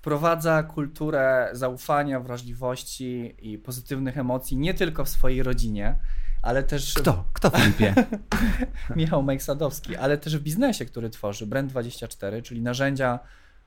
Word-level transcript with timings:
wprowadza 0.00 0.62
kulturę 0.62 1.48
zaufania, 1.52 2.20
wrażliwości 2.20 3.34
i 3.38 3.58
pozytywnych 3.58 4.18
emocji 4.18 4.56
nie 4.56 4.74
tylko 4.74 5.04
w 5.04 5.08
swojej 5.08 5.42
rodzinie, 5.42 5.98
ale 6.42 6.62
też. 6.62 6.94
Kto? 6.94 7.24
Kto 7.32 7.50
Filipie? 7.50 7.94
Michał 8.96 9.22
Mejk-Sadowski, 9.22 9.96
ale 9.96 10.18
też 10.18 10.36
w 10.36 10.42
biznesie, 10.42 10.84
który 10.84 11.10
tworzy 11.10 11.46
Brand24, 11.46 12.42
czyli 12.42 12.62
narzędzia 12.62 13.18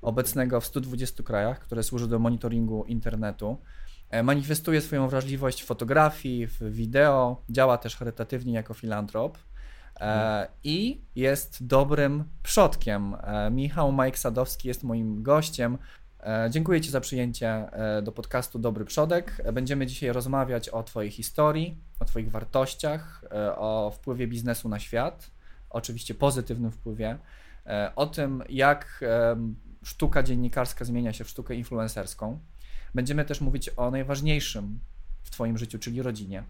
obecnego 0.02 0.62
w 0.62 0.66
120 0.66 1.24
krajach, 1.24 1.60
które 1.60 1.84
służy 1.84 2.08
do 2.08 2.20
monitoringu 2.20 2.84
internetu. 2.84 3.58
E, 4.10 4.24
manifestuje 4.24 4.82
swoją 4.82 5.08
wrażliwość 5.08 5.64
w 5.64 5.66
fotografii, 5.66 6.48
w 6.48 6.60
wideo, 6.62 7.42
działa 7.50 7.78
też 7.78 7.96
charytatywnie 7.96 8.54
jako 8.54 8.74
filantrop 8.74 9.38
e, 10.00 10.48
i 10.64 11.02
jest 11.16 11.68
dobrym 11.68 12.24
przodkiem. 12.44 13.16
E, 13.24 13.52
Michał 13.52 13.92
Majk 13.92 14.18
Sadowski 14.18 14.68
jest 14.68 14.84
moim 14.84 15.24
gościem. 15.24 15.78
Dziękuję 16.50 16.82
Ci 16.82 16.92
za 16.92 17.02
przyjęcie 17.02 17.66
do 18.04 18.12
podcastu 18.12 18.60
Dobry 18.60 18.86
Przodek. 18.86 19.42
Będziemy 19.54 19.86
dzisiaj 19.86 20.12
rozmawiać 20.12 20.70
o 20.70 20.84
Twojej 20.84 21.12
historii, 21.12 21.78
o 22.00 22.06
Twoich 22.06 22.32
wartościach, 22.32 23.26
o 23.56 23.92
wpływie 23.96 24.28
biznesu 24.28 24.70
na 24.70 24.80
świat, 24.80 25.32
oczywiście 25.70 26.14
pozytywnym 26.14 26.72
wpływie, 26.72 27.18
o 27.96 28.06
tym, 28.06 28.44
jak 28.50 29.04
sztuka 29.84 30.24
dziennikarska 30.24 30.86
zmienia 30.86 31.14
się 31.14 31.24
w 31.24 31.30
sztukę 31.30 31.56
influencerską. 31.56 32.40
Będziemy 32.96 33.26
też 33.26 33.42
mówić 33.42 33.70
o 33.78 33.92
najważniejszym 33.92 34.80
w 35.24 35.30
Twoim 35.30 35.58
życiu, 35.58 35.80
czyli 35.80 36.02
rodzinie. 36.02 36.44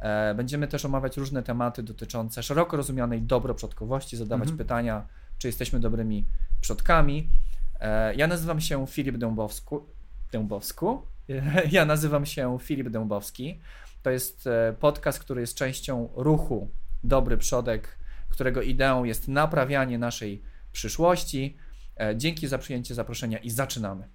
E, 0.00 0.34
będziemy 0.34 0.68
też 0.68 0.84
omawiać 0.84 1.16
różne 1.16 1.42
tematy 1.42 1.82
dotyczące 1.82 2.42
szeroko 2.42 2.76
rozumianej 2.76 3.22
dobroprzodkowości, 3.22 4.16
zadawać 4.16 4.48
mhm. 4.48 4.58
pytania, 4.58 5.06
czy 5.38 5.48
jesteśmy 5.48 5.80
dobrymi 5.80 6.26
przodkami. 6.60 7.28
E, 7.80 8.14
ja 8.14 8.26
nazywam 8.26 8.60
się 8.60 8.86
Filip 8.86 9.16
Dębowsku. 9.16 9.86
Dębowsku. 10.32 11.02
Ja 11.70 11.84
nazywam 11.84 12.26
się 12.26 12.58
Filip 12.60 12.88
Dębowski. 12.88 13.60
To 14.02 14.10
jest 14.10 14.46
e, 14.46 14.74
podcast, 14.80 15.18
który 15.18 15.40
jest 15.40 15.54
częścią 15.54 16.08
ruchu 16.16 16.70
Dobry 17.04 17.38
Przodek, 17.38 17.98
którego 18.28 18.62
ideą 18.62 19.04
jest 19.04 19.28
naprawianie 19.28 19.98
naszej 19.98 20.42
przyszłości. 20.72 21.56
Dzięki 22.16 22.48
za 22.48 22.58
przyjęcie 22.58 22.94
zaproszenia 22.94 23.38
i 23.38 23.50
zaczynamy. 23.50 24.08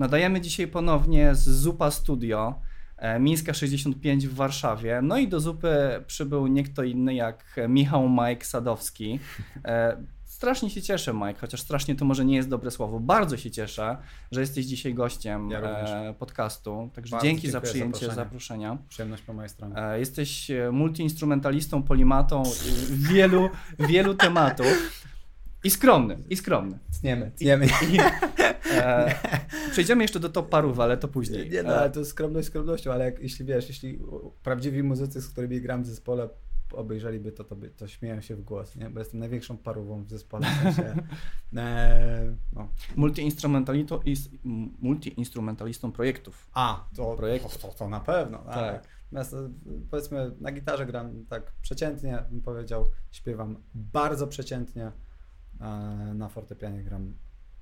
Nadajemy 0.00 0.40
dzisiaj 0.40 0.66
ponownie 0.66 1.34
z 1.34 1.48
Zupa 1.48 1.90
Studio, 1.90 2.60
e, 2.96 3.20
Mińska 3.20 3.54
65 3.54 4.28
w 4.28 4.34
Warszawie. 4.34 5.00
No 5.02 5.18
i 5.18 5.28
do 5.28 5.40
Zupy 5.40 6.04
przybył 6.06 6.46
nie 6.46 6.64
kto 6.64 6.82
inny 6.82 7.14
jak 7.14 7.56
Michał 7.68 8.08
Mike 8.08 8.44
Sadowski. 8.44 9.18
E, 9.64 9.96
strasznie 10.24 10.70
się 10.70 10.82
cieszę, 10.82 11.14
Mike, 11.14 11.40
chociaż 11.40 11.60
strasznie 11.60 11.94
to 11.94 12.04
może 12.04 12.24
nie 12.24 12.36
jest 12.36 12.48
dobre 12.48 12.70
słowo. 12.70 13.00
Bardzo 13.00 13.36
się 13.36 13.50
cieszę, 13.50 13.96
że 14.32 14.40
jesteś 14.40 14.66
dzisiaj 14.66 14.94
gościem 14.94 15.50
ja 15.50 15.60
e, 15.60 16.14
podcastu. 16.18 16.90
Także 16.94 17.10
Bardzo 17.10 17.26
dzięki 17.26 17.50
za 17.50 17.60
przyjęcie 17.60 18.06
zaproszenia. 18.06 18.14
zaproszenia. 18.14 18.78
Przyjemność 18.88 19.22
po 19.22 19.32
mojej 19.32 19.48
stronie. 19.48 19.74
Jesteś 19.96 20.50
multiinstrumentalistą, 20.72 21.82
polimatą 21.82 22.42
wielu, 22.90 23.50
wielu 23.78 24.14
tematów. 24.14 25.04
I 25.64 25.70
skromny, 25.70 26.18
i 26.28 26.36
skromny. 26.36 26.78
Tniemy, 27.00 27.30
tniemy. 27.30 27.66
I, 27.66 27.98
e, 28.70 29.14
przejdziemy 29.70 30.04
jeszcze 30.04 30.20
do 30.20 30.28
top 30.28 30.48
parów, 30.48 30.80
ale 30.80 30.96
to 30.96 31.08
później. 31.08 31.50
Nie, 31.50 31.62
no, 31.62 31.74
ale 31.74 31.90
to 31.90 32.04
skromność 32.04 32.48
skromnością, 32.48 32.92
ale 32.92 33.04
jak, 33.04 33.20
jeśli 33.20 33.44
wiesz, 33.44 33.68
jeśli 33.68 34.00
prawdziwi 34.42 34.82
muzycy, 34.82 35.22
z 35.22 35.28
którymi 35.28 35.60
gram 35.60 35.82
w 35.82 35.86
zespole, 35.86 36.28
obejrzeliby 36.72 37.32
to, 37.32 37.44
to, 37.44 37.56
by, 37.56 37.70
to 37.70 37.88
śmieją 37.88 38.20
się 38.20 38.36
w 38.36 38.42
głos, 38.42 38.76
nie? 38.76 38.90
bo 38.90 38.98
jestem 38.98 39.20
największą 39.20 39.58
parową 39.58 40.04
w 40.04 40.10
zespole. 40.10 40.46
W 40.46 40.62
sensie, 40.62 40.94
e, 41.56 42.36
no. 42.52 42.68
Multiinstrumentalistą, 42.96 44.00
multiinstrumentalistą 44.78 45.92
projektów. 45.92 46.50
A, 46.54 46.88
to, 46.96 47.14
projektów. 47.16 47.58
To, 47.58 47.68
to, 47.68 47.74
to 47.74 47.88
na 47.88 48.00
pewno. 48.00 48.38
Tak. 48.38 48.54
tak. 48.54 48.88
Natomiast 49.12 49.36
powiedzmy 49.90 50.32
na 50.40 50.52
gitarze 50.52 50.86
gram 50.86 51.26
tak 51.28 51.52
przeciętnie, 51.62 52.24
bym 52.30 52.40
powiedział, 52.40 52.86
śpiewam 53.10 53.56
bardzo 53.74 54.26
przeciętnie, 54.26 54.92
na 56.14 56.28
fortepianie 56.28 56.82
gram 56.82 57.14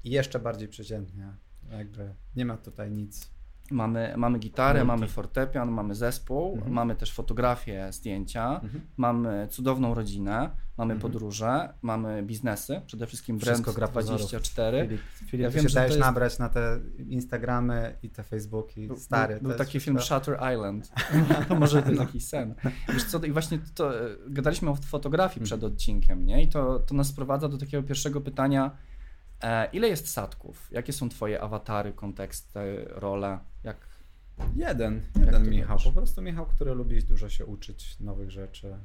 jeszcze 0.04 0.38
bardziej 0.38 0.68
przeciętnie. 0.68 1.36
Jakby 1.70 2.14
nie 2.36 2.44
ma 2.44 2.56
tutaj 2.56 2.90
nic. 2.90 3.30
Mamy, 3.70 4.14
mamy 4.16 4.38
gitarę, 4.38 4.84
Multi. 4.84 4.86
mamy 4.86 5.08
fortepian, 5.08 5.70
mamy 5.70 5.94
zespół, 5.94 6.54
mhm. 6.54 6.72
mamy 6.72 6.96
też 6.96 7.12
fotografię, 7.12 7.88
zdjęcia, 7.92 8.60
mhm. 8.62 8.80
mamy 8.96 9.48
cudowną 9.50 9.94
rodzinę, 9.94 10.50
mamy 10.78 10.94
mhm. 10.94 11.00
podróże, 11.12 11.74
mamy 11.82 12.22
biznesy, 12.22 12.80
przede 12.86 13.06
wszystkim 13.06 13.38
Brand 13.38 13.70
24. 13.70 14.82
Filip, 14.82 15.00
Filip 15.30 15.44
ja 15.44 15.50
wiem, 15.50 15.68
że 15.68 15.74
dajesz 15.74 15.90
jest... 15.90 16.00
nabrać 16.00 16.38
na 16.38 16.48
te 16.48 16.80
Instagramy 17.08 17.96
i 18.02 18.10
te 18.10 18.22
Facebooki, 18.22 18.88
stary. 18.96 19.34
Był, 19.34 19.48
był 19.48 19.58
taki 19.58 19.80
film 19.80 19.96
to... 19.96 20.02
Shutter 20.02 20.38
Island, 20.54 20.92
to 21.48 21.54
może 21.54 21.82
to 21.82 21.90
no. 21.90 22.02
jakiś 22.02 22.26
sen. 22.26 22.54
Wiesz 22.88 23.04
co, 23.04 23.18
i 23.24 23.32
właśnie 23.32 23.58
to, 23.74 24.00
e, 24.00 24.16
gadaliśmy 24.28 24.70
o 24.70 24.74
fotografii 24.76 25.44
przed 25.44 25.58
mhm. 25.58 25.72
odcinkiem, 25.72 26.26
nie? 26.26 26.42
I 26.42 26.48
to, 26.48 26.78
to 26.78 26.94
nas 26.94 27.06
sprowadza 27.06 27.48
do 27.48 27.58
takiego 27.58 27.82
pierwszego 27.82 28.20
pytania, 28.20 28.70
ile 29.72 29.88
jest 29.88 30.08
sadków? 30.08 30.68
Jakie 30.72 30.92
są 30.92 31.08
twoje 31.08 31.40
awatary, 31.40 31.92
konteksty, 31.92 32.84
role? 32.88 33.38
Jak, 33.64 33.86
jeden, 34.56 35.02
jeden 35.20 35.50
Michał. 35.50 35.68
Robisz? 35.68 35.84
Po 35.84 35.92
prostu 35.92 36.22
Michał, 36.22 36.46
który 36.46 36.74
lubi 36.74 37.02
dużo 37.04 37.28
się 37.28 37.46
uczyć 37.46 38.00
nowych 38.00 38.30
rzeczy. 38.30 38.76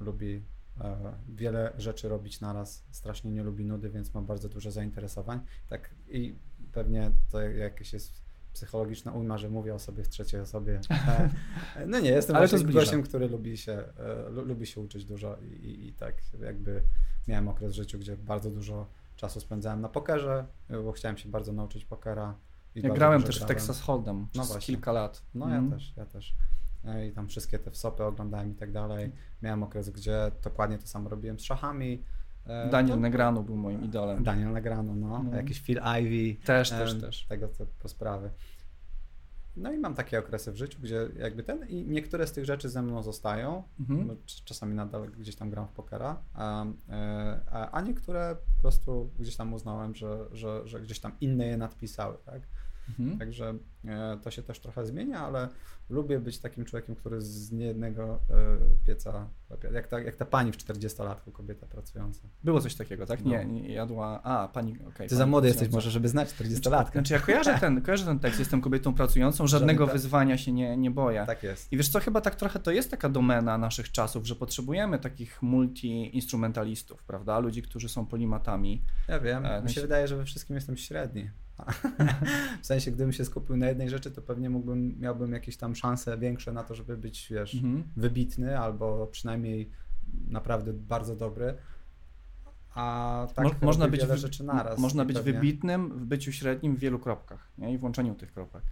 Lubi 0.00 0.42
e, 0.80 1.12
wiele 1.28 1.72
rzeczy 1.78 2.08
robić 2.08 2.40
naraz. 2.40 2.84
Strasznie 2.90 3.30
nie 3.30 3.42
lubi 3.42 3.64
nudy, 3.64 3.90
więc 3.90 4.14
ma 4.14 4.22
bardzo 4.22 4.48
dużo 4.48 4.70
zainteresowań. 4.70 5.40
Tak 5.68 5.90
i 6.08 6.34
pewnie 6.72 7.10
to 7.30 7.40
jakieś 7.40 7.92
jest 7.92 8.24
psychologiczna 8.52 9.12
ujma, 9.12 9.38
że 9.38 9.48
mówię 9.48 9.74
o 9.74 9.78
sobie 9.78 10.04
w 10.04 10.08
trzeciej 10.08 10.40
osobie. 10.40 10.80
E, 11.76 11.86
no 11.86 12.00
nie, 12.00 12.10
jestem 12.10 12.36
Ale 12.36 12.48
właśnie 12.48 12.72
gościem, 12.72 13.02
który 13.02 13.28
lubi 13.28 13.56
się, 13.56 13.72
e, 13.72 14.30
lubi 14.30 14.66
się 14.66 14.80
uczyć 14.80 15.04
dużo 15.04 15.36
i, 15.42 15.46
i, 15.46 15.88
i 15.88 15.92
tak 15.92 16.14
jakby 16.40 16.82
miałem 17.28 17.48
okres 17.48 17.72
w 17.72 17.74
życiu, 17.74 17.98
gdzie 17.98 18.16
bardzo 18.16 18.50
dużo 18.50 18.86
czasu 19.16 19.40
spędzałem 19.40 19.80
na 19.80 19.88
pokerze, 19.88 20.46
bo 20.84 20.92
chciałem 20.92 21.16
się 21.16 21.28
bardzo 21.28 21.52
nauczyć 21.52 21.84
pokera. 21.84 22.34
ja 22.74 22.90
grałem 22.90 23.22
też 23.22 23.40
w 23.40 23.44
Texas 23.44 23.82
Hold'em 23.82 24.26
no 24.34 24.44
właśnie. 24.44 24.60
kilka 24.60 24.92
lat. 24.92 25.22
No 25.34 25.46
mm. 25.46 25.64
ja 25.64 25.70
też, 25.70 25.94
ja 25.96 26.06
też. 26.06 26.34
E, 26.84 27.06
I 27.06 27.12
tam 27.12 27.28
wszystkie 27.28 27.58
te 27.58 27.70
wsopy 27.70 28.04
oglądałem 28.04 28.52
i 28.52 28.54
tak 28.54 28.72
dalej. 28.72 29.12
Miałem 29.42 29.62
okres, 29.62 29.90
gdzie 29.90 30.30
dokładnie 30.42 30.78
to 30.78 30.86
samo 30.86 31.08
robiłem 31.08 31.38
z 31.38 31.42
szachami. 31.42 32.02
E, 32.46 32.70
Daniel 32.70 32.96
no, 32.96 33.02
Negrano 33.02 33.42
był 33.42 33.56
moim 33.56 33.84
idolem. 33.84 34.24
Daniel 34.24 34.52
Negrano, 34.52 34.94
no. 34.94 35.22
no. 35.22 35.36
Jakiś 35.36 35.60
Phil 35.60 35.80
Ivy. 36.00 36.44
Też, 36.44 36.70
też, 36.70 37.00
też. 37.00 37.26
Tego 37.26 37.48
typu 37.48 37.88
sprawy. 37.88 38.30
No 39.56 39.72
i 39.72 39.78
mam 39.78 39.94
takie 39.94 40.18
okresy 40.18 40.52
w 40.52 40.56
życiu, 40.56 40.78
gdzie 40.82 41.08
jakby 41.18 41.42
ten 41.42 41.68
i 41.68 41.86
niektóre 41.86 42.26
z 42.26 42.32
tych 42.32 42.44
rzeczy 42.44 42.68
ze 42.68 42.82
mną 42.82 43.02
zostają. 43.02 43.62
Mhm. 43.80 44.16
Czasami 44.44 44.74
nadal 44.74 45.10
gdzieś 45.10 45.36
tam 45.36 45.50
gram 45.50 45.68
w 45.68 45.72
pokera, 45.72 46.22
a, 46.34 46.66
e, 46.88 47.40
a, 47.50 47.70
a 47.70 47.80
niektóre 47.80 48.36
po 48.56 48.62
prostu 48.62 49.10
gdzieś 49.18 49.36
tam 49.36 49.54
uznałem, 49.54 49.94
że, 49.94 50.26
że, 50.32 50.68
że 50.68 50.80
gdzieś 50.80 51.00
tam 51.00 51.12
inne 51.20 51.46
je 51.46 51.56
nadpisały, 51.56 52.16
tak? 52.24 52.42
Mhm. 52.88 53.18
Także 53.18 53.54
e, 53.84 54.18
to 54.22 54.30
się 54.30 54.42
też 54.42 54.60
trochę 54.60 54.86
zmienia, 54.86 55.20
ale 55.20 55.48
lubię 55.90 56.20
być 56.20 56.38
takim 56.38 56.64
człowiekiem, 56.64 56.94
który 56.94 57.20
z 57.20 57.52
niejednego 57.52 58.20
e, 58.30 58.86
pieca, 58.86 59.28
jak 59.72 59.86
ta, 59.86 60.00
jak 60.00 60.16
ta 60.16 60.24
pani 60.24 60.52
w 60.52 60.56
40-latku, 60.56 61.32
kobieta 61.32 61.66
pracująca. 61.66 62.20
Było 62.44 62.60
coś 62.60 62.74
takiego, 62.74 63.06
tak? 63.06 63.24
Nie, 63.24 63.44
no. 63.44 63.52
nie 63.52 63.72
jadła, 63.72 64.22
a 64.22 64.48
pani, 64.48 64.72
okej. 64.72 64.86
Okay, 64.86 65.08
Ty 65.08 65.16
za 65.16 65.26
młody 65.26 65.48
jesteś 65.48 65.70
może, 65.70 65.90
żeby 65.90 66.08
znać 66.08 66.28
40-latkę. 66.28 66.92
Znaczy 66.92 67.12
ja 67.12 67.20
kojarzę 67.20 67.58
ten, 67.60 67.82
kojarzę 67.82 68.04
ten 68.04 68.18
tekst, 68.18 68.38
jestem 68.38 68.60
kobietą 68.60 68.94
pracującą, 68.94 69.46
żadnego 69.46 69.86
wyzwania 69.86 70.38
się 70.38 70.52
nie, 70.52 70.76
nie 70.76 70.90
boję. 70.90 71.24
Tak 71.26 71.42
jest. 71.42 71.72
I 71.72 71.76
wiesz 71.76 71.88
co, 71.88 72.00
chyba 72.00 72.20
tak 72.20 72.34
trochę 72.34 72.58
to 72.58 72.70
jest 72.70 72.90
taka 72.90 73.08
domena 73.08 73.58
naszych 73.58 73.92
czasów, 73.92 74.26
że 74.26 74.36
potrzebujemy 74.36 74.98
takich 74.98 75.42
multi-instrumentalistów, 75.42 77.02
prawda? 77.06 77.38
Ludzi, 77.38 77.62
którzy 77.62 77.88
są 77.88 78.06
polimatami. 78.06 78.82
Ja 79.08 79.20
wiem, 79.20 79.46
e, 79.46 79.62
mi 79.62 79.70
się 79.70 79.80
wydaje, 79.80 80.08
że 80.08 80.16
we 80.16 80.24
wszystkim 80.24 80.56
jestem 80.56 80.76
średni. 80.76 81.30
w 82.62 82.66
sensie, 82.66 82.90
gdybym 82.90 83.12
się 83.12 83.24
skupił 83.24 83.56
na 83.56 83.68
jednej 83.68 83.90
rzeczy, 83.90 84.10
to 84.10 84.22
pewnie 84.22 84.50
mógłbym, 84.50 85.00
miałbym 85.00 85.32
jakieś 85.32 85.56
tam 85.56 85.74
szanse 85.74 86.18
większe 86.18 86.52
na 86.52 86.64
to, 86.64 86.74
żeby 86.74 86.96
być, 86.96 87.28
wiesz, 87.30 87.54
mhm. 87.54 87.84
wybitny 87.96 88.58
albo 88.58 89.06
przynajmniej 89.06 89.70
naprawdę 90.28 90.72
bardzo 90.72 91.16
dobry. 91.16 91.54
A 92.74 93.26
tak 93.34 93.44
Mo 93.44 93.52
można 93.62 93.88
być 93.88 94.00
wiele 94.00 94.18
rzeczy 94.18 94.44
naraz. 94.44 94.78
Można 94.78 95.04
być 95.04 95.16
pewnie. 95.16 95.32
wybitnym 95.32 95.98
w 95.98 96.04
byciu 96.04 96.32
średnim 96.32 96.76
w 96.76 96.78
wielu 96.78 96.98
kropkach 96.98 97.48
nie? 97.58 97.72
i 97.72 97.78
włączeniu 97.78 98.14
tych 98.14 98.32
kropek. 98.32 98.62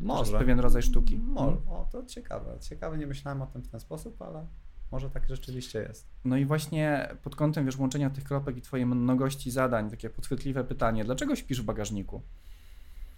Może. 0.00 0.18
To 0.18 0.30
jest 0.30 0.38
pewien 0.38 0.60
rodzaj 0.60 0.82
sztuki. 0.82 1.18
Może. 1.18 1.56
O, 1.56 1.88
to 1.92 2.04
ciekawe. 2.04 2.58
Ciekawe, 2.60 2.98
nie 2.98 3.06
myślałem 3.06 3.42
o 3.42 3.46
tym 3.46 3.62
w 3.62 3.68
ten 3.68 3.80
sposób, 3.80 4.22
ale 4.22 4.46
może 4.90 5.10
tak 5.10 5.28
rzeczywiście 5.28 5.78
jest. 5.78 6.06
No 6.24 6.36
i 6.36 6.44
właśnie 6.44 7.08
pod 7.22 7.36
kątem 7.36 7.64
wiesz, 7.64 7.78
łączenia 7.78 8.10
tych 8.10 8.24
kropek 8.24 8.56
i 8.56 8.62
twojej 8.62 8.86
mnogości 8.86 9.50
zadań, 9.50 9.90
takie 9.90 10.10
podchwytliwe 10.10 10.64
pytanie, 10.64 11.04
dlaczego 11.04 11.36
śpisz 11.36 11.62
w 11.62 11.64
bagażniku? 11.64 12.22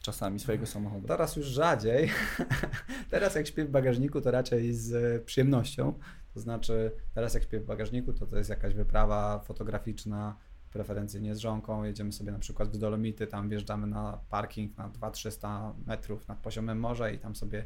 Czasami 0.03 0.41
swojego 0.41 0.67
samochodu. 0.67 1.09
Teraz 1.09 1.37
już 1.37 1.47
rzadziej. 1.47 2.11
teraz 3.11 3.35
jak 3.35 3.47
śpię 3.47 3.65
w 3.65 3.71
bagażniku, 3.71 4.21
to 4.21 4.31
raczej 4.31 4.75
z 4.75 5.23
przyjemnością. 5.25 5.95
To 6.35 6.41
znaczy, 6.41 6.93
teraz 7.15 7.35
jak 7.35 7.43
śpię 7.43 7.61
w 7.61 7.67
bagażniku, 7.67 8.13
to 8.13 8.27
to 8.27 8.39
jest 8.39 8.51
jakaś 8.51 8.75
wyprawa 8.75 9.39
fotograficzna, 9.39 10.37
preferencyjnie 10.73 11.35
z 11.35 11.39
żonką, 11.39 11.85
jedziemy 11.85 12.13
sobie 12.13 12.33
na 12.33 12.39
przykład 12.39 12.69
w 12.69 12.79
Dolomity, 12.79 13.27
tam 13.27 13.49
wjeżdżamy 13.49 13.87
na 13.87 14.21
parking 14.31 14.77
na 14.79 14.91
200-300 14.91 15.73
metrów 15.87 16.29
nad 16.29 16.39
poziomem 16.39 16.81
morza 16.81 17.11
i 17.11 17.19
tam 17.19 17.37
sobie 17.37 17.65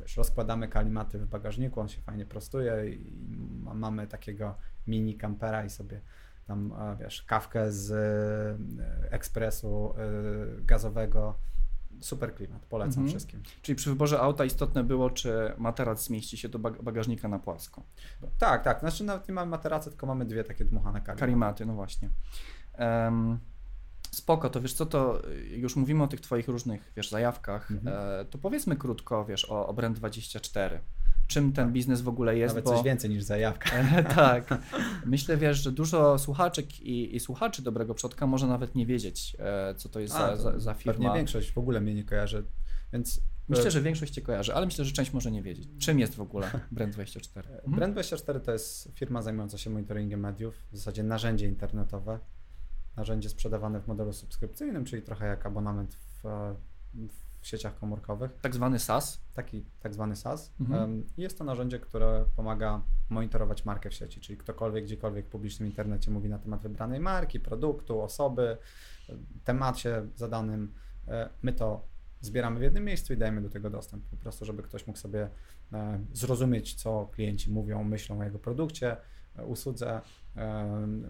wiesz, 0.00 0.16
rozkładamy 0.16 0.68
kalimaty 0.68 1.18
w 1.18 1.26
bagażniku, 1.26 1.80
on 1.80 1.88
się 1.88 2.00
fajnie 2.00 2.26
prostuje 2.26 2.90
i 2.90 3.12
mamy 3.74 4.06
takiego 4.06 4.54
mini 4.86 5.16
kampera 5.16 5.64
i 5.64 5.70
sobie 5.70 6.00
tam, 6.46 6.74
wiesz, 7.00 7.22
kawkę 7.22 7.72
z 7.72 7.90
e, 7.90 9.12
ekspresu 9.12 9.94
e, 9.96 10.62
gazowego. 10.62 11.34
Super 12.00 12.34
klimat, 12.34 12.66
polecam 12.66 13.02
mhm. 13.02 13.08
wszystkim. 13.08 13.42
Czyli 13.62 13.76
przy 13.76 13.90
wyborze 13.90 14.20
auta 14.20 14.44
istotne 14.44 14.84
było, 14.84 15.10
czy 15.10 15.52
materac 15.58 16.04
zmieści 16.04 16.36
się 16.36 16.48
do 16.48 16.58
bagażnika 16.58 17.28
na 17.28 17.38
płasko. 17.38 17.82
Tak, 18.38 18.64
tak. 18.64 18.80
Znaczy 18.80 19.04
nawet 19.04 19.28
nie 19.28 19.34
mamy 19.34 19.50
materacy, 19.50 19.90
tylko 19.90 20.06
mamy 20.06 20.24
dwie 20.24 20.44
takie 20.44 20.64
dmuchane 20.64 21.00
kalimaty. 21.00 21.20
Kalimaty, 21.20 21.66
no 21.66 21.74
właśnie. 21.74 22.10
Um, 22.78 23.38
Spoko, 24.10 24.50
to 24.50 24.60
wiesz 24.60 24.72
co, 24.72 24.86
to 24.86 25.22
już 25.50 25.76
mówimy 25.76 26.02
o 26.02 26.08
tych 26.08 26.20
twoich 26.20 26.48
różnych, 26.48 26.92
wiesz, 26.96 27.10
zajawkach, 27.10 27.70
mhm. 27.70 27.96
e, 28.20 28.24
to 28.24 28.38
powiedzmy 28.38 28.76
krótko, 28.76 29.24
wiesz, 29.24 29.50
o, 29.50 29.66
o 29.66 29.74
Brand24. 29.74 30.78
Czym 31.30 31.52
ten 31.52 31.64
tak. 31.64 31.72
biznes 31.72 32.00
w 32.00 32.08
ogóle 32.08 32.38
jest, 32.38 32.54
Nawet 32.54 32.64
bo... 32.64 32.70
coś 32.70 32.84
więcej 32.84 33.10
niż 33.10 33.22
zajawka. 33.22 33.70
E, 33.96 34.04
tak. 34.04 34.58
Myślę, 35.06 35.36
wiesz, 35.36 35.62
że 35.62 35.72
dużo 35.72 36.18
słuchaczek 36.18 36.80
i, 36.80 37.16
i, 37.16 37.20
słuchaczy 37.20 37.62
Dobrego 37.62 37.94
Przodka 37.94 38.26
może 38.26 38.46
nawet 38.46 38.74
nie 38.74 38.86
wiedzieć, 38.86 39.36
e, 39.38 39.74
co 39.74 39.88
to 39.88 40.00
jest 40.00 40.14
A, 40.14 40.36
za, 40.36 40.36
za, 40.36 40.60
za 40.60 40.74
firma. 40.74 40.92
Pewnie 40.92 41.12
większość 41.14 41.52
w 41.52 41.58
ogóle 41.58 41.80
mnie 41.80 41.94
nie 41.94 42.04
kojarzy, 42.04 42.44
więc... 42.92 43.20
Myślę, 43.48 43.66
e, 43.66 43.70
że 43.70 43.82
większość 43.82 44.14
Cię 44.14 44.22
kojarzy, 44.22 44.54
ale 44.54 44.66
myślę, 44.66 44.84
że 44.84 44.92
część 44.92 45.12
może 45.12 45.30
nie 45.30 45.42
wiedzieć. 45.42 45.68
Czym 45.78 46.00
jest 46.00 46.14
w 46.14 46.20
ogóle 46.20 46.50
Brand24? 46.76 47.42
Mhm. 47.64 47.94
Brand24 47.94 48.40
to 48.40 48.52
jest 48.52 48.92
firma 48.94 49.22
zajmująca 49.22 49.58
się 49.58 49.70
monitoringiem 49.70 50.20
mediów, 50.20 50.54
w 50.72 50.76
zasadzie 50.76 51.02
narzędzie 51.02 51.46
internetowe, 51.46 52.18
narzędzie 52.96 53.28
sprzedawane 53.28 53.80
w 53.80 53.86
modelu 53.86 54.12
subskrypcyjnym, 54.12 54.84
czyli 54.84 55.02
trochę 55.02 55.26
jak 55.26 55.46
abonament 55.46 55.94
w, 55.94 56.22
w 57.40 57.46
sieciach 57.46 57.78
komórkowych. 57.78 58.38
Tak 58.40 58.54
zwany 58.54 58.78
SaaS? 58.78 59.20
Taki 59.34 59.64
tak 59.80 59.94
zwany 59.94 60.16
SaaS. 60.16 60.52
Mhm. 60.60 61.06
Jest 61.16 61.38
to 61.38 61.44
narzędzie, 61.44 61.78
które 61.78 62.24
pomaga 62.36 62.82
monitorować 63.08 63.64
markę 63.64 63.90
w 63.90 63.94
sieci, 63.94 64.20
czyli 64.20 64.38
ktokolwiek, 64.38 64.84
gdziekolwiek 64.84 65.26
w 65.26 65.28
publicznym 65.28 65.68
internecie 65.68 66.10
mówi 66.10 66.28
na 66.28 66.38
temat 66.38 66.62
wybranej 66.62 67.00
marki, 67.00 67.40
produktu, 67.40 68.00
osoby, 68.00 68.56
temacie 69.44 70.02
zadanym. 70.14 70.72
E, 71.08 71.28
my 71.42 71.52
to 71.52 71.90
zbieramy 72.20 72.60
w 72.60 72.62
jednym 72.62 72.84
miejscu 72.84 73.12
i 73.12 73.16
dajemy 73.16 73.42
do 73.42 73.50
tego 73.50 73.70
dostęp, 73.70 74.04
po 74.10 74.16
prostu, 74.16 74.44
żeby 74.44 74.62
ktoś 74.62 74.86
mógł 74.86 74.98
sobie 74.98 75.28
e, 75.72 76.00
zrozumieć, 76.12 76.74
co 76.74 77.08
klienci 77.12 77.50
mówią, 77.50 77.84
myślą 77.84 78.20
o 78.20 78.24
jego 78.24 78.38
produkcie, 78.38 78.92
e, 78.92 78.96
usłudze, 79.46 80.00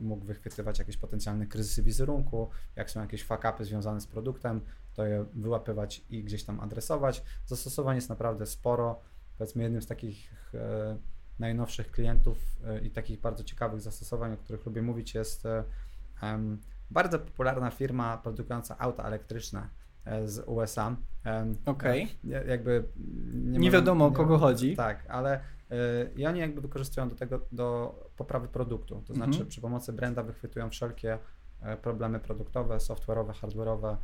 mógł 0.00 0.24
wychwytywać 0.24 0.78
jakieś 0.78 0.96
potencjalne 0.96 1.46
kryzysy 1.46 1.82
wizerunku, 1.82 2.50
jak 2.76 2.90
są 2.90 3.00
jakieś 3.00 3.24
fakapy 3.24 3.64
związane 3.64 4.00
z 4.00 4.06
produktem, 4.06 4.60
to 4.94 5.06
je 5.06 5.24
wyłapywać 5.34 6.04
i 6.10 6.24
gdzieś 6.24 6.44
tam 6.44 6.60
adresować. 6.60 7.22
Zastosowań 7.46 7.96
jest 7.96 8.08
naprawdę 8.08 8.46
sporo. 8.46 9.00
Powiedzmy, 9.38 9.62
jednym 9.62 9.82
z 9.82 9.86
takich 9.86 10.32
e, 10.54 10.96
najnowszych 11.38 11.90
klientów 11.90 12.38
e, 12.64 12.80
i 12.80 12.90
takich 12.90 13.20
bardzo 13.20 13.44
ciekawych 13.44 13.80
zastosowań, 13.80 14.32
o 14.32 14.36
których 14.36 14.66
lubię 14.66 14.82
mówić, 14.82 15.14
jest 15.14 15.46
e, 15.46 15.64
bardzo 16.90 17.18
popularna 17.18 17.70
firma 17.70 18.18
produkująca 18.18 18.78
auta 18.78 19.02
elektryczne 19.02 19.68
z 20.24 20.48
USA. 20.48 20.96
Okej. 21.66 22.04
Okay. 22.04 22.46
Jakby 22.46 22.84
nie, 23.34 23.58
nie 23.58 23.70
wiadomo 23.70 24.06
o 24.06 24.10
kogo 24.10 24.38
chodzi. 24.38 24.76
Tak, 24.76 25.06
ale 25.08 25.40
i 26.16 26.26
oni 26.26 26.40
jakby 26.40 26.60
wykorzystują 26.60 27.08
do 27.08 27.14
tego 27.14 27.40
do 27.52 27.94
poprawy 28.16 28.48
produktu. 28.48 29.02
To 29.06 29.14
znaczy 29.14 29.30
mhm. 29.30 29.48
przy 29.48 29.60
pomocy 29.60 29.92
brenda 29.92 30.22
wychwytują 30.22 30.70
wszelkie 30.70 31.18
e, 31.60 31.76
problemy 31.76 32.20
produktowe, 32.20 32.80
software'owe, 32.80 33.32
hardware'owe, 33.32 33.96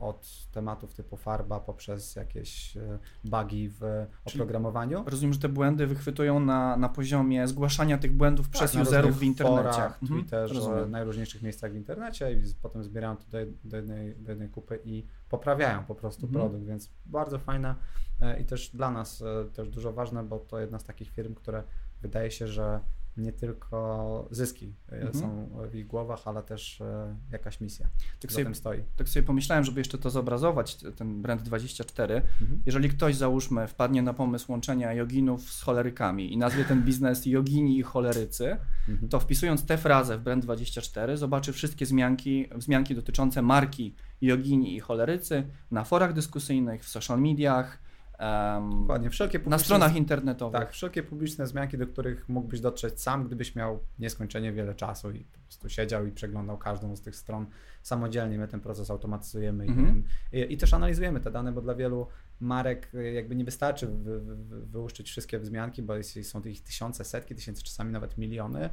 od 0.00 0.48
tematów 0.52 0.94
typu 0.94 1.16
farba 1.16 1.60
poprzez 1.60 2.16
jakieś 2.16 2.76
e, 2.76 2.98
bugi 3.24 3.68
w 3.68 4.06
oprogramowaniu. 4.24 5.04
rozumiem, 5.06 5.32
że 5.32 5.40
te 5.40 5.48
błędy 5.48 5.86
wychwytują 5.86 6.40
na, 6.40 6.76
na 6.76 6.88
poziomie 6.88 7.48
zgłaszania 7.48 7.98
tych 7.98 8.12
błędów 8.12 8.48
tak, 8.48 8.54
przez 8.54 8.76
userów 8.76 9.18
w 9.18 9.22
internecie. 9.22 9.62
Forach, 9.62 10.02
mhm. 10.02 10.20
Twitterze, 10.20 10.86
najróżniejszych 10.88 11.42
miejscach 11.42 11.72
w 11.72 11.76
internecie 11.76 12.32
i 12.32 12.42
potem 12.62 12.84
zbierają 12.84 13.16
to 13.16 13.24
do, 13.30 13.38
do, 13.64 13.76
jednej, 13.76 14.16
do 14.16 14.30
jednej 14.30 14.48
kupy 14.48 14.78
i 14.84 15.06
poprawiają 15.28 15.84
po 15.84 15.94
prostu 15.94 16.26
mhm. 16.26 16.40
produkt, 16.44 16.68
więc 16.68 16.90
bardzo 17.06 17.38
fajne 17.38 17.74
e, 18.20 18.40
i 18.40 18.44
też 18.44 18.70
dla 18.70 18.90
nas 18.90 19.24
też 19.52 19.68
dużo 19.68 19.92
ważne, 19.92 20.24
bo 20.24 20.38
to 20.38 20.60
jedna 20.60 20.78
z 20.78 20.84
takich 20.84 21.10
firm, 21.10 21.34
które 21.34 21.62
wydaje 22.02 22.30
się, 22.30 22.48
że 22.48 22.80
nie 23.16 23.32
tylko 23.32 24.28
zyski 24.30 24.74
e, 24.88 24.92
mhm. 24.92 25.14
są 25.14 25.48
w 25.70 25.74
ich 25.74 25.86
głowach, 25.86 26.20
ale 26.24 26.42
też 26.42 26.80
e, 26.80 27.16
jakaś 27.32 27.60
misja 27.60 27.86
tak 28.20 28.32
sobie, 28.32 28.44
tym 28.44 28.54
stoi. 28.54 28.82
Tak 28.96 29.08
sobie 29.08 29.22
pomyślałem, 29.26 29.64
żeby 29.64 29.80
jeszcze 29.80 29.98
to 29.98 30.10
zobrazować, 30.10 30.76
ten 30.96 31.22
brand 31.22 31.42
24. 31.42 32.14
Mhm. 32.14 32.62
Jeżeli 32.66 32.88
ktoś, 32.88 33.16
załóżmy, 33.16 33.66
wpadnie 33.66 34.02
na 34.02 34.14
pomysł 34.14 34.52
łączenia 34.52 34.94
joginów 34.94 35.52
z 35.52 35.62
cholerykami 35.62 36.32
i 36.32 36.36
nazwie 36.36 36.64
ten 36.64 36.82
biznes 36.82 37.26
jogini 37.26 37.78
i 37.78 37.82
cholerycy, 37.82 38.56
mhm. 38.88 39.08
to 39.08 39.20
wpisując 39.20 39.66
tę 39.66 39.78
frazę 39.78 40.18
w 40.18 40.22
brand 40.22 40.44
24 40.44 41.16
zobaczy 41.16 41.52
wszystkie 41.52 41.84
wzmianki, 41.84 42.48
wzmianki 42.54 42.94
dotyczące 42.94 43.42
marki 43.42 43.94
jogini 44.20 44.76
i 44.76 44.80
cholerycy 44.80 45.46
na 45.70 45.84
forach 45.84 46.12
dyskusyjnych, 46.12 46.84
w 46.84 46.88
social 46.88 47.20
mediach, 47.20 47.89
Um, 48.20 48.80
Dokładnie, 48.80 49.10
wszelkie 49.10 49.40
na 49.46 49.58
stronach 49.58 49.96
internetowych. 49.96 50.60
Tak, 50.60 50.72
wszelkie 50.72 51.02
publiczne 51.02 51.46
zmianki, 51.46 51.78
do 51.78 51.86
których 51.86 52.28
mógłbyś 52.28 52.60
dotrzeć 52.60 53.00
sam, 53.00 53.26
gdybyś 53.26 53.54
miał 53.54 53.80
nieskończenie 53.98 54.52
wiele 54.52 54.74
czasu 54.74 55.10
i 55.10 55.24
po 55.24 55.38
prostu 55.38 55.68
siedział 55.68 56.06
i 56.06 56.12
przeglądał 56.12 56.58
każdą 56.58 56.96
z 56.96 57.00
tych 57.00 57.16
stron 57.16 57.46
samodzielnie. 57.82 58.38
My 58.38 58.48
ten 58.48 58.60
proces 58.60 58.90
automatyzujemy 58.90 59.64
mhm. 59.64 60.04
i, 60.32 60.52
i, 60.52 60.56
też 60.56 60.74
analizujemy 60.74 61.20
te 61.20 61.30
dane, 61.30 61.52
bo 61.52 61.60
dla 61.60 61.74
wielu 61.74 62.06
marek 62.40 62.94
y, 62.94 63.12
jakby 63.12 63.36
nie 63.36 63.44
wystarczy 63.44 63.86
wy, 63.86 64.20
wy, 64.20 64.66
wyłuszczyć 64.66 65.10
wszystkie 65.10 65.38
wzmianki, 65.38 65.82
bo 65.82 65.94
są 66.22 66.42
ich 66.42 66.62
tysiące, 66.62 67.04
setki 67.04 67.34
tysięcy, 67.34 67.62
czasami 67.62 67.92
nawet 67.92 68.18
miliony. 68.18 68.70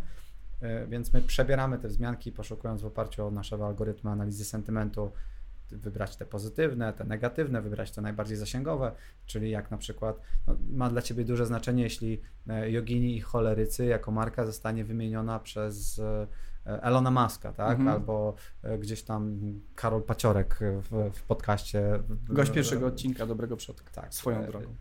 Y, 0.64 0.88
więc 0.88 1.14
my 1.14 1.22
przebieramy 1.22 1.80
te 1.80 1.88
wzmianki, 1.88 2.32
poszukując 2.32 2.82
w 2.82 2.86
oparciu 2.86 3.26
o 3.26 3.32
nasze 3.32 3.56
algorytmy 3.56 4.12
analizy 4.12 4.46
sentymentu, 4.46 5.12
wybrać 5.72 6.18
te 6.18 6.26
pozytywne, 6.26 6.94
te 6.94 7.04
negatywne, 7.04 7.62
wybrać 7.62 7.92
te 7.92 8.02
najbardziej 8.02 8.38
zasięgowe, 8.38 8.92
czyli 9.26 9.50
jak 9.50 9.72
na 9.72 9.78
przykład 9.78 10.22
no, 10.48 10.56
ma 10.70 10.90
dla 10.90 11.02
Ciebie 11.02 11.26
duże 11.26 11.46
znaczenie, 11.46 11.84
jeśli 11.84 12.22
e, 12.48 12.72
jogini 12.72 13.16
i 13.16 13.22
cholerycy 13.22 13.86
jako 13.86 14.12
marka 14.12 14.46
zostanie 14.46 14.86
wymieniona 14.86 15.40
przez 15.40 16.00
e, 16.00 16.28
Elona 16.66 17.12
Muska, 17.12 17.54
tak? 17.54 17.80
Mhm. 17.80 17.88
Albo 17.88 18.36
e, 18.64 18.78
gdzieś 18.78 19.04
tam 19.04 19.40
Karol 19.76 20.04
Paciorek 20.04 20.60
w, 20.62 21.12
w 21.14 21.24
podcaście. 21.24 22.04
Gość 22.10 22.52
pierwszego 22.52 22.88
odcinka 22.88 23.26
Dobrego 23.26 23.58
Przodka. 23.58 23.92
Tak. 23.92 24.14
Swoją 24.14 24.46
drogą. 24.46 24.76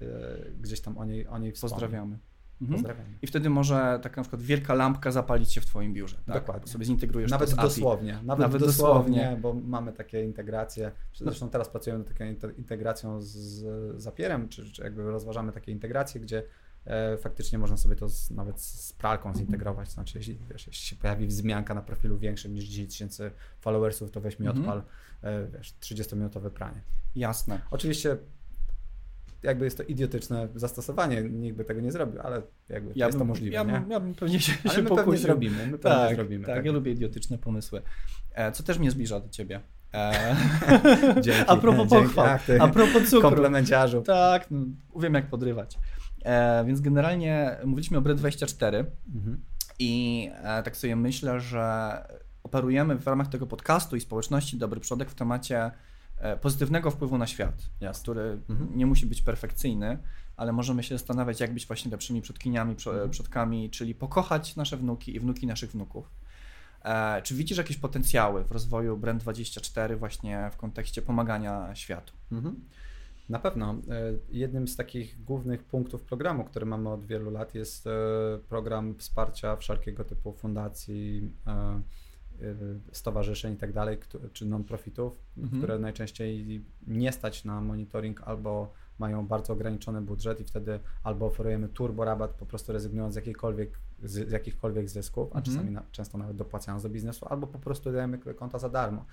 Gdzieś 0.60 0.80
tam 0.80 0.98
o 0.98 1.04
niej, 1.04 1.26
o 1.26 1.38
niej 1.38 1.52
Pozdrawiamy. 1.60 2.18
Mhm. 2.62 2.80
Pozdrawiam. 2.80 3.06
I 3.22 3.26
wtedy 3.26 3.50
może 3.50 3.98
taka 4.02 4.16
na 4.16 4.22
przykład 4.22 4.42
wielka 4.42 4.74
lampka 4.74 5.10
zapalić 5.10 5.52
się 5.52 5.60
w 5.60 5.66
Twoim 5.66 5.92
biurze. 5.92 6.16
Tak? 6.26 6.34
Dokładnie. 6.34 6.72
Sobie 6.72 6.84
zintegrujesz 6.84 7.30
Nawet 7.30 7.50
to 7.50 7.62
dosłownie. 7.62 8.12
Nawet, 8.12 8.38
nawet 8.38 8.62
dosłownie, 8.62 9.16
dosłownie, 9.16 9.38
bo 9.42 9.54
mamy 9.54 9.92
takie 9.92 10.24
integracje. 10.24 10.92
Zresztą 11.14 11.50
teraz 11.50 11.68
pracujemy 11.68 12.04
nad 12.04 12.08
taką 12.08 12.24
integracją 12.56 13.20
z 13.20 13.66
Zapierem, 14.02 14.48
czy, 14.48 14.72
czy 14.72 14.82
jakby 14.82 15.10
rozważamy 15.10 15.52
takie 15.52 15.72
integracje, 15.72 16.20
gdzie 16.20 16.42
e, 16.84 17.16
faktycznie 17.16 17.58
można 17.58 17.76
sobie 17.76 17.96
to 17.96 18.08
z, 18.08 18.30
nawet 18.30 18.60
z 18.60 18.92
pralką 18.92 19.34
zintegrować. 19.34 19.90
Znaczy, 19.90 20.18
jeśli, 20.18 20.38
wiesz, 20.50 20.66
jeśli 20.66 20.86
się 20.86 20.96
pojawi 20.96 21.26
wzmianka 21.26 21.74
na 21.74 21.82
profilu 21.82 22.18
większym 22.18 22.54
niż 22.54 22.64
10 22.64 22.90
tysięcy 22.90 23.30
followersów, 23.60 24.10
to 24.10 24.20
weź 24.20 24.38
mi 24.38 24.46
mhm. 24.46 24.64
odpal 24.64 24.82
e, 25.22 25.46
wiesz, 25.46 25.74
30-minutowe 25.80 26.50
pranie. 26.50 26.80
Jasne. 27.14 27.60
Oczywiście 27.70 28.16
jakby 29.42 29.64
jest 29.64 29.76
to 29.76 29.82
idiotyczne 29.82 30.48
zastosowanie, 30.54 31.22
nikt 31.22 31.56
by 31.56 31.64
tego 31.64 31.80
nie 31.80 31.92
zrobił, 31.92 32.20
ale 32.20 32.42
jakby 32.68 32.92
ja 32.96 33.06
jest 33.06 33.18
bym, 33.18 33.26
to 33.26 33.32
możliwe. 33.32 33.54
Ja, 33.54 33.64
nie? 33.64 33.84
ja 33.88 34.00
bym 34.00 34.14
pewnie 34.14 34.40
się, 34.40 34.52
ale 34.64 34.74
się 34.74 34.82
my 34.82 34.90
pewnie 34.90 35.18
zrobimy. 35.18 35.66
My 35.66 35.78
tak, 35.78 36.14
zrobimy. 36.14 36.46
Tak, 36.46 36.56
tak, 36.56 36.64
ja 36.64 36.72
lubię 36.72 36.92
idiotyczne 36.92 37.38
pomysły. 37.38 37.82
E, 38.34 38.52
co 38.52 38.62
też 38.62 38.78
mnie 38.78 38.90
zbliża 38.90 39.20
do 39.20 39.28
ciebie. 39.28 39.60
E, 39.94 40.36
dzięki, 41.22 41.44
a 41.46 41.56
propos 41.56 41.88
pochwał, 41.88 42.26
a 42.60 42.68
propos 42.68 43.04
cukru. 43.04 43.20
Komplemenciarzu. 43.22 44.02
Tak, 44.02 44.46
no, 44.50 44.66
wiem 45.00 45.14
jak 45.14 45.30
podrywać. 45.30 45.78
E, 46.24 46.64
więc 46.64 46.80
generalnie 46.80 47.56
mówiliśmy 47.64 47.98
o 47.98 48.00
Bre24 48.00 48.84
mhm. 49.14 49.44
i 49.78 50.30
e, 50.42 50.62
tak 50.62 50.76
sobie 50.76 50.96
myślę, 50.96 51.40
że 51.40 51.92
operujemy 52.42 52.96
w 52.96 53.06
ramach 53.06 53.28
tego 53.28 53.46
podcastu 53.46 53.96
i 53.96 54.00
społeczności 54.00 54.56
Dobry 54.56 54.80
Przodek 54.80 55.10
w 55.10 55.14
temacie 55.14 55.70
pozytywnego 56.40 56.90
wpływu 56.90 57.18
na 57.18 57.26
świat, 57.26 57.62
Jasne. 57.80 58.02
który 58.02 58.38
Mhm. 58.50 58.76
nie 58.78 58.86
musi 58.86 59.06
być 59.06 59.22
perfekcyjny, 59.22 59.98
ale 60.36 60.52
możemy 60.52 60.82
się 60.82 60.94
zastanawiać, 60.98 61.40
jak 61.40 61.54
być 61.54 61.66
właśnie 61.66 61.90
lepszymi 61.90 62.22
przodkiniami, 62.22 62.74
przo- 62.76 62.90
Mhm. 62.92 63.10
przodkami, 63.10 63.70
czyli 63.70 63.94
pokochać 63.94 64.56
nasze 64.56 64.76
wnuki 64.76 65.16
i 65.16 65.20
wnuki 65.20 65.46
naszych 65.46 65.70
wnuków. 65.70 66.10
E, 66.84 67.22
czy 67.22 67.34
widzisz 67.34 67.58
jakieś 67.58 67.76
potencjały 67.76 68.44
w 68.44 68.52
rozwoju 68.52 68.96
Brand24 68.98 69.96
właśnie 69.96 70.50
w 70.52 70.56
kontekście 70.56 71.02
pomagania 71.02 71.74
światu? 71.74 72.12
Mhm. 72.32 72.60
Na 73.28 73.38
pewno. 73.38 73.70
E, 73.70 73.74
Jednym 74.30 74.68
z 74.68 74.76
takich 74.76 75.24
głównych 75.24 75.64
punktów 75.64 76.02
programu, 76.02 76.44
który 76.44 76.66
mamy 76.66 76.88
od 76.88 77.06
wielu 77.06 77.30
lat, 77.30 77.54
jest 77.54 77.86
e, 77.86 77.90
program 78.48 78.94
wsparcia 78.98 79.56
wszelkiego 79.56 80.04
typu 80.04 80.32
fundacji, 80.32 81.30
e, 81.46 81.50
e, 81.50 81.80
stowarzyszeń 82.92 83.54
i 83.54 83.56
tak 83.56 83.72
dalej, 83.72 83.98
czy 84.32 84.46
non-profitów, 84.46 85.18
Mhm. 85.38 85.62
które 85.62 85.78
najczęściej 85.78 86.64
nie 86.86 87.12
stać 87.12 87.44
na 87.44 87.60
monitoring 87.60 88.22
albo 88.22 88.72
mają 88.98 89.26
bardzo 89.26 89.52
ograniczony 89.52 90.02
budżet 90.02 90.40
i 90.40 90.44
wtedy 90.44 90.80
albo 91.02 91.26
oferujemy 91.26 91.68
turbo 91.68 92.04
rabat, 92.04 92.30
po 92.30 92.46
prostu 92.46 92.72
rezygnując 92.72 93.14
z, 93.14 93.16
jakiejkolwiek, 93.16 93.78
z, 94.02 94.28
z 94.28 94.32
jakichkolwiek 94.32 94.88
zysków, 94.88 95.28
a 95.32 95.38
Mhm. 95.38 95.44
czasami 95.44 95.70
na, 95.70 95.82
często 95.92 96.18
nawet 96.18 96.36
dopłacając 96.36 96.82
do 96.82 96.88
biznesu, 96.88 97.26
albo 97.28 97.46
po 97.46 97.58
prostu 97.58 97.92
dajemy 97.92 98.18
konta 98.18 98.58
za 98.58 98.68
darmo. 98.68 99.04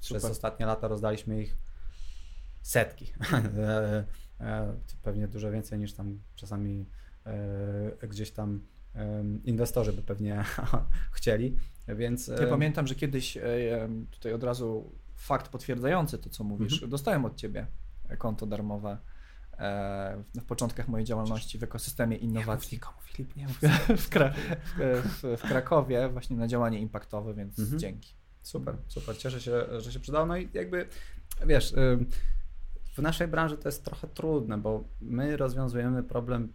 Przez 0.00 0.22
Super. 0.22 0.30
ostatnie 0.30 0.66
lata 0.66 0.88
rozdaliśmy 0.88 1.42
ich 1.42 1.58
setki. 2.62 3.12
E, 3.58 4.04
e, 4.40 4.74
pewnie 5.02 5.28
dużo 5.28 5.50
więcej 5.50 5.78
niż 5.78 5.92
tam 5.92 6.18
czasami 6.34 6.86
e, 7.26 8.06
gdzieś 8.08 8.30
tam 8.30 8.56
e, 8.56 8.79
inwestorzy 9.44 9.92
by 9.92 10.02
pewnie 10.02 10.44
chcieli, 11.12 11.56
więc... 11.88 12.28
Ja 12.28 12.46
pamiętam, 12.46 12.86
że 12.86 12.94
kiedyś 12.94 13.36
e, 13.36 13.42
tutaj 14.10 14.32
od 14.32 14.44
razu 14.44 14.92
fakt 15.16 15.48
potwierdzający 15.48 16.18
to, 16.18 16.30
co 16.30 16.44
mówisz, 16.44 16.72
Mhm. 16.72 16.90
dostałem 16.90 17.24
od 17.24 17.36
ciebie 17.36 17.66
konto 18.18 18.46
darmowe 18.46 18.98
e, 19.58 20.24
w 20.40 20.44
początkach 20.44 20.88
mojej 20.88 21.04
działalności 21.04 21.58
w 21.58 21.62
ekosystemie 21.62 22.16
innowacji. 22.16 22.76
nikomu, 22.76 22.96
Filip, 23.04 23.36
nie 23.36 23.48
w, 23.48 23.52
w, 24.02 24.10
Kra- 24.10 24.32
w, 24.76 25.36
w 25.38 25.42
Krakowie 25.42 26.08
właśnie 26.08 26.36
na 26.36 26.46
działanie 26.46 26.80
impaktowe, 26.80 27.34
więc 27.34 27.58
Mhm. 27.58 27.78
dzięki. 27.78 28.14
Super, 28.42 28.76
super. 28.88 29.16
Cieszę 29.18 29.40
się, 29.40 29.80
że 29.80 29.92
się 29.92 30.00
przydało. 30.00 30.26
No 30.26 30.36
i 30.36 30.48
jakby, 30.54 30.86
wiesz, 31.46 31.74
w 32.96 32.98
naszej 33.02 33.28
branży 33.28 33.56
to 33.58 33.68
jest 33.68 33.84
trochę 33.84 34.08
trudne, 34.08 34.58
bo 34.58 34.84
my 35.00 35.36
rozwiązujemy 35.36 36.02
problem 36.02 36.52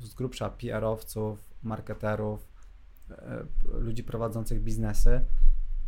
z 0.00 0.14
grubsza 0.14 0.50
PR-owców, 0.50 1.47
marketerów, 1.62 2.48
e, 3.10 3.44
ludzi 3.72 4.04
prowadzących 4.04 4.62
biznesy. 4.62 5.20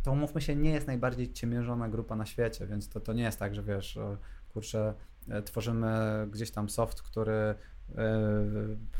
To 0.03 0.11
umówmy 0.11 0.41
się, 0.41 0.55
nie 0.55 0.71
jest 0.71 0.87
najbardziej 0.87 1.33
ciemiężona 1.33 1.89
grupa 1.89 2.15
na 2.15 2.25
świecie, 2.25 2.67
więc 2.67 2.89
to, 2.89 2.99
to 2.99 3.13
nie 3.13 3.23
jest 3.23 3.39
tak, 3.39 3.55
że 3.55 3.63
wiesz, 3.63 3.97
e, 3.97 4.17
kurczę, 4.53 4.93
e, 5.29 5.41
tworzymy 5.41 5.89
gdzieś 6.31 6.51
tam 6.51 6.69
soft, 6.69 7.01
który 7.01 7.55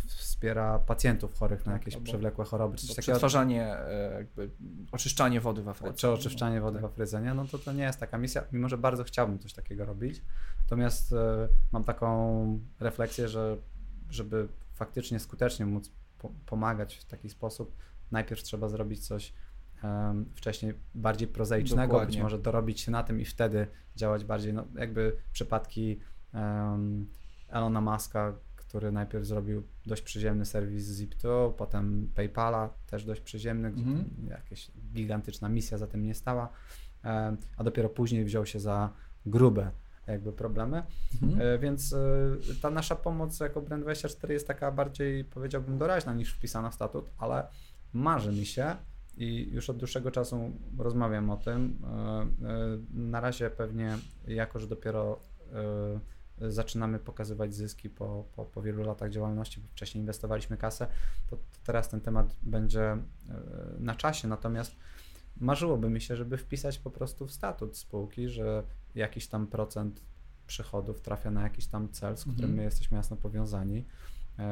wspiera 0.08 0.80
pacjentów 0.80 1.34
chorych 1.40 1.66
na 1.66 1.72
Tak, 1.72 1.82
jakieś 1.82 1.94
albo- 1.94 2.06
przewlekłe 2.06 2.46
choroby. 2.46 2.78
czy 2.78 2.88
takiego. 2.88 3.02
Przetwarzanie, 3.02 3.76
jakby 4.18 4.50
oczyszczanie 4.92 5.42
wody 5.42 5.62
w 5.64 5.70
Afryce. 5.70 5.94
Czy 5.94 6.10
oczyszczanie 6.10 6.62
wody 6.62 6.76
Tak. 6.76 6.82
w 6.82 6.86
Afryce, 6.86 7.22
nie? 7.22 7.34
No 7.34 7.46
to 7.48 7.60
to 7.60 7.74
nie 7.74 7.84
jest 7.84 8.00
taka 8.00 8.18
misja, 8.18 8.44
mimo 8.52 8.70
że 8.70 8.78
bardzo 8.78 9.04
chciałbym 9.04 9.40
coś 9.40 9.54
takiego 9.54 9.86
robić. 9.86 10.22
Natomiast 10.64 11.16
mam 11.72 11.84
taką 11.84 12.60
refleksję, 12.80 13.28
że 13.28 13.58
żeby 14.10 14.48
faktycznie 14.74 15.20
skutecznie 15.20 15.66
móc 15.66 15.92
pomagać 16.46 16.96
w 16.98 17.06
taki 17.06 17.30
sposób, 17.30 17.76
najpierw 18.12 18.44
trzeba 18.44 18.70
zrobić 18.70 19.08
coś 19.08 19.34
em, 19.84 20.26
wcześniej 20.36 20.74
bardziej 20.96 21.28
prozaicznego, 21.28 21.82
być 21.82 21.92
Dokładnie. 21.92 22.24
może 22.24 22.40
dorobić 22.40 22.80
się 22.80 22.92
na 22.92 23.04
tym 23.04 23.22
i 23.22 23.26
wtedy 23.26 23.68
działać 23.96 24.26
bardziej, 24.26 24.54
no 24.54 24.66
jakby 24.76 25.16
przypadki 25.34 26.00
em, 26.34 27.08
Elona 27.50 27.82
Muska, 27.82 28.34
który 28.56 28.92
najpierw 28.92 29.26
zrobił 29.26 29.64
dość 29.86 30.02
przyziemny 30.02 30.46
serwis 30.46 30.86
Zip2, 30.90 31.54
potem 31.54 32.12
PayPala, 32.16 32.70
też 32.88 33.06
dość 33.06 33.22
przyziemny, 33.22 33.72
gdzie 33.72 33.84
Mhm. 33.84 34.28
jakaś 34.30 34.72
gigantyczna 34.94 35.50
misja 35.50 35.78
za 35.78 35.88
tym 35.88 36.04
nie 36.04 36.14
stała, 36.16 36.50
em, 37.04 37.38
a 37.58 37.64
dopiero 37.64 37.90
później 37.90 38.26
wziął 38.26 38.46
się 38.46 38.60
za 38.60 38.90
grube 39.26 39.72
jakby 40.08 40.34
problemy. 40.34 40.84
Mhm. 41.24 41.42
E, 41.42 41.60
Więc 41.60 41.94
e, 41.94 41.98
ta 42.62 42.70
nasza 42.70 42.96
pomoc 42.96 43.40
jako 43.40 43.62
Brand24 43.62 44.32
jest 44.32 44.48
taka 44.48 44.72
bardziej, 44.72 45.26
powiedziałbym, 45.26 45.78
doraźna 45.78 46.14
niż 46.14 46.34
wpisana 46.34 46.70
w 46.70 46.74
statut, 46.76 47.10
ale 47.18 47.48
marzy 47.94 48.32
mi 48.32 48.46
się 48.46 48.76
i 49.18 49.50
już 49.52 49.70
od 49.70 49.78
dłuższego 49.78 50.12
czasu 50.12 50.52
rozmawiam 50.78 51.30
o 51.30 51.38
tym. 51.38 51.82
E, 51.84 52.28
Na 52.94 53.20
razie 53.20 53.50
pewnie, 53.50 53.98
jako 54.28 54.60
że 54.60 54.68
dopiero 54.68 55.20
zaczynamy 56.42 57.00
pokazywać 57.00 57.56
zyski 57.56 57.90
po, 57.90 58.26
po, 58.36 58.46
po 58.46 58.62
wielu 58.62 58.84
latach 58.84 59.12
działalności, 59.12 59.60
bo 59.60 59.68
wcześniej 59.68 60.02
inwestowaliśmy 60.02 60.58
kasę, 60.58 60.88
to, 61.30 61.38
to 61.38 61.44
teraz 61.66 61.90
ten 61.90 62.02
temat 62.02 62.36
będzie 62.42 62.98
na 63.80 63.96
czasie. 63.96 64.28
Natomiast 64.28 64.76
marzyłoby 65.38 65.90
mi 65.90 66.02
się, 66.02 66.16
żeby 66.16 66.38
wpisać 66.38 66.80
po 66.80 66.92
prostu 66.92 67.28
w 67.28 67.32
statut 67.32 67.78
spółki, 67.78 68.30
że 68.30 68.64
jakiś 68.96 69.28
tam 69.28 69.48
procent 69.48 70.02
przychodów 70.48 71.02
trafia 71.02 71.32
na 71.32 71.42
jakiś 71.42 71.68
tam 71.68 71.90
cel, 71.92 72.18
z 72.18 72.22
którym 72.22 72.40
Mhm. 72.40 72.54
my 72.56 72.64
jesteśmy 72.64 72.98
jasno 72.98 73.18
powiązani. 73.18 73.86
Y, 74.40 74.44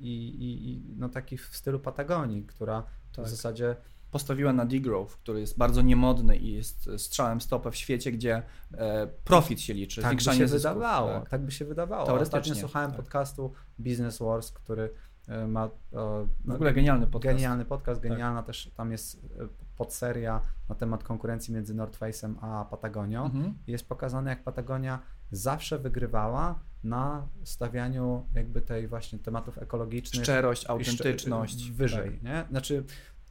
I, 0.00 0.28
i, 0.28 0.70
i 0.70 0.82
no 0.96 1.08
taki 1.08 1.38
w 1.38 1.56
stylu 1.56 1.80
Patagonii, 1.80 2.42
która 2.46 2.82
Tak. 3.16 3.24
w 3.24 3.28
zasadzie 3.28 3.76
Postawiła 4.10 4.52
na 4.52 4.66
degrowth, 4.66 5.16
który 5.16 5.40
jest 5.40 5.58
bardzo 5.58 5.82
niemodny 5.82 6.36
i 6.36 6.52
jest 6.52 6.90
strzałem 6.98 7.40
stopę 7.40 7.70
w 7.70 7.76
świecie, 7.76 8.12
gdzie 8.12 8.42
e, 8.74 9.06
profit 9.24 9.60
się 9.60 9.74
liczy, 9.74 10.02
tak 10.02 10.04
by 10.04 10.08
zwiększanie 10.08 10.38
się 10.38 10.48
zysków. 10.48 10.72
wydawało. 10.74 11.20
Tak. 11.20 11.28
Tak. 11.30 11.42
by 11.44 11.50
się 11.52 11.64
wydawało. 11.64 12.06
Teoretycznie, 12.06 12.38
Ostatnio 12.38 12.60
słuchałem 12.60 12.90
tak. 12.90 12.96
podcastu 12.96 13.52
Business 13.78 14.18
Wars, 14.18 14.52
który 14.52 14.90
e, 15.28 15.46
ma 15.46 15.64
o, 15.92 16.26
W 16.44 16.50
ogóle 16.54 16.72
genialny 16.72 17.06
podcast. 17.06 17.36
Genialny 17.36 17.64
podcast, 17.64 18.00
Tak. 18.02 18.10
genialna 18.10 18.42
też 18.42 18.70
tam 18.76 18.92
jest 18.92 19.14
e, 19.40 19.48
podseria 19.76 20.40
na 20.68 20.74
temat 20.74 21.04
konkurencji 21.04 21.54
między 21.54 21.74
North 21.74 21.98
Face'em 21.98 22.34
a 22.40 22.64
Patagonią. 22.64 23.24
Mhm. 23.24 23.54
Jest 23.66 23.88
pokazane, 23.88 24.30
jak 24.30 24.44
Patagonia 24.44 24.98
zawsze 25.30 25.78
wygrywała 25.78 26.60
na 26.84 27.28
stawianiu 27.44 28.26
jakby 28.34 28.62
tej 28.62 28.88
właśnie 28.88 29.18
tematów 29.18 29.58
ekologicznych. 29.58 30.22
Szczerość, 30.24 30.66
autentyczność. 30.66 31.70
Wyżej, 31.70 32.10
Tak. 32.10 32.22
nie? 32.22 32.44
Znaczy, 32.50 32.84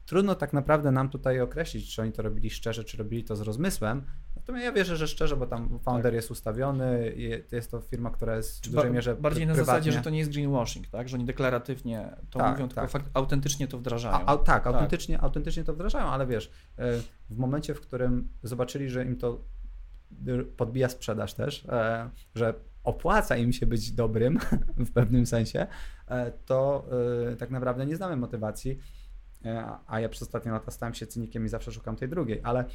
trudno 0.06 0.36
tak 0.36 0.54
naprawdę 0.54 0.92
nam 0.92 1.10
tutaj 1.10 1.42
określić, 1.42 1.96
czy 1.96 2.02
oni 2.02 2.12
to 2.12 2.22
robili 2.22 2.50
szczerze, 2.50 2.84
czy 2.84 2.98
robili 2.98 3.24
to 3.24 3.36
z 3.36 3.42
rozmysłem. 3.42 4.04
Natomiast 4.36 4.66
ja 4.66 4.72
wierzę, 4.72 4.98
że 4.98 5.08
szczerze, 5.08 5.38
bo 5.38 5.48
tam 5.48 5.80
founder 5.80 6.14
jest 6.14 6.32
ustawiony, 6.32 7.14
jest 7.52 7.72
to 7.72 7.82
firma, 7.82 8.10
która 8.10 8.36
jest 8.36 8.68
w 8.68 8.72
dużej 8.72 8.92
mierze 8.92 9.16
bardziej 9.16 9.48
na 9.48 9.54
prywatnie. 9.54 9.74
zasadzie, 9.74 9.92
że 9.92 10.02
to 10.02 10.10
nie 10.10 10.20
jest 10.20 10.32
greenwashing, 10.32 10.88
tak? 10.88 11.10
Że 11.10 11.18
oni 11.18 11.26
deklaratywnie 11.26 12.16
to 12.30 12.40
Tak, 12.40 12.52
mówią, 12.52 12.68
tylko 12.68 12.82
tak. 12.82 12.90
fakt, 12.90 13.06
autentycznie 13.14 13.68
to 13.68 13.78
wdrażają. 13.78 14.16
A, 14.16 14.26
a, 14.26 14.38
tak, 14.38 14.68
autentycznie, 14.68 15.22
autentycznie 15.22 15.64
to 15.64 15.74
wdrażają, 15.74 16.06
ale 16.06 16.28
wiesz, 16.28 16.52
e, 16.78 16.92
w 17.30 17.38
momencie, 17.38 17.74
w 17.74 17.82
którym 17.82 18.30
zobaczyli, 18.44 18.90
że 18.90 19.06
im 19.06 19.18
to 19.18 19.42
podbija 20.58 20.90
sprzedaż 20.90 21.34
też, 21.34 21.66
e, 21.70 22.10
że 22.36 22.54
opłaca 22.84 23.38
im 23.38 23.54
się 23.54 23.66
być 23.66 23.92
dobrym 23.92 24.40
w 24.88 24.92
pewnym 24.92 25.26
sensie, 25.26 25.68
e, 26.08 26.32
to 26.32 26.86
tak 27.40 27.50
naprawdę 27.50 27.86
nie 27.86 27.96
znamy 27.96 28.16
motywacji, 28.16 28.80
a 29.88 30.00
ja 30.00 30.10
przez 30.10 30.22
ostatnie 30.22 30.52
lata 30.52 30.72
stałem 30.72 30.94
się 30.94 31.08
cynikiem 31.08 31.46
i 31.46 31.50
zawsze 31.50 31.72
szukam 31.72 31.96
tej 31.96 32.10
drugiej, 32.10 32.42
ale 32.44 32.66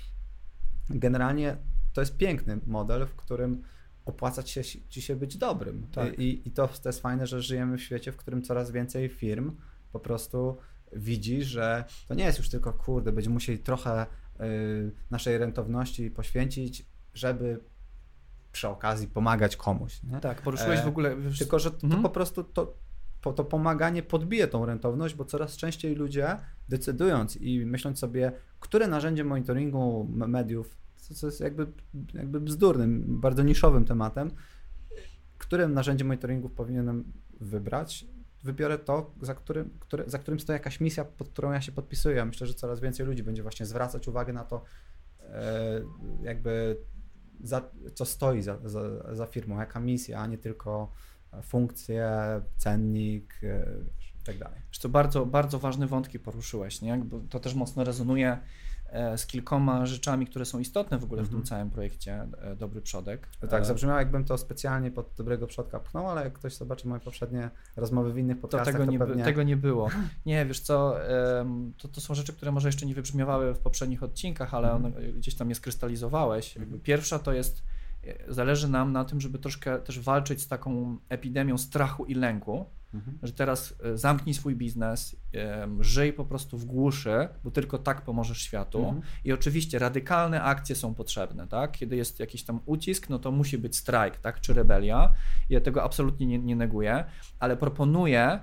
generalnie 0.91 1.57
to 1.93 2.01
jest 2.01 2.17
piękny 2.17 2.61
model, 2.67 3.07
w 3.07 3.15
którym 3.17 3.63
opłaca 4.05 4.43
ci 4.43 4.65
się, 4.65 4.81
ci 4.89 5.03
się 5.03 5.17
być 5.17 5.37
dobrym. 5.37 5.87
Tak. 5.93 6.19
I, 6.19 6.49
I 6.49 6.51
to, 6.51 6.69
to 6.69 6.89
jest 6.89 7.01
fajne, 7.01 7.27
że 7.27 7.43
żyjemy 7.43 7.77
w 7.77 7.83
świecie, 7.83 8.13
w 8.13 8.17
którym 8.17 8.43
coraz 8.43 8.71
więcej 8.71 9.09
firm 9.09 9.57
po 9.93 10.01
prostu 10.01 10.57
widzi, 10.93 11.43
że 11.43 11.85
to 12.09 12.15
nie 12.15 12.25
jest 12.25 12.39
już 12.39 12.49
tylko, 12.49 12.73
kurde, 12.73 13.13
będziemy 13.13 13.35
musieli 13.35 13.59
trochę 13.59 14.07
y, 14.41 14.93
naszej 15.11 15.39
rentowności 15.39 16.11
poświęcić, 16.11 16.87
żeby 17.15 17.61
przy 18.53 18.69
okazji 18.69 19.09
pomagać 19.09 19.57
komuś. 19.57 20.03
Nie? 20.03 20.21
Tak, 20.21 20.43
poruszyłeś 20.43 20.81
E, 20.81 20.83
w 20.83 20.87
ogóle... 20.87 21.17
Tylko, 21.39 21.59
że 21.59 21.71
to 21.71 21.85
Mhm. 21.85 22.03
po 22.03 22.09
prostu 22.11 22.45
to, 22.45 22.75
to 23.23 23.45
pomaganie 23.45 24.03
podbije 24.03 24.49
tą 24.49 24.67
rentowność, 24.67 25.15
bo 25.15 25.25
coraz 25.25 25.57
częściej 25.57 25.95
ludzie 25.95 26.37
decydując 26.69 27.37
i 27.37 27.67
myśląc 27.67 27.99
sobie, 27.99 28.33
które 28.61 28.89
narzędzie 28.89 29.25
monitoringu 29.25 30.09
mediów, 30.11 30.77
co, 30.97 31.27
jest 31.27 31.41
jakby, 31.41 31.67
jakby 32.15 32.41
bzdurnym, 32.41 33.21
bardzo 33.21 33.43
niszowym 33.43 33.85
tematem, 33.85 34.31
które 35.39 35.69
narzędzie 35.69 36.05
monitoringu 36.05 36.49
powinienem 36.49 37.13
wybrać, 37.41 38.07
wybiorę 38.43 38.79
to, 38.79 39.15
za 39.23 39.35
którym, 39.35 39.71
które, 39.81 40.05
za 40.07 40.19
którym 40.19 40.41
stoi 40.41 40.55
jakaś 40.55 40.81
misja, 40.81 41.05
pod 41.05 41.29
którą 41.29 41.53
ja 41.53 41.61
się 41.61 41.73
podpisuję. 41.73 42.25
Myślę, 42.25 42.47
że 42.47 42.55
coraz 42.55 42.81
więcej 42.81 43.07
ludzi 43.07 43.23
będzie 43.23 43.43
właśnie 43.43 43.67
zwracać 43.67 44.09
uwagę 44.09 44.33
na 44.33 44.45
to, 44.45 44.63
e, 45.21 45.81
jakby 46.23 46.77
za, 47.41 47.71
co 47.95 48.05
stoi 48.05 48.43
za, 48.43 48.59
za, 48.65 49.15
za 49.15 49.27
firmą, 49.27 49.59
jaka 49.59 49.81
misja, 49.81 50.21
a 50.21 50.27
nie 50.27 50.39
tylko 50.39 50.93
funkcje, 51.43 52.11
cennik 52.57 53.35
e, 53.43 53.67
wiesz, 53.97 54.15
i 54.21 54.25
tak 54.25 54.39
dalej. 54.39 54.61
Co, 54.73 54.89
bardzo, 54.89 55.27
bardzo 55.27 55.59
ważne 55.59 55.87
wątki 55.87 56.19
poruszyłeś, 56.19 56.83
nie? 56.83 56.97
Bo 56.97 57.21
to 57.31 57.41
też 57.41 57.55
mocno 57.55 57.85
rezonuje 57.85 58.39
e, 58.91 59.19
z 59.19 59.27
kilkoma 59.27 59.87
rzeczami, 59.87 60.27
które 60.27 60.45
są 60.45 60.59
istotne 60.59 60.99
w 60.99 61.05
ogóle 61.05 61.23
w 61.23 61.25
Mhm. 61.25 61.43
tym 61.43 61.49
całym 61.49 61.71
projekcie 61.71 62.27
e, 62.43 62.57
Dobry 62.57 62.81
Przodek. 62.81 63.29
Tak, 63.51 63.63
E, 63.63 63.65
zabrzmiało 63.65 63.99
jakbym 63.99 64.25
to 64.25 64.39
specjalnie 64.39 64.91
pod 64.91 65.11
dobrego 65.17 65.47
przodka 65.47 65.81
pchnął, 65.81 66.09
ale 66.09 66.25
jak 66.25 66.33
ktoś 66.33 66.55
zobaczy 66.57 66.89
moje 66.89 67.01
poprzednie 67.01 67.51
rozmowy 67.77 68.13
w 68.13 68.19
innych 68.19 68.37
To 68.37 68.43
podcastach, 68.43 68.73
tego 68.75 68.87
to 68.87 68.93
nie, 68.93 68.99
pewnie... 68.99 69.25
tego 69.25 69.43
nie 69.43 69.57
było. 69.57 69.89
Nie, 70.27 70.47
wiesz 70.47 70.61
co, 70.61 70.97
to, 71.79 71.89
to 71.89 72.01
są 72.01 72.15
rzeczy, 72.15 72.33
które 72.33 72.53
może 72.53 72.69
jeszcze 72.69 72.87
nie 72.87 72.95
wybrzmiewały 72.95 73.55
w 73.55 73.59
poprzednich 73.59 74.03
odcinkach, 74.03 74.55
ale 74.55 74.73
Mhm. 74.73 74.95
one 74.95 75.13
gdzieś 75.13 75.35
tam 75.35 75.49
je 75.49 75.55
skrystalizowałeś. 75.55 76.57
Mhm. 76.57 76.81
Pierwsza 76.81 77.19
to 77.19 77.33
jest, 77.33 77.63
zależy 78.29 78.69
nam 78.69 78.93
na 78.93 79.05
tym, 79.05 79.21
żeby 79.21 79.39
troszkę 79.39 79.79
też 79.79 80.01
walczyć 80.01 80.43
z 80.43 80.49
taką 80.49 80.99
epidemią 81.09 81.59
strachu 81.59 82.05
i 82.05 82.15
lęku, 82.15 82.67
Mhm. 82.95 83.19
że 83.23 83.33
teraz 83.33 83.75
e, 83.85 83.99
zamknij 83.99 84.35
swój 84.35 84.57
biznes, 84.57 85.17
żyj 85.81 86.13
po 86.13 86.25
prostu 86.25 86.59
w 86.59 86.65
głuszy, 86.65 87.29
bo 87.45 87.51
tylko 87.51 87.79
tak 87.79 88.03
pomożesz 88.03 88.43
światu. 88.43 88.79
Mhm. 88.79 89.03
I 89.25 89.33
oczywiście 89.33 89.79
radykalne 89.79 90.43
akcje 90.43 90.77
są 90.77 90.95
potrzebne, 90.95 91.47
tak? 91.47 91.73
Kiedy 91.73 91.97
jest 91.97 92.21
jakiś 92.21 92.43
tam 92.45 92.61
ucisk, 92.67 93.09
no 93.09 93.19
to 93.19 93.31
musi 93.33 93.59
być 93.59 93.77
strajk, 93.77 94.17
tak? 94.19 94.41
Czy 94.41 94.55
rebelia. 94.55 95.13
Ja 95.51 95.61
tego 95.61 95.83
absolutnie 95.83 96.27
nie, 96.27 96.39
nie 96.39 96.57
neguję, 96.57 97.05
ale 97.39 97.57
proponuję 97.57 98.41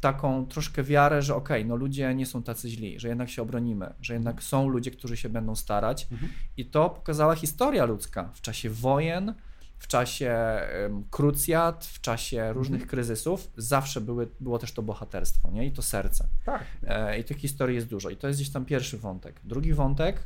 taką 0.00 0.46
troszkę 0.46 0.82
wiarę, 0.82 1.22
że 1.22 1.34
okej, 1.34 1.64
no 1.66 1.76
ludzie 1.76 2.14
nie 2.14 2.26
są 2.26 2.42
tacy 2.42 2.68
źli, 2.70 3.00
że 3.00 3.08
jednak 3.08 3.30
się 3.30 3.42
obronimy, 3.42 3.94
że 4.00 4.14
jednak 4.14 4.42
są 4.42 4.68
ludzie, 4.68 4.90
którzy 4.90 5.16
się 5.16 5.28
będą 5.28 5.54
starać. 5.54 6.08
Mhm. 6.12 6.32
I 6.56 6.66
to 6.66 6.90
pokazała 6.90 7.34
historia 7.34 7.84
ludzka 7.84 8.30
w 8.34 8.40
czasie 8.40 8.70
wojen, 8.70 9.34
w 9.78 9.86
czasie 9.86 10.30
em, 10.30 11.04
krucjat, 11.10 11.84
w 11.86 12.00
czasie 12.00 12.52
różnych 12.52 12.80
Mhm. 12.82 12.90
kryzysów. 12.90 13.50
Zawsze 13.56 14.00
były, 14.00 14.28
było 14.40 14.58
też 14.58 14.72
to 14.72 14.82
bohaterstwo, 14.82 15.50
nie? 15.50 15.66
I 15.66 15.72
to 15.72 15.82
serce. 15.82 16.28
Tak. 16.46 16.64
E, 16.86 17.18
I 17.18 17.24
tych 17.24 17.36
historii 17.36 17.74
jest 17.76 17.88
dużo. 17.88 18.10
I 18.10 18.16
to 18.16 18.28
jest 18.28 18.40
gdzieś 18.40 18.52
tam 18.52 18.64
pierwszy 18.64 18.98
wątek. 18.98 19.40
Drugi 19.44 19.74
wątek, 19.74 20.22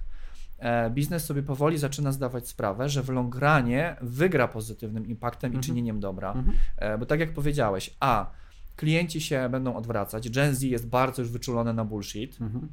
e, 0.59 0.91
biznes 0.91 1.25
sobie 1.25 1.43
powoli 1.43 1.79
zaczyna 1.79 2.13
zdawać 2.13 2.49
sprawę, 2.49 2.89
że 2.89 3.03
w 3.03 3.09
long 3.09 3.35
runie 3.35 3.97
wygra 4.01 4.49
pozytywnym 4.49 5.07
impaktem 5.07 5.53
i 5.53 5.57
Mhm. 5.57 5.63
czynieniem 5.63 6.01
dobra. 6.01 6.33
Mhm. 6.33 6.57
E, 6.77 6.99
Bo 6.99 7.07
tak 7.07 7.21
jak 7.21 7.33
powiedziałeś, 7.35 7.97
a 8.01 8.31
klienci 8.81 9.21
się 9.21 9.49
będą 9.51 9.77
odwracać, 9.77 10.31
Gen 10.31 10.55
Z 10.55 10.63
jest 10.63 10.89
bardzo 10.89 11.23
już 11.23 11.31
wyczulone 11.31 11.73
na 11.73 11.85
bullshit, 11.85 12.41
Mhm. 12.41 12.69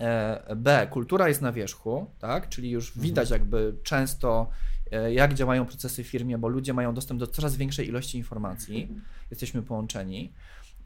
E, 0.00 0.56
B, 0.56 0.86
kultura 0.90 1.28
jest 1.28 1.42
na 1.42 1.52
wierzchu, 1.52 2.06
tak? 2.18 2.48
czyli 2.48 2.70
już 2.70 2.88
Mhm. 2.88 3.02
widać 3.04 3.30
jakby 3.30 3.74
często 3.82 4.48
e, 4.92 5.12
jak 5.14 5.34
działają 5.34 5.66
procesy 5.66 6.04
w 6.04 6.06
firmie, 6.06 6.38
bo 6.38 6.48
ludzie 6.48 6.74
mają 6.74 6.94
dostęp 6.94 7.20
do 7.20 7.26
coraz 7.26 7.56
większej 7.56 7.88
ilości 7.88 8.18
informacji, 8.18 8.88
jesteśmy 9.30 9.62
połączeni. 9.62 10.32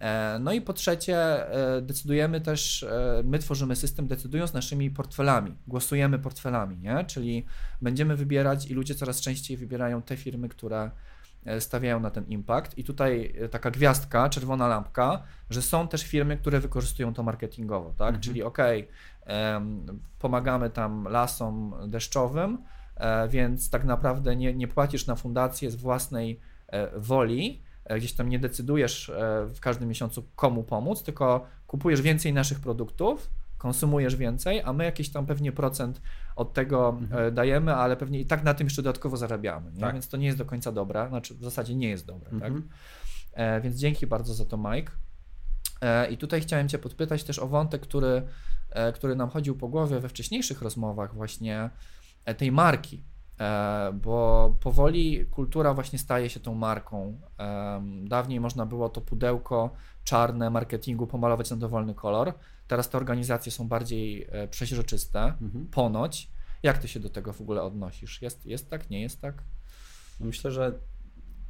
E, 0.00 0.38
No 0.40 0.52
i 0.52 0.60
po 0.60 0.72
trzecie, 0.72 1.16
decydujemy 1.82 2.40
też, 2.40 2.86
my 3.24 3.38
tworzymy 3.38 3.76
system 3.76 4.06
decydując 4.06 4.52
naszymi 4.54 4.90
portfelami, 4.90 5.54
głosujemy 5.66 6.18
portfelami, 6.18 6.78
nie? 6.78 7.04
czyli 7.04 7.44
będziemy 7.82 8.16
wybierać 8.16 8.70
i 8.70 8.74
ludzie 8.74 8.94
coraz 8.94 9.20
częściej 9.20 9.56
wybierają 9.56 10.02
te 10.02 10.16
firmy, 10.16 10.48
które 10.48 10.90
stawiają 11.61 12.00
na 12.00 12.11
ten 12.11 12.25
impact. 12.25 12.78
I 12.78 12.85
tutaj 12.85 13.35
e, 13.40 13.49
taka 13.49 13.70
gwiazdka, 13.70 14.28
czerwona 14.28 14.68
lampka, 14.68 15.23
że 15.50 15.62
są 15.62 15.88
też 15.88 16.02
firmy, 16.02 16.37
które 16.37 16.61
wykorzystują 16.61 17.14
to 17.14 17.23
marketingowo, 17.23 17.90
tak? 17.90 18.09
Mhm. 18.09 18.20
Czyli 18.23 18.42
okej, 18.42 18.88
em, 19.25 19.87
pomagamy 20.18 20.70
tam 20.70 21.04
lasom 21.04 21.75
deszczowym, 21.88 22.59
e, 22.97 23.28
więc 23.28 23.70
tak 23.70 23.85
naprawdę 23.85 24.37
nie, 24.37 24.54
nie 24.54 24.68
płacisz 24.68 25.06
na 25.06 25.16
fundację 25.16 25.70
z 25.70 25.76
własnej 25.76 26.40
e, 26.68 27.00
woli, 27.00 27.62
e, 27.85 27.99
gdzieś 27.99 28.12
tam 28.12 28.28
nie 28.28 28.38
decydujesz 28.38 29.11
e, 29.11 29.47
w 29.54 29.61
każdym 29.61 29.88
miesiącu 29.88 30.23
komu 30.37 30.62
pomóc, 30.62 31.02
tylko 31.02 31.47
kupujesz 31.66 32.02
więcej 32.02 32.32
naszych 32.32 32.61
produktów, 32.61 33.30
konsumujesz 33.61 34.17
więcej, 34.17 34.62
a 34.64 34.73
my 34.73 34.85
jakiś 34.85 35.11
tam 35.11 35.26
pewnie 35.26 35.52
procent 35.52 36.02
od 36.37 36.52
tego 36.52 36.88
Mhm. 37.00 37.26
e, 37.26 37.31
dajemy, 37.31 37.75
ale 37.75 37.97
pewnie 37.97 38.21
i 38.21 38.26
tak 38.26 38.45
na 38.45 38.55
tym 38.55 38.67
jeszcze 38.67 38.83
dodatkowo 38.83 39.17
zarabiamy? 39.17 39.73
Tak. 39.81 39.93
więc 39.93 40.09
to 40.09 40.17
nie 40.17 40.26
jest 40.26 40.38
do 40.38 40.45
końca 40.45 40.73
dobre, 40.73 41.09
znaczy 41.09 41.35
w 41.35 41.45
zasadzie 41.45 41.75
nie 41.75 41.88
jest 41.88 42.07
dobre, 42.07 42.31
tak? 42.31 42.49
Mhm. 42.52 42.69
E, 43.33 43.61
więc 43.61 43.76
dzięki 43.76 44.07
bardzo 44.07 44.35
za 44.35 44.45
to, 44.45 44.57
Mike. 44.59 44.93
E, 45.81 46.11
I 46.11 46.17
tutaj 46.17 46.40
chciałem 46.40 46.69
Cię 46.69 46.79
podpytać 46.79 47.25
też 47.25 47.38
o 47.38 47.49
wątek, 47.49 47.83
który, 47.83 48.23
e, 48.71 48.93
który 48.93 49.14
nam 49.17 49.29
chodził 49.31 49.57
po 49.57 49.69
głowie 49.69 50.00
we 50.00 50.09
wcześniejszych 50.09 50.62
rozmowach, 50.62 51.14
właśnie 51.14 51.71
e, 52.25 52.35
tej 52.35 52.52
marki. 52.52 53.05
E, 53.40 53.93
Bo 53.95 54.55
powoli 54.61 55.26
kultura 55.26 55.75
właśnie 55.75 55.99
staje 55.99 56.31
się 56.31 56.40
tą 56.40 56.55
marką. 56.55 57.20
Dawniej 58.05 58.40
można 58.40 58.66
było 58.66 58.88
to 58.88 59.01
pudełko 59.01 59.70
czarne 60.05 60.51
marketingu 60.51 61.07
pomalować 61.07 61.51
na 61.51 61.57
dowolny 61.57 61.94
kolor. 61.94 62.33
Teraz 62.70 62.90
te 62.90 62.98
organizacje 62.98 63.52
są 63.52 63.68
bardziej 63.68 64.26
e, 64.30 64.48
przeźroczyste, 64.48 65.20
Mhm. 65.40 65.66
ponoć. 65.66 66.30
Jak 66.62 66.78
Ty 66.78 66.88
się 66.88 67.00
do 67.00 67.11
tego 67.11 67.33
w 67.33 67.40
ogóle 67.40 67.62
odnosisz? 67.62 68.22
Jest, 68.22 68.46
jest 68.46 68.70
tak, 68.70 68.90
nie 68.90 69.02
jest 69.02 69.20
tak? 69.20 69.42
No 70.20 70.26
myślę, 70.26 70.50
że 70.50 70.78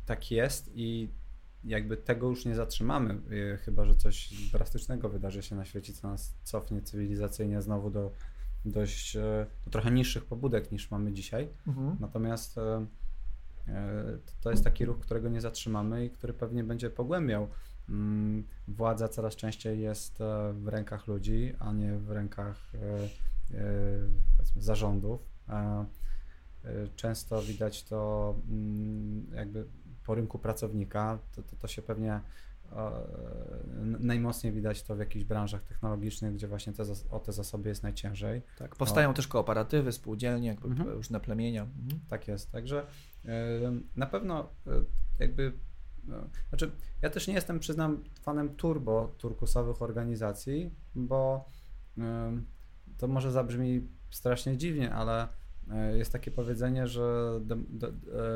tak 0.07 0.31
jest 0.31 0.71
i 0.75 1.09
jakby 1.65 1.97
tego 1.97 2.29
już 2.29 2.45
nie 2.45 2.55
zatrzymamy, 2.55 3.21
y, 3.33 3.59
chyba 3.65 3.85
że 3.85 3.95
coś 3.95 4.35
drastycznego 4.53 5.09
wydarzy 5.09 5.43
się 5.43 5.57
na 5.57 5.65
świecie, 5.65 5.93
co 5.93 6.09
nas 6.09 6.35
cofnie 6.43 6.83
cywilizacyjnie 6.83 7.63
znowu 7.63 7.91
do 7.91 8.13
dość 8.65 9.17
e, 9.17 9.47
do 9.65 9.71
trochę 9.71 9.91
niższych 9.91 10.25
pobudek 10.25 10.73
niż 10.73 10.91
mamy 10.91 11.13
dzisiaj. 11.13 11.49
Natomiast 12.01 12.59
e, 12.59 12.87
e, 13.69 14.19
to 14.41 14.51
jest 14.51 14.65
taki 14.65 14.85
ruch, 14.85 14.99
którego 14.99 15.29
nie 15.29 15.41
zatrzymamy 15.41 16.05
i 16.05 16.11
który 16.11 16.33
pewnie 16.33 16.65
będzie 16.65 16.91
pogłębiał. 16.91 17.49
Mm, 17.91 18.45
Władza 18.69 19.09
coraz 19.09 19.37
częściej 19.37 19.81
jest 19.81 20.21
e, 20.21 20.53
w 20.53 20.69
rękach 20.69 21.07
ludzi, 21.07 21.55
a 21.59 21.73
nie 21.73 21.93
w 21.93 22.11
rękach 22.11 22.73
e, 22.75 23.59
e, 23.59 23.63
zarządów. 24.57 25.31
Często 26.97 27.43
widać 27.43 27.85
to 27.85 28.35
mm, 28.49 29.27
jakby 29.35 29.67
po 30.07 30.15
rynku 30.15 30.39
pracownika, 30.39 31.19
to, 31.33 31.43
to, 31.43 31.57
to 31.57 31.69
się 31.69 31.83
pewnie 31.83 32.21
najmocniej 34.01 34.53
widać 34.53 34.83
to 34.83 34.97
w 34.97 34.99
jakichś 34.99 35.25
branżach 35.25 35.63
technologicznych, 35.63 36.35
gdzie 36.35 36.49
właśnie 36.49 36.73
te, 36.73 36.83
o 37.11 37.21
te 37.21 37.33
zasoby 37.33 37.69
jest 37.69 37.83
najciężej. 37.83 38.43
Tak, 38.59 38.77
powstają 38.77 39.15
też 39.15 39.29
kooperatywy, 39.29 39.93
spółdzielnie, 39.93 40.49
jakby 40.49 40.69
Mhm. 40.69 40.89
różne 40.89 41.21
plemienia. 41.21 41.63
Mhm. 41.63 42.01
Tak 42.09 42.29
jest. 42.29 42.53
Także 42.53 42.87
na 43.97 44.07
pewno 44.07 44.49
jakby. 45.19 45.53
No, 46.11 46.17
Znaczy, 46.49 46.71
ja 47.03 47.11
też 47.11 47.29
nie 47.29 47.35
jestem, 47.35 47.59
przyznam, 47.59 48.05
fanem 48.23 48.57
turbo 48.57 49.15
turkusowych 49.19 49.83
organizacji, 49.83 50.71
bo 50.95 51.49
em, 51.99 52.47
to 52.99 53.09
może 53.09 53.31
zabrzmi 53.33 53.89
strasznie 54.11 54.57
dziwnie, 54.57 54.95
ale 54.95 55.29
e, 55.71 55.99
jest 55.99 56.13
takie 56.13 56.31
powiedzenie, 56.31 56.87
że 56.87 57.39
dem, 57.41 57.67
de, 57.69 57.87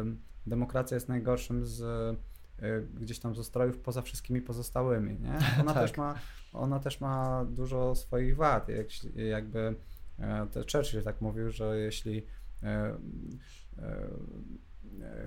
em, 0.00 0.20
demokracja 0.46 0.94
jest 0.94 1.08
najgorszym 1.08 1.66
z 1.66 1.82
e, 1.82 2.80
gdzieś 3.00 3.18
tam 3.18 3.34
z 3.34 3.38
ustrojów 3.38 3.78
poza 3.78 4.02
wszystkimi 4.02 4.42
pozostałymi. 4.42 5.20
Nie? 5.20 5.38
Ona, 5.60 5.74
Tak. 5.74 5.82
też 5.82 5.96
ma, 5.96 6.14
ona 6.52 6.80
też 6.80 7.00
ma 7.00 7.44
dużo 7.44 7.94
swoich 7.94 8.36
wad. 8.36 8.68
Jak, 8.68 8.86
jakby 9.16 9.76
e, 10.18 10.46
Churchill 10.72 11.02
tak 11.02 11.20
mówił, 11.20 11.50
że 11.50 11.78
jeśli 11.78 12.26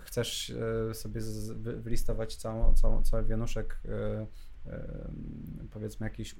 chcesz 0.01 0.49
e, 0.89 0.93
sobie 0.93 1.21
z, 1.21 1.51
wylistować 1.83 2.35
całą, 2.35 2.73
całą, 2.73 3.03
cały 3.03 3.25
wianuszek 3.25 3.79
e, 3.85 4.27
e, 4.71 5.11
powiedzmy 5.71 6.05
jakiś 6.05 6.35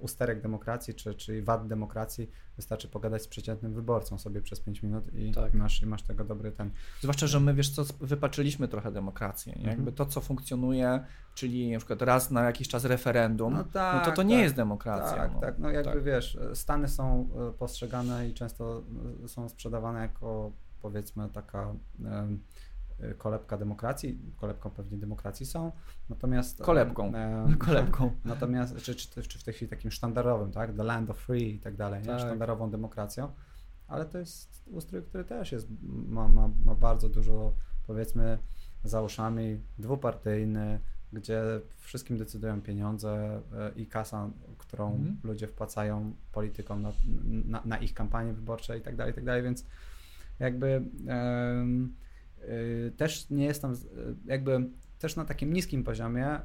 usterek 0.00 0.40
demokracji, 0.40 0.94
czy, 0.94 1.14
czy 1.14 1.42
wad 1.42 1.68
demokracji, 1.68 2.30
wystarczy 2.56 2.88
pogadać 2.88 3.22
z 3.22 3.28
przeciętnym 3.28 3.74
wyborcą 3.74 4.18
sobie 4.18 4.42
przez 4.42 4.60
5 4.60 4.82
minut 4.82 5.14
i, 5.14 5.32
Tak. 5.32 5.54
masz, 5.54 5.82
i 5.82 5.86
masz 5.86 6.02
tego 6.02 6.24
dobry 6.24 6.52
ten. 6.52 6.70
Zwłaszcza, 7.00 7.26
że 7.26 7.40
my, 7.40 7.54
wiesz 7.54 7.70
co, 7.70 7.84
wypaczyliśmy 8.00 8.68
trochę 8.68 8.92
demokrację. 8.92 9.52
Mhm. 9.52 9.70
Jakby 9.70 9.92
to, 9.92 10.06
co 10.06 10.20
funkcjonuje, 10.20 11.04
czyli 11.34 11.72
na 11.72 11.78
przykład 11.78 12.02
raz 12.02 12.30
na 12.30 12.42
jakiś 12.42 12.68
czas 12.68 12.84
referendum, 12.84 13.54
no, 13.54 13.64
tak, 13.64 14.04
to 14.04 14.12
to 14.12 14.22
nie 14.22 14.34
tak. 14.34 14.42
jest 14.42 14.54
demokracja. 14.54 15.16
Tak, 15.16 15.32
no. 15.34 15.40
tak. 15.40 15.58
No 15.58 15.70
jakby 15.70 15.92
Tak. 15.92 16.02
wiesz, 16.02 16.38
Stany 16.54 16.88
są 16.88 17.28
e, 17.48 17.52
postrzegane 17.52 18.28
i 18.28 18.34
często 18.34 18.82
e, 19.24 19.28
są 19.28 19.48
sprzedawane 19.48 20.00
jako 20.00 20.52
powiedzmy 20.82 21.28
taka 21.28 21.74
e, 22.04 23.14
kolebka 23.14 23.58
demokracji. 23.58 24.18
Kolebką 24.36 24.70
pewnie 24.70 24.98
demokracji 24.98 25.46
są. 25.46 25.72
Natomiast. 26.08 26.60
e, 26.60 26.64
Kolebką. 26.64 27.14
em, 27.14 27.58
Kolebką. 27.66 28.10
Natomiast, 28.24 28.76
czy, 28.76 28.94
czy, 28.94 29.22
czy 29.22 29.38
w 29.38 29.44
tej 29.44 29.54
chwili 29.54 29.68
takim 29.70 29.90
sztandarowym, 29.90 30.52
tak? 30.52 30.76
The 30.76 30.84
land 30.84 31.10
of 31.10 31.18
free 31.18 31.54
i 31.54 31.58
tak 31.60 31.76
dalej, 31.76 32.00
nie? 32.00 32.06
Tak. 32.06 32.20
Sztandarową 32.20 32.70
demokracją. 32.70 33.32
Ale 33.88 34.04
to 34.04 34.18
jest 34.18 34.62
ustrój, 34.66 35.02
który 35.02 35.24
też 35.24 35.52
jest, 35.52 35.66
ma, 36.08 36.28
ma, 36.28 36.50
ma 36.64 36.74
bardzo 36.74 37.08
dużo, 37.08 37.52
powiedzmy, 37.86 38.38
za 38.84 39.02
uszami, 39.02 39.60
dwupartyjny, 39.78 40.80
gdzie 41.12 41.42
wszystkim 41.78 42.18
decydują 42.18 42.62
pieniądze 42.62 43.40
e, 43.52 43.72
i 43.80 43.86
kasa, 43.86 44.30
którą 44.58 44.92
Mhm. 44.94 45.16
ludzie 45.24 45.46
wpłacają 45.46 46.12
politykom 46.32 46.82
na, 46.82 46.92
na, 47.44 47.62
na 47.64 47.78
ich 47.78 47.94
kampanie 47.94 48.32
wyborcze 48.32 48.78
i 48.78 48.82
tak 48.82 48.96
dalej, 48.96 49.12
i 49.12 49.14
tak 49.14 49.24
dalej, 49.24 49.42
więc 49.42 49.64
jakby 50.38 50.84
y, 52.88 52.92
też 52.96 53.30
nie 53.30 53.44
jestem, 53.44 53.76
jakby 54.24 54.70
też 55.02 55.16
na 55.16 55.24
takim 55.24 55.52
niskim 55.52 55.84
poziomie 55.84 56.26
e, 56.26 56.42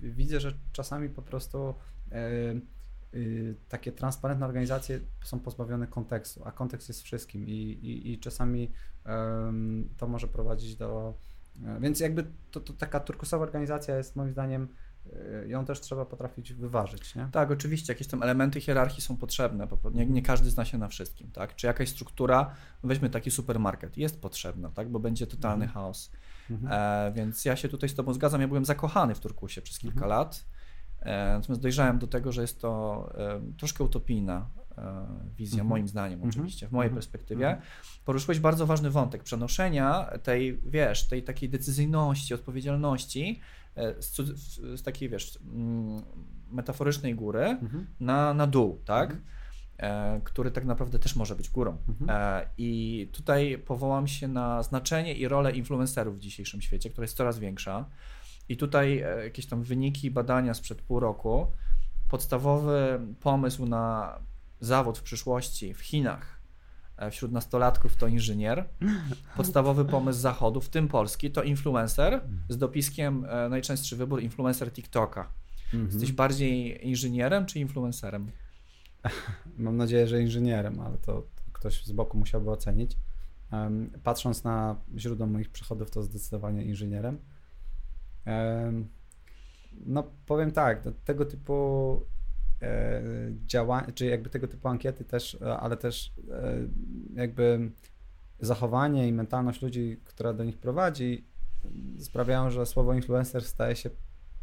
widzę, 0.00 0.40
że 0.40 0.52
czasami 0.72 1.08
po 1.08 1.22
prostu 1.22 1.74
e, 2.12 2.54
y, 3.14 3.54
takie 3.68 3.92
transparentne 3.92 4.46
organizacje 4.46 5.00
są 5.24 5.40
pozbawione 5.40 5.86
kontekstu, 5.86 6.42
a 6.44 6.52
kontekst 6.52 6.88
jest 6.88 7.02
wszystkim 7.02 7.46
i, 7.46 7.52
i, 7.52 8.12
i 8.12 8.18
czasami 8.18 8.72
to 9.96 10.06
może 10.06 10.28
prowadzić 10.28 10.76
do. 10.76 11.14
E, 11.64 11.80
więc 11.80 12.00
jakby 12.00 12.24
to, 12.50 12.60
to 12.60 12.72
taka 12.72 13.00
turkusowa 13.00 13.44
organizacja 13.44 13.96
jest 13.96 14.16
moim 14.16 14.32
zdaniem 14.32 14.68
ją 15.46 15.64
też 15.64 15.80
trzeba 15.80 16.04
potrafić 16.04 16.52
wyważyć. 16.52 17.14
Nie? 17.14 17.28
Tak, 17.32 17.50
oczywiście, 17.50 17.92
jakieś 17.92 18.06
tam 18.06 18.22
elementy 18.22 18.60
hierarchii 18.60 19.02
są 19.02 19.16
potrzebne, 19.16 19.68
nie, 19.94 20.06
nie, 20.06 20.22
każdy 20.22 20.50
zna 20.50 20.64
się 20.64 20.78
na 20.78 20.88
wszystkim, 20.88 21.30
tak? 21.30 21.56
Czy 21.56 21.66
jakaś 21.66 21.88
struktura, 21.88 22.54
weźmy 22.84 23.10
taki 23.10 23.30
supermarket, 23.30 23.96
jest 23.96 24.20
potrzebna, 24.20 24.70
tak? 24.70 24.90
Bo 24.90 24.98
będzie 25.00 25.26
totalny 25.26 25.64
mhm. 25.64 25.74
chaos. 25.74 26.12
Mhm. 26.50 26.72
E, 26.72 27.12
więc 27.12 27.44
ja 27.44 27.56
się 27.56 27.68
tutaj 27.68 27.88
z 27.88 27.94
Tobą 27.94 28.12
zgadzam, 28.12 28.40
ja 28.40 28.48
byłem 28.48 28.64
zakochany 28.64 29.14
w 29.14 29.20
Turkusie 29.20 29.62
przez 29.62 29.78
kilka 29.78 29.94
mhm. 29.94 30.10
lat, 30.10 30.44
e, 31.00 31.32
natomiast 31.34 31.62
dojrzałem 31.62 31.98
do 31.98 32.06
tego, 32.06 32.32
że 32.32 32.42
jest 32.42 32.60
to 32.60 33.12
e, 33.18 33.40
troszkę 33.56 33.84
utopijna 33.84 34.48
e, 34.78 35.06
wizja, 35.36 35.60
mhm. 35.60 35.68
moim 35.68 35.88
zdaniem 35.88 36.18
mhm. 36.18 36.30
oczywiście, 36.30 36.68
w 36.68 36.72
mojej 36.72 36.88
mhm. 36.88 36.96
perspektywie. 36.96 37.60
Poruszyłeś 38.04 38.40
bardzo 38.40 38.66
ważny 38.66 38.90
wątek 38.90 39.22
przenoszenia 39.22 40.10
tej, 40.22 40.58
wiesz, 40.58 41.08
tej 41.08 41.22
takiej 41.22 41.48
decyzyjności, 41.48 42.34
odpowiedzialności 42.34 43.40
E, 43.76 44.02
z, 44.02 44.16
z, 44.80 44.82
takiej, 44.82 45.08
wiesz, 45.08 45.38
mm, 45.52 46.02
metaforycznej 46.50 47.14
góry 47.14 47.44
mhm. 47.44 47.86
na, 48.00 48.34
na 48.34 48.46
dół, 48.46 48.82
tak? 48.84 49.10
Mhm. 49.10 49.26
E, 49.78 50.20
który 50.24 50.50
tak 50.50 50.64
naprawdę 50.64 50.98
też 50.98 51.16
może 51.16 51.36
być 51.36 51.50
górą. 51.50 51.76
Mhm. 51.88 52.10
E, 52.10 52.48
I 52.58 53.10
tutaj 53.12 53.58
powołam 53.58 54.06
się 54.06 54.28
na 54.28 54.62
znaczenie 54.62 55.14
i 55.14 55.28
rolę 55.28 55.52
influencerów 55.52 56.16
w 56.16 56.20
dzisiejszym 56.20 56.62
świecie, 56.62 56.90
która 56.90 57.04
jest 57.04 57.16
coraz 57.16 57.38
większa. 57.38 57.88
I 58.48 58.56
tutaj 58.56 58.98
e, 58.98 59.24
jakieś 59.24 59.46
tam 59.46 59.62
wyniki 59.62 60.10
badania 60.10 60.54
sprzed 60.54 60.82
pół 60.82 61.00
roku. 61.00 61.46
Podstawowy 62.08 63.00
pomysł 63.20 63.66
na 63.66 64.18
zawód 64.60 64.98
w 64.98 65.02
przyszłości 65.02 65.74
w 65.74 65.80
Chinach 65.80 66.35
wśród 67.10 67.32
nastolatków 67.32 67.96
to 67.96 68.06
inżynier. 68.06 68.68
Podstawowy 69.36 69.84
pomysł 69.84 70.20
zachodu, 70.20 70.60
w 70.60 70.68
tym 70.68 70.88
Polski, 70.88 71.30
to 71.30 71.42
influencer 71.42 72.20
z 72.48 72.58
dopiskiem 72.58 73.24
e, 73.28 73.48
najczęstszy 73.48 73.96
wybór 73.96 74.22
influencer 74.22 74.72
TikToka. 74.72 75.28
Mhm. 75.64 75.84
Jesteś 75.84 76.12
bardziej 76.12 76.86
inżynierem 76.88 77.46
czy 77.46 77.60
influencerem? 77.60 78.30
Mam 79.58 79.76
nadzieję, 79.76 80.06
że 80.06 80.22
inżynierem, 80.22 80.80
ale 80.80 80.98
to 80.98 81.26
ktoś 81.52 81.84
z 81.84 81.92
boku 81.92 82.18
musiałby 82.18 82.50
ocenić. 82.50 82.96
Patrząc 84.02 84.44
na 84.44 84.76
źródło 84.96 85.26
moich 85.26 85.50
przychodów, 85.50 85.90
to 85.90 86.02
zdecydowanie 86.02 86.64
inżynierem. 86.64 87.18
No, 89.86 90.02
powiem 90.26 90.52
tak, 90.52 90.82
tego 91.04 91.24
typu 91.24 92.00
E, 92.62 93.02
działania, 93.46 93.92
czy 93.94 94.06
jakby 94.06 94.30
tego 94.30 94.48
typu 94.48 94.68
ankiety 94.68 95.04
też, 95.04 95.38
e, 95.42 95.56
ale 95.56 95.76
też 95.76 96.12
e, 96.30 96.54
jakby 97.14 97.70
zachowanie 98.40 99.08
i 99.08 99.12
mentalność 99.12 99.62
ludzi, 99.62 100.00
która 100.04 100.32
do 100.32 100.44
nich 100.44 100.58
prowadzi, 100.58 101.24
sprawiają, 101.98 102.50
że 102.50 102.66
słowo 102.66 102.94
influencer 102.94 103.44
staje 103.44 103.76
się 103.76 103.90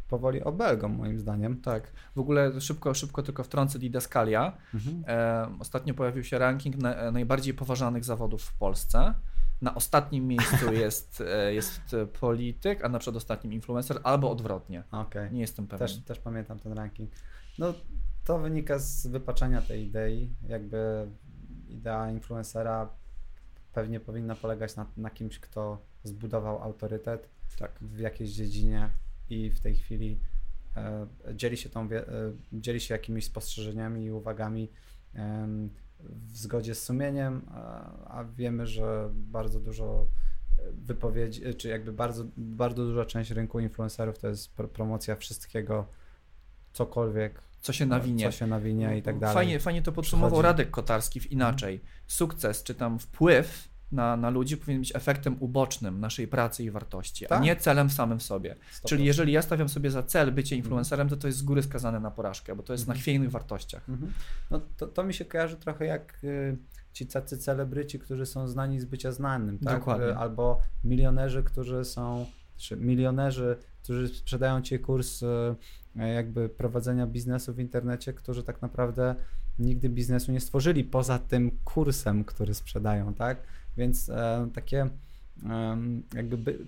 powoli 0.08 0.42
obelgą, 0.42 0.88
moim 0.88 1.18
zdaniem. 1.18 1.60
Tak. 1.60 1.92
W 2.14 2.18
ogóle 2.18 2.60
szybko, 2.60 2.94
szybko 2.94 3.22
tylko 3.22 3.44
wtrącę 3.44 3.78
Didaskalia. 3.78 4.56
Mhm. 4.74 5.04
E, 5.08 5.58
ostatnio 5.60 5.94
pojawił 5.94 6.24
się 6.24 6.38
ranking 6.38 6.76
na, 6.76 7.10
najbardziej 7.10 7.54
poważanych 7.54 8.04
zawodów 8.04 8.42
w 8.42 8.54
Polsce. 8.54 9.14
Na 9.62 9.74
ostatnim 9.74 10.26
miejscu 10.26 10.72
jest, 10.84 11.22
jest 11.50 11.96
polityk, 12.20 12.84
a 12.84 12.88
na 12.88 12.98
przedostatnim 12.98 13.52
influencer, 13.52 14.00
albo 14.02 14.30
odwrotnie. 14.30 14.82
Okay. 14.90 15.30
Nie 15.30 15.40
jestem 15.40 15.66
pewien. 15.66 15.88
Też, 15.88 15.98
też 15.98 16.18
pamiętam 16.18 16.58
ten 16.58 16.72
ranking. 16.72 17.10
No, 17.58 17.74
to 18.24 18.38
wynika 18.38 18.78
z 18.78 19.06
wypaczenia 19.06 19.62
tej 19.62 19.86
idei. 19.86 20.34
Jakby 20.48 21.06
idea 21.68 22.10
influencera 22.10 22.88
pewnie 23.72 24.00
powinna 24.00 24.34
polegać 24.34 24.76
na, 24.76 24.86
na 24.96 25.10
kimś, 25.10 25.38
kto 25.38 25.78
zbudował 26.04 26.62
autorytet 26.62 27.28
tak. 27.58 27.78
w 27.80 27.98
jakiejś 27.98 28.30
dziedzinie 28.30 28.90
i 29.30 29.50
w 29.50 29.60
tej 29.60 29.76
chwili 29.76 30.20
e, 30.76 31.06
dzieli, 31.34 31.56
się 31.56 31.68
tą, 31.68 31.90
e, 31.90 32.04
dzieli 32.52 32.80
się 32.80 32.94
jakimiś 32.94 33.24
spostrzeżeniami 33.24 34.04
i 34.04 34.12
uwagami 34.12 34.70
e, 35.14 35.48
w 36.00 36.36
zgodzie 36.36 36.74
z 36.74 36.82
sumieniem, 36.82 37.42
a, 37.48 38.18
a 38.18 38.24
wiemy, 38.24 38.66
że 38.66 39.10
bardzo 39.14 39.60
dużo 39.60 40.08
wypowiedzi, 40.72 41.54
czy 41.54 41.68
jakby 41.68 41.92
bardzo, 41.92 42.24
bardzo 42.36 42.84
duża 42.84 43.04
część 43.04 43.30
rynku 43.30 43.60
influencerów 43.60 44.18
to 44.18 44.28
jest 44.28 44.54
promocja 44.54 45.16
wszystkiego, 45.16 45.86
cokolwiek 46.74 47.42
co 47.60 47.72
się 47.72 47.86
nawinie. 47.86 48.24
Co 48.24 48.30
się 48.30 48.46
nawinie 48.46 48.98
i 48.98 49.02
tak 49.02 49.18
dalej. 49.18 49.34
Fajnie, 49.34 49.60
fajnie 49.60 49.82
to 49.82 49.92
podsumował 49.92 50.30
Przychodzi. 50.30 50.46
Radek 50.46 50.70
Kotarski 50.70 51.20
w 51.20 51.32
inaczej. 51.32 51.80
Sukces, 52.06 52.62
czy 52.62 52.74
tam 52.74 52.98
wpływ 52.98 53.68
na, 53.92 54.16
na 54.16 54.30
ludzi 54.30 54.56
powinien 54.56 54.82
być 54.82 54.96
efektem 54.96 55.36
ubocznym 55.40 56.00
naszej 56.00 56.28
pracy 56.28 56.64
i 56.64 56.70
wartości, 56.70 57.26
tak? 57.26 57.38
a 57.38 57.42
nie 57.42 57.56
celem 57.56 57.90
samym 57.90 58.18
w 58.18 58.22
sobie. 58.22 58.56
100%. 58.72 58.88
Czyli 58.88 59.04
jeżeli 59.04 59.32
ja 59.32 59.42
stawiam 59.42 59.68
sobie 59.68 59.90
za 59.90 60.02
cel 60.02 60.32
bycie 60.32 60.56
mhm. 60.56 60.64
influencerem, 60.64 61.08
to 61.08 61.16
to 61.16 61.26
jest 61.26 61.38
z 61.38 61.42
góry 61.42 61.62
skazane 61.62 62.00
na 62.00 62.10
porażkę, 62.10 62.56
bo 62.56 62.62
to 62.62 62.72
jest 62.72 62.82
mhm. 62.82 62.96
na 62.96 63.02
chwiejnych 63.02 63.30
wartościach. 63.30 63.88
Mhm. 63.88 64.12
No 64.50 64.60
to, 64.76 64.86
to 64.86 65.04
mi 65.04 65.14
się 65.14 65.24
kojarzy 65.24 65.56
trochę 65.56 65.86
jak 65.86 66.24
y, 66.24 66.56
ci 66.92 67.06
tacy 67.06 67.38
celebryci, 67.38 67.98
którzy 67.98 68.26
są 68.26 68.48
znani 68.48 68.80
z 68.80 68.84
bycia 68.84 69.12
znanym, 69.12 69.58
tak? 69.58 69.78
Dokładnie. 69.78 70.06
Y, 70.06 70.16
albo 70.16 70.60
milionerzy, 70.84 71.42
którzy 71.42 71.84
są, 71.84 72.26
czy 72.56 72.76
milionerzy, 72.76 73.56
którzy 73.84 74.08
sprzedają 74.08 74.62
ci 74.62 74.78
kurs 74.78 75.22
y, 75.22 75.26
E, 75.96 76.08
jakby 76.12 76.48
prowadzenia 76.48 77.06
biznesu 77.06 77.54
w 77.54 77.58
internecie, 77.58 78.12
którzy 78.12 78.42
tak 78.42 78.62
naprawdę 78.62 79.14
nigdy 79.58 79.88
biznesu 79.88 80.32
nie 80.32 80.40
stworzyli 80.40 80.84
poza 80.84 81.18
tym 81.18 81.50
kursem, 81.64 82.24
który 82.24 82.54
sprzedają, 82.54 83.14
tak? 83.14 83.42
Więc 83.76 84.08
e, 84.08 84.48
takie 84.54 84.90
e, 85.46 85.78
jakby, 86.14 86.38
by, 86.38 86.66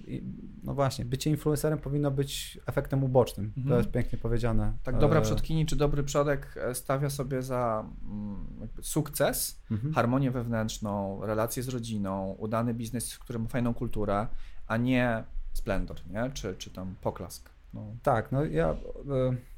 no 0.64 0.74
właśnie, 0.74 1.05
bycie 1.05 1.31
influencerem 1.31 1.79
powinno 1.79 2.11
być 2.11 2.61
efektem 2.66 3.05
ubocznym. 3.05 3.46
Mhm. 3.46 3.68
To 3.68 3.76
jest 3.76 3.90
pięknie 3.90 4.18
powiedziane. 4.18 4.72
Tak, 4.83 4.98
dobra 4.98 5.18
e, 5.18 5.22
przodkini 5.22 5.66
czy 5.66 5.76
dobry 5.76 6.02
przodek 6.02 6.55
e, 6.57 6.74
stawia 6.74 7.11
sobie 7.11 7.42
za 7.42 7.85
mm, 8.05 8.46
sukces, 8.83 9.62
mhm. 9.70 9.94
harmonię 9.94 10.31
wewnętrzną, 10.31 11.20
relacje 11.26 11.62
z 11.62 11.68
rodziną, 11.68 12.37
udany 12.38 12.74
biznes, 12.74 13.18
który 13.18 13.38
ma 13.38 13.48
fajną 13.48 13.74
kulturę, 13.74 14.26
a 14.66 14.76
nie 14.76 15.24
splendor, 15.56 15.96
nie? 16.10 16.30
Czy, 16.30 16.54
czy 16.58 16.70
tam 16.70 16.94
poklask. 17.00 17.50
No. 17.74 17.86
Tak, 18.02 18.32
no 18.32 18.44
ja, 18.44 18.70
e, 18.70 18.76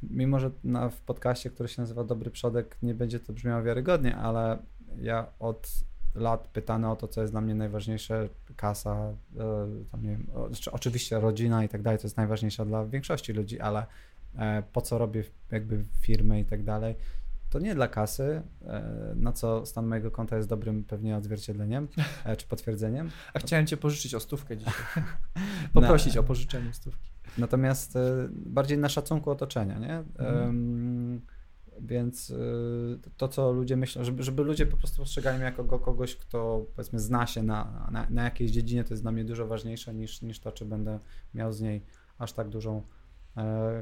mimo 0.03 0.41
że 0.41 0.51
na, 0.65 0.89
w 0.89 1.01
podcaście, 1.01 1.51
który 1.51 1.69
się 1.69 1.83
nazywa 1.83 2.05
Dobry 2.05 2.31
Przodek, 2.31 2.77
nie 2.83 2.95
będzie 2.95 3.21
to 3.21 3.33
brzmiało 3.33 3.63
wiarygodnie, 3.63 4.17
ale 4.17 4.59
ja 5.01 5.27
od 5.39 5.71
lat 6.15 6.49
pytany 6.49 6.91
o 6.91 6.97
to, 6.97 7.09
co 7.09 7.21
jest 7.21 7.33
dla 7.33 7.41
mnie 7.41 7.55
najważniejsze, 7.55 8.29
kasa, 8.57 8.95
e, 8.95 9.15
tam 9.93 10.03
nie 10.03 10.11
wiem, 10.11 10.27
znaczy 10.49 10.73
oczywiście 10.73 11.21
rodzina 11.21 11.65
i 11.65 11.69
tak 11.69 11.83
dalej, 11.83 11.99
to 11.99 12.07
jest 12.07 12.17
najważniejsza 12.17 12.65
dla 12.65 12.87
większości 12.87 13.33
ludzi, 13.33 13.61
ale 13.61 13.87
e, 14.39 14.63
po 14.73 14.81
co 14.81 14.99
robię 14.99 15.25
jakby 15.51 15.85
firmę 16.01 16.41
i 16.41 16.45
tak 16.45 16.63
dalej, 16.63 16.95
to 17.51 17.59
nie 17.59 17.75
dla 17.75 17.89
kasy, 17.89 18.43
na 19.15 19.33
co 19.33 19.67
stan 19.67 19.87
mojego 19.87 20.11
konta 20.11 20.37
jest 20.37 20.49
dobrym 20.49 20.85
pewnie 20.85 21.17
odzwierciedleniem 21.17 21.89
czy 22.39 22.47
potwierdzeniem. 22.47 23.11
A 23.35 23.39
chciałem 23.39 23.67
cię 23.67 23.77
pożyczyć 23.77 24.15
o 24.15 24.21
stówkę 24.21 24.57
dzisiaj. 24.57 24.75
Poprosić 25.73 26.17
o 26.17 26.23
pożyczenie 26.23 26.73
stówki. 26.73 27.11
Natomiast 27.39 27.97
e, 27.97 28.29
bardziej 28.31 28.79
na 28.79 28.89
szacunku 28.89 29.31
otoczenia, 29.31 29.79
nie? 29.79 29.97
Mhm. 30.19 31.21
Więc 31.81 32.31
e, 32.31 32.35
to, 33.17 33.29
co 33.29 33.53
ludzie 33.53 33.77
myślą, 33.77 34.05
żeby, 34.05 34.23
żeby 34.23 34.43
ludzie 34.43 34.67
po 34.67 34.77
prostu 34.77 34.97
postrzegali 34.97 35.37
mnie 35.37 35.45
jako 35.45 35.79
kogoś, 35.79 36.17
kto 36.17 36.67
powiedzmy 36.77 37.01
zna 37.01 37.27
się 37.27 37.43
na, 37.43 37.89
na, 37.93 38.07
na 38.11 38.25
jakiejś 38.25 38.51
dziedzinie, 38.51 38.85
to 38.85 38.95
jest 38.95 39.03
dla 39.05 39.13
mnie 39.13 39.25
dużo 39.25 39.47
ważniejsze 39.47 39.95
niż, 39.95 40.23
niż 40.23 40.41
to, 40.41 40.53
czy 40.53 40.65
będę 40.65 40.99
miał 41.35 41.53
z 41.53 41.61
niej 41.61 41.83
aż 42.19 42.33
tak 42.33 42.49
dużą 42.49 42.83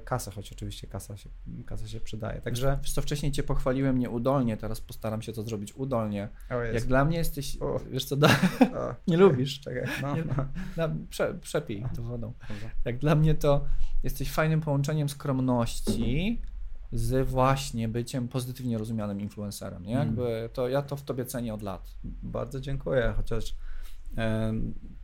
kasę, 0.05 0.31
choć 0.31 0.53
oczywiście 0.53 0.87
kasa 0.87 1.17
się, 1.17 1.29
kasa 1.67 1.89
się 1.89 2.01
przydaje. 2.01 2.41
Także... 2.41 2.79
Wiesz 2.83 2.93
co, 2.93 3.03
wcześniej 3.03 3.33
Cię 3.33 3.43
pochwaliłem 3.43 3.99
nieudolnie, 3.99 4.57
teraz 4.57 4.81
postaram 4.81 5.23
się 5.23 5.33
to 5.33 5.43
zrobić 5.43 5.73
udolnie. 5.77 6.29
Jak 6.73 6.85
dla 6.85 7.05
mnie 7.05 7.19
jesteś, 7.19 7.63
o. 7.63 7.81
wiesz 7.91 8.05
co, 8.05 8.17
da... 8.17 8.29
nie 9.09 9.17
lubisz. 9.17 9.61
Czekaj, 9.61 9.85
no, 10.03 10.17
nie, 10.17 10.25
no. 10.77 10.89
Prze, 11.11 11.35
przepij 11.35 11.85
to 11.97 12.03
wodą. 12.03 12.33
Dobrze. 12.49 12.71
Jak 12.85 12.99
dla 12.99 13.15
mnie 13.15 13.35
to 13.35 13.65
jesteś 14.03 14.33
fajnym 14.33 14.61
połączeniem 14.61 15.09
skromności 15.09 16.43
z 16.93 17.29
właśnie 17.29 17.89
byciem 17.89 18.29
pozytywnie 18.29 18.79
rozumianym 18.79 19.21
influencerem. 19.21 19.83
Nie? 19.83 19.95
Mm. 19.95 20.07
Jakby 20.07 20.51
to, 20.53 20.69
ja 20.69 20.83
to 20.83 20.97
w 20.97 21.03
Tobie 21.03 21.25
cenię 21.25 21.55
od 21.55 21.63
lat. 21.63 21.97
Bardzo 22.23 22.61
dziękuję, 22.61 23.15
chociaż 23.17 23.55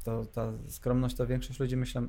to 0.05 0.27
ta 0.27 0.53
skromność 0.69 1.17
to 1.17 1.27
większość 1.27 1.61
ludzi 1.61 1.77
myślę, 1.77 2.07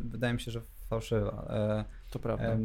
wydaje 0.00 0.34
mi 0.34 0.40
się, 0.40 0.50
że 0.50 0.60
fałszywa. 0.88 1.46
E, 1.50 1.84
to 2.10 2.18
prawda. 2.18 2.56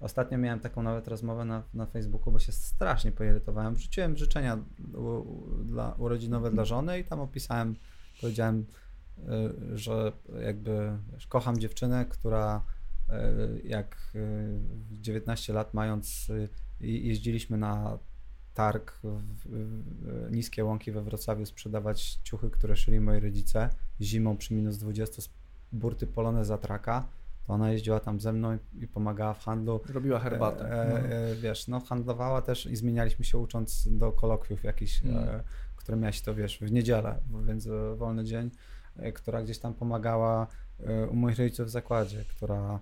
Ostatnio 0.00 0.38
miałem 0.38 0.60
taką 0.60 0.82
nawet 0.82 1.08
rozmowę 1.08 1.44
na, 1.44 1.62
na 1.74 1.86
Facebooku, 1.86 2.32
bo 2.32 2.38
się 2.38 2.52
strasznie 2.52 3.12
poirytowałem. 3.12 3.74
Wrzuciłem 3.74 4.16
życzenia 4.16 4.58
u, 4.94 5.24
dla, 5.64 5.94
urodzinowe 5.98 6.50
dla 6.50 6.64
żony 6.64 6.98
i 6.98 7.04
tam 7.04 7.20
opisałem, 7.20 7.76
powiedziałem, 8.20 8.66
y, 9.18 9.78
że 9.78 10.12
jakby 10.42 10.98
wiesz, 11.12 11.26
kocham 11.26 11.58
dziewczynę, 11.58 12.06
która 12.06 12.64
y, 13.08 13.12
jak 13.64 14.12
19 14.90 15.52
lat 15.52 15.74
mając 15.74 16.28
jeździliśmy 16.80 17.58
na 17.58 17.98
targ 18.58 18.92
w, 19.02 19.20
w, 19.44 20.28
niskie 20.30 20.64
łąki 20.64 20.92
we 20.92 21.02
Wrocławiu 21.02 21.46
sprzedawać 21.46 22.18
ciuchy, 22.24 22.50
które 22.50 22.76
szyli 22.76 23.00
moi 23.00 23.20
rodzice 23.20 23.70
zimą 24.00 24.36
przy 24.36 24.54
minus 24.54 24.78
20 24.78 25.22
z 25.22 25.28
burty 25.72 26.06
polone 26.06 26.44
za 26.44 26.58
traka 26.58 27.06
to 27.46 27.54
ona 27.54 27.70
jeździła 27.70 28.00
tam 28.00 28.20
ze 28.20 28.32
mną 28.32 28.54
i, 28.54 28.84
i 28.84 28.88
pomagała 28.88 29.34
w 29.34 29.44
handlu. 29.44 29.80
Robiła 29.88 30.18
herbatę. 30.18 30.64
E, 30.64 30.88
no. 30.88 30.98
e, 30.98 31.34
wiesz, 31.34 31.68
no 31.68 31.80
handlowała 31.80 32.42
też 32.42 32.66
i 32.66 32.76
zmienialiśmy 32.76 33.24
się 33.24 33.38
ucząc 33.38 33.88
do 33.90 34.12
kolokwiów 34.12 34.64
jakichś, 34.64 35.04
mm. 35.04 35.16
e, 35.16 35.42
które 35.76 35.98
miałeś 35.98 36.20
to, 36.20 36.34
wiesz, 36.34 36.58
w 36.58 36.72
niedzielę, 36.72 37.20
więc 37.46 37.66
e, 37.66 37.96
wolny 37.96 38.24
dzień, 38.24 38.50
e, 38.96 39.12
która 39.12 39.42
gdzieś 39.42 39.58
tam 39.58 39.74
pomagała 39.74 40.46
e, 40.80 41.06
u 41.06 41.16
moich 41.16 41.38
rodziców 41.38 41.66
w 41.66 41.70
zakładzie, 41.70 42.24
która 42.28 42.80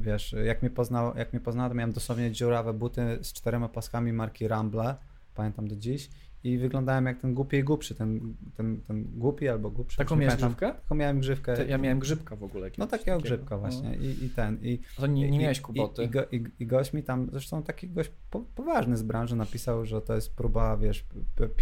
wiesz, 0.00 0.34
jak 0.44 0.62
mnie, 0.62 0.70
poznał, 0.70 1.16
jak 1.16 1.32
mnie 1.32 1.40
poznała, 1.40 1.68
to 1.68 1.74
miałem 1.74 1.92
dosłownie 1.92 2.32
dziurawe 2.32 2.72
buty 2.72 3.18
z 3.22 3.32
czterema 3.32 3.68
paskami 3.68 4.12
marki 4.12 4.48
Ramble, 4.48 4.96
pamiętam 5.34 5.68
do 5.68 5.76
dziś 5.76 6.10
i 6.44 6.58
wyglądałem 6.58 7.06
jak 7.06 7.18
ten 7.18 7.34
głupi 7.34 7.56
i 7.56 7.64
głupszy, 7.64 7.94
ten, 7.94 8.34
ten, 8.56 8.80
ten 8.80 9.04
głupi 9.04 9.48
albo 9.48 9.70
głupszy. 9.70 9.98
Taką 9.98 10.16
miałeś 10.16 10.36
grzywkę? 10.36 10.72
Taką 10.72 10.94
miałem 10.94 11.20
grzywkę. 11.20 11.66
Ja 11.66 11.78
miałem 11.78 11.98
grzybka 11.98 12.36
w 12.36 12.42
ogóle. 12.42 12.70
No 12.78 12.86
takiego 12.86 13.18
grzybka 13.18 13.54
no. 13.54 13.60
właśnie. 13.60 13.96
I, 13.96 14.24
i 14.24 14.30
ten. 14.30 14.58
I, 14.62 14.80
to 14.96 15.06
nie, 15.06 15.30
nie 15.30 15.38
miałeś 15.38 15.60
kuboty. 15.60 16.02
I, 16.02 16.06
i, 16.06 16.08
go, 16.08 16.24
i, 16.32 16.44
I 16.58 16.66
gość 16.66 16.92
mi 16.92 17.02
tam, 17.02 17.28
zresztą 17.32 17.62
taki 17.62 17.88
gość 17.88 18.10
po, 18.30 18.40
poważny 18.40 18.96
z 18.96 19.02
branży 19.02 19.36
napisał, 19.36 19.86
że 19.86 20.02
to 20.02 20.14
jest 20.14 20.34
próba, 20.34 20.76
wiesz, 20.76 21.06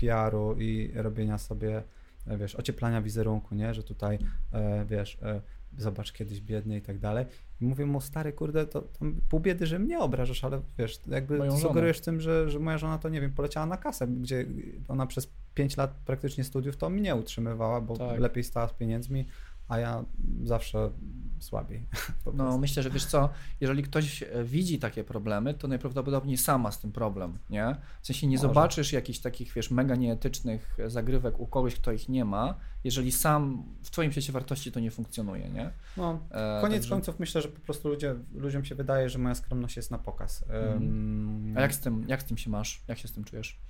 PR-u 0.01 0.55
i 0.59 0.93
robienia 0.95 1.39
sobie, 1.39 1.83
wiesz, 2.27 2.55
ocieplania 2.55 3.03
wizerunku, 3.03 3.55
nie, 3.55 3.75
że 3.75 3.83
tutaj, 3.83 4.19
e, 4.53 4.85
wiesz, 4.85 5.19
e, 5.23 5.41
zobacz 5.79 6.13
kiedyś 6.13 6.41
biednie 6.41 6.77
i 6.77 6.83
tak 6.83 6.99
dalej. 6.99 7.27
I 7.61 7.67
mówię 7.67 7.87
mu, 7.87 8.01
stary, 8.01 8.33
kurde, 8.33 8.67
to 8.67 8.83
tam 8.83 9.21
pół 9.29 9.41
biedy, 9.41 9.67
że 9.67 9.79
mnie 9.79 9.99
obrażasz, 9.99 10.45
ale 10.45 10.63
wiesz, 10.79 11.01
jakby 11.07 11.39
Moją 11.39 11.59
sugerujesz 11.59 11.97
żonę. 11.97 12.05
tym, 12.05 12.21
że, 12.21 12.51
że 12.51 12.59
moja 12.59 12.79
żona 12.79 12.99
to, 12.99 13.09
nie 13.09 13.21
wiem, 13.21 13.33
poleciała 13.33 13.67
na 13.67 13.77
kasę, 13.77 14.07
gdzie 14.07 14.47
ona 14.89 15.07
przez 15.07 15.31
5 15.55 15.77
lat 15.77 15.95
praktycznie 16.05 16.45
studiów 16.45 16.77
to 16.77 16.91
mnie 16.91 17.15
utrzymywała, 17.15 17.81
bo 17.81 17.97
tak. 17.97 18.21
lepiej 18.21 18.45
stała 18.45 18.69
z 18.69 18.73
pieniędzmi, 18.73 19.27
a 19.69 19.79
ja 19.79 20.05
zawsze 20.43 20.91
słabiej. 21.39 21.87
No 22.35 22.59
myślę, 22.59 22.83
że 22.83 22.91
wiesz 22.91 23.05
co, 23.05 23.29
jeżeli 23.61 23.83
ktoś 23.83 24.23
e, 24.23 24.45
widzi 24.45 24.79
takie 24.79 25.05
problemy, 25.05 25.55
to 25.55 25.69
najprawdopodobniej 25.69 26.37
sama 26.37 26.73
z 26.73 26.81
tym 26.81 26.93
problem, 26.93 27.39
nie? 27.51 27.77
W 28.03 28.07
sensie 28.07 28.27
nie 28.27 28.37
Może. 28.37 28.49
zobaczysz 28.49 28.93
jakichś 28.93 29.19
takich, 29.19 29.53
wiesz, 29.53 29.71
mega 29.71 29.97
nieetycznych 29.97 30.77
zagrywek 30.87 31.41
u 31.41 31.47
kogoś, 31.47 31.75
kto 31.75 31.93
ich 31.93 32.09
nie 32.09 32.25
ma, 32.25 32.55
jeżeli 32.85 33.13
sam 33.13 33.65
w 33.83 33.91
twoim 33.91 34.13
świecie 34.13 34.33
wartości 34.33 34.73
to 34.73 34.81
nie 34.81 34.91
funkcjonuje, 34.91 35.51
nie? 35.51 35.71
No, 35.97 36.21
e, 36.31 36.61
koniec 36.61 36.81
także... 36.81 36.91
końców 36.91 37.21
myślę, 37.21 37.43
że 37.43 37.49
po 37.49 37.61
prostu 37.61 37.89
ludzie, 37.89 38.15
ludziom 38.35 38.65
się 38.65 38.75
wydaje, 38.75 39.11
że 39.11 39.19
moja 39.19 39.35
skromność 39.35 39.77
jest 39.77 39.91
na 39.91 39.99
pokaz. 39.99 40.45
Um... 40.73 41.55
A 41.57 41.61
jak 41.61 41.75
z, 41.75 41.81
tym, 41.81 42.05
jak 42.09 42.23
z 42.23 42.25
tym 42.25 42.39
się 42.39 42.51
masz? 42.51 42.83
Jak 42.89 42.99
się 42.99 43.09
z 43.09 43.13
tym 43.13 43.25
czujesz? 43.25 43.61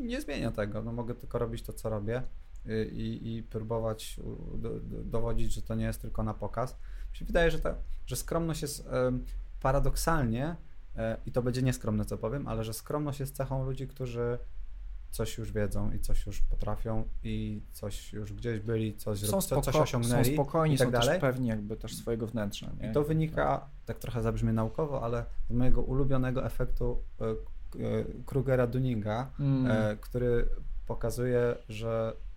Nie 0.00 0.20
zmienia 0.20 0.50
tego, 0.50 0.82
no 0.82 0.92
mogę 0.92 1.14
tylko 1.14 1.38
robić 1.38 1.62
to, 1.62 1.72
co 1.72 1.88
robię 1.88 2.22
i, 2.92 3.36
i 3.36 3.42
próbować 3.42 4.20
do, 4.54 4.80
do, 4.80 5.04
dowodzić, 5.04 5.52
że 5.52 5.62
to 5.62 5.74
nie 5.74 5.84
jest 5.84 6.02
tylko 6.02 6.22
na 6.22 6.34
pokaz. 6.34 6.76
Mi 7.10 7.16
się 7.16 7.24
wydaje, 7.24 7.50
że, 7.50 7.58
ta, 7.58 7.74
że 8.06 8.16
skromność 8.16 8.62
jest 8.62 8.88
paradoksalnie, 9.60 10.56
e, 10.96 11.16
i 11.26 11.32
to 11.32 11.42
będzie 11.42 11.62
nieskromne, 11.62 12.04
co 12.04 12.18
powiem, 12.18 12.48
ale 12.48 12.64
że 12.64 12.74
skromność 12.74 13.20
jest 13.20 13.36
cechą 13.36 13.64
ludzi, 13.64 13.88
którzy 13.88 14.38
coś 15.10 15.38
już 15.38 15.52
wiedzą 15.52 15.92
i 15.92 16.00
coś 16.00 16.26
już 16.26 16.42
potrafią 16.42 17.08
i 17.24 17.62
coś 17.72 18.12
już 18.12 18.32
gdzieś 18.32 18.60
byli, 18.60 18.96
coś, 18.96 19.20
są 19.20 19.38
spoko- 19.38 19.62
coś 19.62 19.76
osiągnęli. 19.76 20.24
Są 20.24 20.32
spokojni, 20.32 20.74
i 20.74 20.78
tak 20.78 20.86
są 20.86 20.92
dalej. 20.92 21.08
też 21.08 21.20
pewni 21.20 21.48
jakby 21.48 21.76
też 21.76 21.96
swojego 21.96 22.26
wnętrza. 22.26 22.70
Nie? 22.80 22.90
I 22.90 22.92
to 22.92 23.04
wynika, 23.04 23.70
tak 23.86 23.98
trochę 23.98 24.22
zabrzmi 24.22 24.52
naukowo, 24.52 25.04
ale 25.04 25.24
z 25.50 25.52
mojego 25.52 25.82
ulubionego 25.82 26.46
efektu 26.46 27.02
e, 27.20 27.24
e, 27.24 27.34
Krugera-Dunninga, 28.26 29.26
mm. 29.40 29.98
który 29.98 30.48
pokazuje, 30.86 31.56
że 31.68 32.12
Y, 32.12 32.27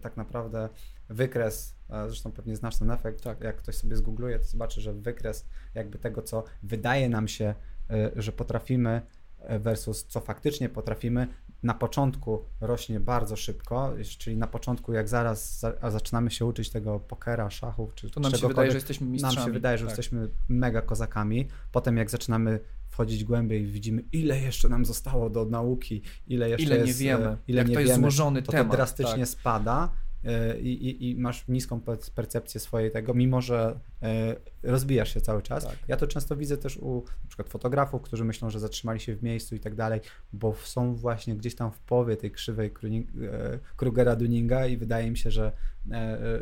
tak 0.00 0.16
naprawdę 0.16 0.68
wykres, 1.08 1.76
zresztą 1.88 2.32
pewnie 2.32 2.56
znasz 2.56 2.78
ten 2.78 2.90
efekt, 2.90 3.24
tak. 3.24 3.40
jak 3.40 3.56
ktoś 3.56 3.74
sobie 3.74 3.96
zgoogluje, 3.96 4.38
to 4.38 4.44
zobaczy, 4.44 4.80
że 4.80 4.92
wykres 4.92 5.46
jakby 5.74 5.98
tego, 5.98 6.22
co 6.22 6.44
wydaje 6.62 7.08
nam 7.08 7.28
się, 7.28 7.54
y, 7.90 8.22
że 8.22 8.32
potrafimy 8.32 9.02
y, 9.50 9.58
versus 9.58 10.06
co 10.06 10.20
faktycznie 10.20 10.68
potrafimy, 10.68 11.28
na 11.62 11.74
początku 11.74 12.44
rośnie 12.60 13.00
bardzo 13.00 13.36
szybko, 13.36 13.94
czyli 14.18 14.36
na 14.36 14.46
początku 14.46 14.92
jak 14.92 15.08
zaraz 15.08 15.58
za, 15.60 15.90
zaczynamy 15.90 16.30
się 16.30 16.44
uczyć 16.44 16.70
tego 16.70 17.00
pokera, 17.00 17.50
szachów, 17.50 17.94
czy 17.94 18.10
to 18.10 18.20
nam 18.20 18.32
się 18.34 18.48
wydaje, 18.48 18.70
że 18.70 18.76
jesteśmy 18.76 19.06
mistrzami. 19.06 19.36
Nam 19.36 19.44
się 19.44 19.52
wydaje, 19.52 19.78
że 19.78 19.84
tak. 19.84 19.90
jesteśmy 19.90 20.28
mega 20.48 20.82
kozakami. 20.82 21.48
Potem 21.72 21.96
jak 21.96 22.10
zaczynamy 22.10 22.60
wchodzić 22.96 23.24
głębiej, 23.24 23.66
widzimy 23.66 24.02
ile 24.12 24.40
jeszcze 24.40 24.68
nam 24.68 24.84
zostało 24.84 25.30
do 25.30 25.44
nauki, 25.44 26.02
ile 26.26 26.50
jeszcze 26.50 26.66
ile 26.66 26.76
jest, 26.76 27.00
nie 27.00 27.06
wiemy, 27.06 27.36
ile 27.48 27.58
jak 27.58 27.68
nie 27.68 27.74
to 27.74 27.80
jest 27.80 27.92
wiemy, 27.92 28.02
złożony 28.02 28.42
to 28.42 28.52
temat. 28.52 28.70
To 28.70 28.76
drastycznie 28.76 29.18
tak. 29.18 29.28
spada 29.28 29.92
e, 30.24 30.60
i, 30.60 30.88
i, 30.88 31.10
i, 31.10 31.16
masz 31.16 31.48
niską 31.48 31.80
percepcję 32.14 32.60
swojej 32.60 32.90
tego, 32.90 33.14
mimo 33.14 33.40
że 33.40 33.80
e, 34.02 34.36
rozwijasz 34.62 35.14
się 35.14 35.20
cały 35.20 35.42
czas. 35.42 35.64
Tak. 35.64 35.76
Ja 35.88 35.96
to 35.96 36.06
często 36.06 36.36
widzę 36.36 36.56
też 36.56 36.76
u 36.76 37.04
na 37.22 37.28
przykład 37.28 37.48
fotografów, 37.48 38.02
którzy 38.02 38.24
myślą, 38.24 38.50
że 38.50 38.60
zatrzymali 38.60 39.00
się 39.00 39.16
w 39.16 39.22
miejscu 39.22 39.54
i 39.54 39.60
tak 39.60 39.74
dalej, 39.74 40.00
bo 40.32 40.54
są 40.64 40.94
właśnie 40.94 41.36
gdzieś 41.36 41.54
tam 41.54 41.72
w 41.72 41.78
połowie 41.78 42.16
tej 42.16 42.30
krzywej 42.30 42.66
e, 42.66 43.58
Krugera-Dunninga 43.76 44.70
i 44.70 44.76
wydaje 44.76 45.10
mi 45.10 45.18
się, 45.18 45.30
że, 45.30 45.52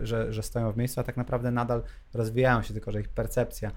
że, 0.03 0.33
że 0.33 0.43
stoją 0.43 0.73
w 0.73 0.77
miejscu, 0.77 1.01
a 1.01 1.05
tak 1.05 1.17
naprawdę 1.17 1.51
nadal 1.51 1.83
rozwijają 2.13 2.63
się, 2.63 2.75
tylko 2.75 2.93
że 2.93 3.01
ich 3.01 3.09
percepcja 3.09 3.73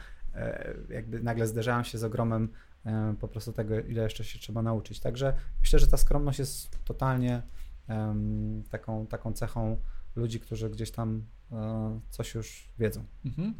jakby 0.90 1.20
nagle 1.20 1.48
zderzają 1.48 1.84
się 1.84 1.98
z 1.98 2.04
ogromem 2.04 2.50
E, 2.50 2.67
po 3.20 3.28
prostu 3.28 3.54
tego, 3.54 3.80
ile 3.80 4.04
jeszcze 4.04 4.24
się 4.24 4.40
trzeba 4.40 4.62
nauczyć. 4.62 5.00
Także 5.00 5.34
myślę, 5.60 5.80
że 5.80 5.88
ta 5.88 5.98
skromność 5.98 6.40
jest 6.40 6.86
totalnie 6.86 7.42
taką, 8.70 9.08
taką 9.08 9.34
cechą 9.34 9.78
ludzi, 10.16 10.40
którzy 10.40 10.70
gdzieś 10.70 10.92
tam 10.92 11.24
um, 11.52 12.02
coś 12.10 12.34
już 12.34 12.70
wiedzą. 12.80 13.04
Mhm. 13.26 13.54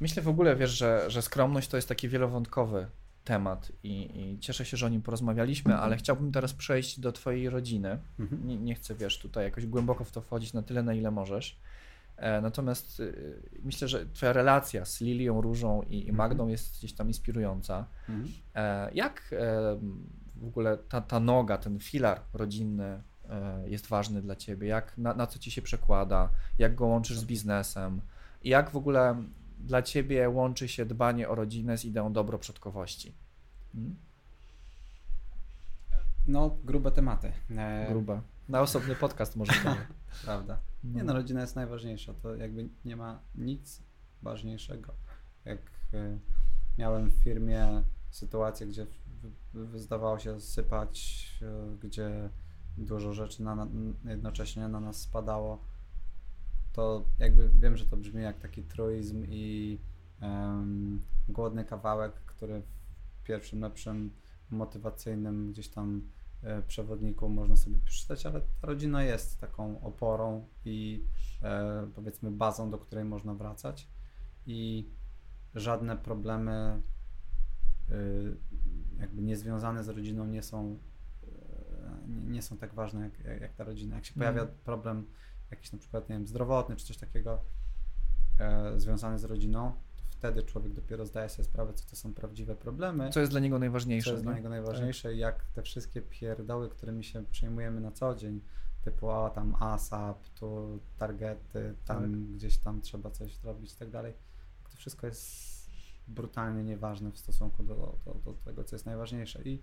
Myślę 0.00 0.22
w 0.22 0.28
ogóle, 0.28 0.56
wiesz, 0.56 0.70
że, 0.70 1.04
że 1.08 1.22
skromność 1.22 1.68
to 1.68 1.76
jest 1.76 1.88
taki 1.88 2.08
wielowątkowy 2.08 2.86
temat 3.24 3.72
i, 3.82 4.10
i 4.14 4.38
cieszę 4.38 4.64
się, 4.64 4.76
że 4.76 4.86
o 4.86 4.88
nim 4.88 5.02
porozmawialiśmy, 5.02 5.72
mhm. 5.72 5.86
ale 5.86 5.96
chciałbym 5.96 6.32
teraz 6.32 6.52
przejść 6.52 7.00
do 7.00 7.12
Twojej 7.12 7.50
rodziny. 7.50 7.98
Mhm. 8.18 8.46
Nie, 8.46 8.56
nie 8.56 8.74
chcę, 8.74 8.94
wiesz, 8.94 9.18
tutaj 9.18 9.44
jakoś 9.44 9.66
głęboko 9.66 10.04
w 10.04 10.12
to 10.12 10.20
wchodzić 10.20 10.52
na 10.52 10.62
tyle, 10.62 10.82
na 10.82 10.94
ile 10.94 11.10
możesz. 11.10 11.58
E, 12.16 12.40
natomiast 12.40 13.00
y, 13.00 13.42
myślę, 13.62 13.88
że 13.88 14.06
Twoja 14.06 14.32
relacja 14.32 14.84
z 14.84 15.00
Lilią 15.00 15.40
Różą 15.40 15.82
i 15.82 15.98
mhm. 15.98 16.16
Magdą 16.16 16.48
jest 16.48 16.78
gdzieś 16.78 16.92
tam 16.92 17.08
inspirująca. 17.08 17.86
Mhm. 18.08 18.28
E, 18.54 18.90
jak 18.94 19.32
e, 19.32 19.78
w 20.36 20.44
ogóle 20.46 20.78
ta, 20.78 21.00
ta 21.00 21.20
noga, 21.20 21.58
ten 21.58 21.78
filar 21.78 22.20
rodzinny 22.32 23.02
jest 23.66 23.86
ważny 23.86 24.22
dla 24.22 24.36
Ciebie? 24.36 24.68
Jak, 24.68 24.98
na, 24.98 25.14
na 25.14 25.26
co 25.26 25.38
Ci 25.38 25.50
się 25.50 25.62
przekłada? 25.62 26.30
Jak 26.58 26.74
go 26.74 26.86
łączysz 26.86 27.18
z 27.18 27.24
biznesem? 27.24 28.00
I 28.42 28.48
jak 28.48 28.70
w 28.70 28.76
ogóle 28.76 29.24
dla 29.58 29.82
Ciebie 29.82 30.28
łączy 30.28 30.68
się 30.68 30.86
dbanie 30.86 31.28
o 31.28 31.34
rodzinę 31.34 31.78
z 31.78 31.84
ideą 31.84 32.12
dobroprzodkowości? 32.12 33.14
Hmm? 33.72 33.96
No, 36.26 36.56
grube 36.64 36.90
tematy. 36.90 37.32
Grube. 37.88 38.20
Na 38.48 38.60
osobny 38.60 38.94
podcast 38.94 39.36
może. 39.36 39.52
Prawda. 40.24 40.58
Nie 40.84 41.04
no, 41.04 41.12
rodzina 41.12 41.40
jest 41.40 41.56
najważniejsza. 41.56 42.14
To 42.14 42.36
jakby 42.36 42.68
nie 42.84 42.96
ma 42.96 43.20
nic 43.34 43.82
ważniejszego. 44.22 44.94
Jak 45.44 45.60
y, 45.94 46.18
miałem 46.78 47.10
w 47.10 47.14
firmie 47.14 47.82
sytuację, 48.10 48.66
gdzie 48.66 48.86
zdawało 49.74 50.18
się 50.18 50.40
sypać, 50.40 51.28
y, 51.42 51.76
gdzie 51.78 52.30
dużo 52.78 53.12
rzeczy 53.12 53.42
na, 53.42 53.54
na, 53.54 53.66
jednocześnie 54.04 54.68
na 54.68 54.80
nas 54.80 55.00
spadało, 55.00 55.64
to 56.72 57.04
jakby 57.18 57.48
wiem, 57.48 57.76
że 57.76 57.86
to 57.86 57.96
brzmi 57.96 58.22
jak 58.22 58.38
taki 58.38 58.62
truizm 58.62 59.24
i 59.28 59.78
um, 60.22 61.02
głodny 61.28 61.64
kawałek, 61.64 62.14
który 62.14 62.62
w 63.20 63.22
pierwszym 63.22 63.60
lepszym 63.60 64.10
motywacyjnym 64.50 65.52
gdzieś 65.52 65.68
tam 65.68 66.02
przewodniku 66.66 67.28
można 67.28 67.56
sobie 67.56 67.78
przeczytać, 67.84 68.26
ale 68.26 68.40
ta 68.40 68.66
rodzina 68.66 69.02
jest 69.02 69.40
taką 69.40 69.80
oporą 69.80 70.48
i 70.64 71.04
e, 71.42 71.86
powiedzmy 71.94 72.30
bazą, 72.30 72.70
do 72.70 72.78
której 72.78 73.04
można 73.04 73.34
wracać 73.34 73.88
i 74.46 74.90
żadne 75.54 75.96
problemy 75.96 76.52
e, 76.52 77.94
jakby 79.00 79.22
niezwiązane 79.22 79.84
z 79.84 79.88
rodziną 79.88 80.26
nie 80.26 80.42
są, 80.42 80.78
nie, 82.08 82.20
nie 82.20 82.42
są 82.42 82.56
tak 82.56 82.74
ważne 82.74 83.00
jak, 83.00 83.40
jak, 83.40 83.54
ta 83.54 83.64
rodzina. 83.64 83.96
Jak 83.96 84.04
się 84.04 84.14
pojawia 84.14 84.42
mm. 84.42 84.54
problem 84.64 85.06
jakiś 85.50 85.72
na 85.72 85.78
przykład, 85.78 86.08
nie 86.08 86.14
wiem, 86.14 86.26
zdrowotny 86.26 86.76
czy 86.76 86.86
coś 86.86 86.96
takiego 86.96 87.44
związany 88.76 89.18
z 89.18 89.24
rodziną, 89.24 89.72
wtedy 90.18 90.42
człowiek 90.42 90.72
dopiero 90.72 91.06
zdaje 91.06 91.28
sobie 91.28 91.44
sprawę, 91.44 91.72
co 91.74 91.90
to 91.90 91.96
są 91.96 92.14
prawdziwe 92.14 92.56
problemy. 92.56 93.10
Co 93.10 93.20
jest 93.20 93.32
dla 93.32 93.40
niego 93.40 93.58
najważniejsze. 93.58 94.04
Co 94.04 94.12
jest 94.12 94.24
dla 94.24 94.34
niego 94.34 94.48
najważniejsze 94.48 95.08
tak. 95.08 95.18
jak 95.18 95.44
te 95.44 95.62
wszystkie 95.62 96.02
pierdoły, 96.02 96.68
którymi 96.68 97.04
się 97.04 97.24
przejmujemy 97.24 97.80
na 97.80 97.92
co 97.92 98.14
dzień, 98.14 98.40
typu 98.84 99.10
a, 99.10 99.30
tam 99.30 99.56
ASAP, 99.60 100.28
tu 100.28 100.80
targety, 100.98 101.74
tam 101.84 102.02
tak. 102.02 102.10
gdzieś 102.10 102.58
tam 102.58 102.80
trzeba 102.80 103.10
coś 103.10 103.36
zrobić 103.36 103.72
i 103.72 103.76
tak 103.76 103.90
dalej. 103.90 104.14
To 104.70 104.76
wszystko 104.76 105.06
jest 105.06 105.54
brutalnie 106.08 106.64
nieważne 106.64 107.12
w 107.12 107.18
stosunku 107.18 107.62
do, 107.62 107.98
do, 108.04 108.14
do 108.14 108.32
tego, 108.32 108.64
co 108.64 108.76
jest 108.76 108.86
najważniejsze. 108.86 109.42
I 109.42 109.62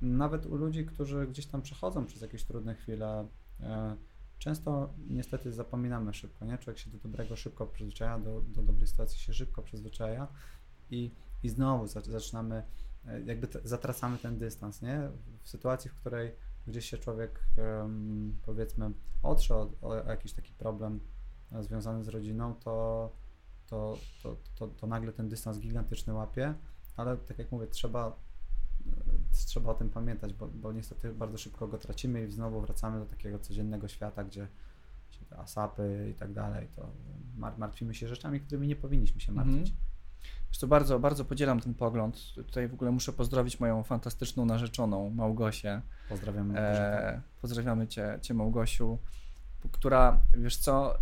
nawet 0.00 0.46
u 0.46 0.56
ludzi, 0.56 0.86
którzy 0.86 1.26
gdzieś 1.26 1.46
tam 1.46 1.62
przechodzą 1.62 2.06
przez 2.06 2.22
jakieś 2.22 2.44
trudne 2.44 2.74
chwile, 2.74 3.28
e, 3.60 3.96
często 4.38 4.94
niestety 5.08 5.52
zapominamy 5.52 6.14
szybko, 6.14 6.44
nie? 6.44 6.58
Człowiek 6.58 6.78
się 6.78 6.90
do 6.90 6.98
dobrego 6.98 7.36
szybko 7.36 7.66
przyzwyczaja, 7.66 8.18
do, 8.18 8.40
do 8.40 8.62
dobrej 8.62 8.88
sytuacji 8.88 9.20
się 9.20 9.34
szybko 9.34 9.62
przyzwyczaja 9.62 10.28
i, 10.90 11.10
i 11.42 11.48
znowu 11.48 11.86
zaczynamy, 11.86 12.62
e, 13.06 13.20
jakby 13.20 13.48
te, 13.48 13.60
zatracamy 13.64 14.18
ten 14.18 14.38
dystans, 14.38 14.82
nie? 14.82 15.10
W 15.42 15.48
sytuacji, 15.48 15.90
w 15.90 15.94
której 15.94 16.32
gdzieś 16.66 16.90
się 16.90 16.98
człowiek, 16.98 17.44
powiedzmy, 18.42 18.90
otrze 19.22 19.54
o, 19.54 19.70
o 19.82 19.94
jakiś 19.94 20.32
taki 20.32 20.52
problem 20.52 21.00
e, 21.52 21.62
związany 21.62 22.04
z 22.04 22.08
rodziną, 22.08 22.54
to, 22.54 23.12
to, 23.66 23.98
to, 24.22 24.36
to, 24.54 24.68
to 24.68 24.86
nagle 24.86 25.12
ten 25.12 25.28
dystans 25.28 25.58
gigantyczny 25.58 26.12
łapie, 26.12 26.54
ale 26.96 27.16
tak 27.16 27.38
jak 27.38 27.52
mówię, 27.52 27.66
trzeba 27.66 28.27
trzeba 29.46 29.70
o 29.70 29.74
tym 29.74 29.90
pamiętać, 29.90 30.32
bo, 30.32 30.48
bo 30.48 30.72
niestety 30.72 31.12
bardzo 31.12 31.38
szybko 31.38 31.68
go 31.68 31.78
tracimy 31.78 32.24
i 32.24 32.30
znowu 32.30 32.60
wracamy 32.60 32.98
do 32.98 33.06
takiego 33.06 33.38
codziennego 33.38 33.88
świata, 33.88 34.24
gdzie 34.24 34.48
się 35.10 35.24
te 35.24 35.38
asapy 35.38 36.08
i 36.10 36.14
tak 36.14 36.32
dalej, 36.32 36.68
to 36.76 36.90
martwimy 37.58 37.94
się 37.94 38.08
rzeczami, 38.08 38.40
którymi 38.40 38.68
nie 38.68 38.76
powinniśmy 38.76 39.20
się 39.20 39.32
martwić. 39.32 39.70
Mhm. 39.70 39.88
Wiesz 40.48 40.58
co, 40.58 40.66
bardzo, 40.66 40.98
bardzo 40.98 41.24
podzielam 41.24 41.60
ten 41.60 41.74
pogląd. 41.74 42.34
Tutaj 42.34 42.68
w 42.68 42.74
ogóle 42.74 42.90
muszę 42.90 43.12
pozdrowić 43.12 43.60
moją 43.60 43.82
fantastyczną 43.82 44.44
narzeczoną, 44.44 45.10
Małgosię. 45.10 45.82
Pozdrawiamy. 46.08 46.58
E, 46.58 47.20
pozdrawiamy 47.40 47.86
cię, 47.86 48.18
cię, 48.22 48.34
Małgosiu, 48.34 48.98
która, 49.72 50.20
wiesz 50.34 50.56
co, 50.56 50.94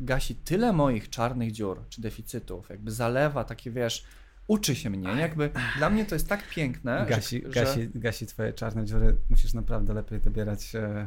gasi 0.00 0.34
tyle 0.34 0.72
moich 0.72 1.10
czarnych 1.10 1.52
dziur 1.52 1.84
czy 1.88 2.00
deficytów, 2.00 2.70
jakby 2.70 2.90
zalewa 2.90 3.44
takie, 3.44 3.70
wiesz, 3.70 4.04
uczy 4.46 4.74
się 4.74 4.90
mnie. 4.90 5.08
Jakby 5.08 5.50
dla 5.78 5.90
mnie 5.90 6.04
to 6.04 6.14
jest 6.14 6.28
tak 6.28 6.48
piękne. 6.48 7.06
Gasi, 7.08 7.42
że... 7.46 7.64
gasi, 7.64 7.90
gasi 7.94 8.26
twoje 8.26 8.52
czarne 8.52 8.84
dziury. 8.84 9.16
Musisz 9.30 9.54
naprawdę 9.54 9.94
lepiej 9.94 10.20
dobierać. 10.20 10.74
E... 10.74 11.06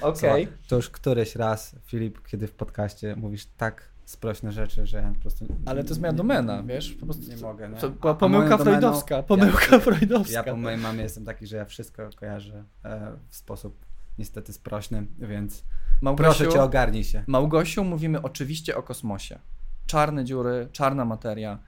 Okej. 0.00 0.44
Okay. 0.44 0.56
To 0.68 0.76
już 0.76 0.90
któryś 0.90 1.36
raz, 1.36 1.76
Filip, 1.86 2.26
kiedy 2.26 2.46
w 2.46 2.52
podcaście 2.52 3.16
mówisz 3.16 3.46
tak 3.56 3.88
sprośne 4.04 4.52
rzeczy, 4.52 4.86
że 4.86 4.96
ja 4.98 5.12
po 5.14 5.20
prostu... 5.20 5.46
Ale 5.66 5.84
to 5.84 5.88
jest 5.88 6.00
moja 6.00 6.12
domena, 6.12 6.62
wiesz? 6.62 6.92
Po 6.92 7.06
prostu 7.06 7.30
nie 7.30 7.36
mogę, 7.36 7.68
nie? 7.68 7.76
To 7.76 7.90
była 7.90 8.14
pomyłka 8.14 8.58
freudowska, 8.58 9.22
pomyłka 9.22 9.66
ja, 9.72 9.80
freudowska. 9.80 10.32
Ja 10.32 10.42
po 10.42 10.56
mojej 10.56 10.78
mamie 10.78 11.02
jestem 11.02 11.24
taki, 11.24 11.46
że 11.46 11.56
ja 11.56 11.64
wszystko 11.64 12.10
kojarzę 12.16 12.64
e, 12.84 13.12
w 13.28 13.36
sposób 13.36 13.86
niestety 14.18 14.52
sprośny, 14.52 15.06
więc 15.18 15.64
Małgosiu, 16.00 16.24
proszę 16.24 16.48
cię 16.52 16.62
ogarnij 16.62 17.04
się. 17.04 17.24
Małgosiu, 17.26 17.84
mówimy 17.84 18.22
oczywiście 18.22 18.76
o 18.76 18.82
kosmosie 18.82 19.38
czarne 19.86 20.24
dziury, 20.24 20.68
czarna 20.72 21.04
materia. 21.04 21.58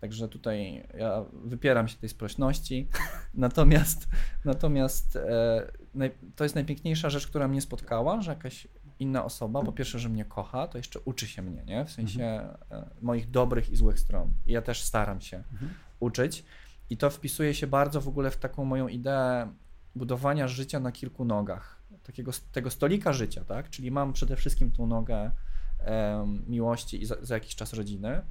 Także 0.00 0.28
tutaj 0.28 0.88
ja 0.98 1.24
wypieram 1.44 1.88
się 1.88 1.96
tej 1.96 2.08
sprośności. 2.08 2.88
Natomiast, 3.34 4.08
natomiast 4.44 5.16
e, 5.16 6.10
to 6.36 6.44
jest 6.44 6.54
najpiękniejsza 6.54 7.10
rzecz, 7.10 7.26
która 7.26 7.48
mnie 7.48 7.60
spotkała, 7.60 8.20
że 8.20 8.30
jakaś 8.30 8.68
inna 8.98 9.24
osoba, 9.24 9.62
po 9.62 9.72
pierwsze, 9.72 9.98
że 9.98 10.08
mnie 10.08 10.24
kocha, 10.24 10.68
to 10.68 10.78
jeszcze 10.78 11.00
uczy 11.00 11.26
się 11.26 11.42
mnie, 11.42 11.64
nie? 11.64 11.84
W 11.84 11.90
sensie 11.90 12.24
mhm. 12.24 12.56
e, 12.70 12.90
moich 13.02 13.30
dobrych 13.30 13.70
i 13.70 13.76
złych 13.76 14.00
stron. 14.00 14.30
I 14.46 14.52
ja 14.52 14.62
też 14.62 14.82
staram 14.82 15.20
się 15.20 15.36
mhm. 15.36 15.74
uczyć. 16.00 16.44
I 16.90 16.96
to 16.96 17.10
wpisuje 17.10 17.54
się 17.54 17.66
bardzo 17.66 18.00
w 18.00 18.08
ogóle 18.08 18.30
w 18.30 18.36
taką 18.36 18.64
moją 18.64 18.88
ideę 18.88 19.52
budowania 19.94 20.48
życia 20.48 20.80
na 20.80 20.92
kilku 20.92 21.24
nogach. 21.24 21.82
Takiego, 22.02 22.32
tego 22.52 22.70
stolika 22.70 23.12
życia, 23.12 23.44
tak? 23.44 23.70
Czyli 23.70 23.90
mam 23.90 24.12
przede 24.12 24.36
wszystkim 24.36 24.72
tą 24.72 24.86
nogę 24.86 25.30
miłości 26.46 27.02
i 27.02 27.06
za, 27.06 27.16
za 27.22 27.34
jakiś 27.34 27.54
czas 27.54 27.72
rodziny. 27.72 28.22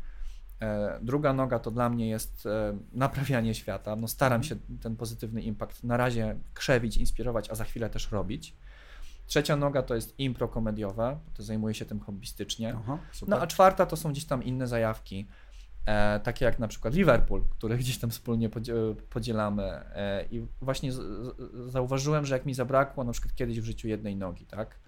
E, 0.62 1.00
druga 1.02 1.34
noga 1.34 1.60
to 1.60 1.72
dla 1.72 1.90
mnie 1.90 2.10
jest 2.10 2.46
e, 2.46 2.78
naprawianie 2.94 3.56
świata. 3.56 3.96
No 3.96 4.08
staram 4.08 4.44
się 4.44 4.56
ten 4.82 4.96
pozytywny 4.96 5.42
impact 5.42 5.84
na 5.84 5.98
razie 5.98 6.36
krzewić, 6.54 6.98
inspirować, 6.98 7.50
a 7.50 7.56
za 7.56 7.64
chwilę 7.64 7.90
też 7.90 8.12
robić. 8.12 8.56
Trzecia 9.28 9.56
noga 9.56 9.84
to 9.84 9.96
jest 9.96 10.20
impro 10.20 10.48
komediowe, 10.48 11.20
to 11.34 11.44
zajmuję 11.44 11.74
się 11.74 11.86
tym 11.86 12.00
hobbystycznie. 12.00 12.76
Aha, 12.78 12.98
no 13.28 13.42
a 13.42 13.48
czwarta 13.48 13.86
to 13.86 13.96
są 13.96 14.12
gdzieś 14.12 14.26
tam 14.26 14.44
inne 14.44 14.68
zajawki, 14.68 15.28
e, 15.86 16.20
takie 16.20 16.46
jak 16.46 16.60
na 16.60 16.68
przykład 16.68 16.94
Liverpool, 16.94 17.44
które 17.50 17.78
gdzieś 17.78 17.98
tam 17.98 18.10
wspólnie 18.10 18.50
podzielamy. 19.10 19.64
E, 19.64 20.26
I 20.32 20.48
właśnie 20.62 20.92
z, 20.92 20.96
z, 20.96 21.72
zauważyłem, 21.72 22.26
że 22.26 22.36
jak 22.36 22.46
mi 22.46 22.54
zabrakło 22.54 23.04
na 23.04 23.12
przykład 23.12 23.36
kiedyś 23.36 23.62
w 23.62 23.66
życiu 23.66 23.88
jednej 23.88 24.16
nogi, 24.16 24.46
tak? 24.46 24.80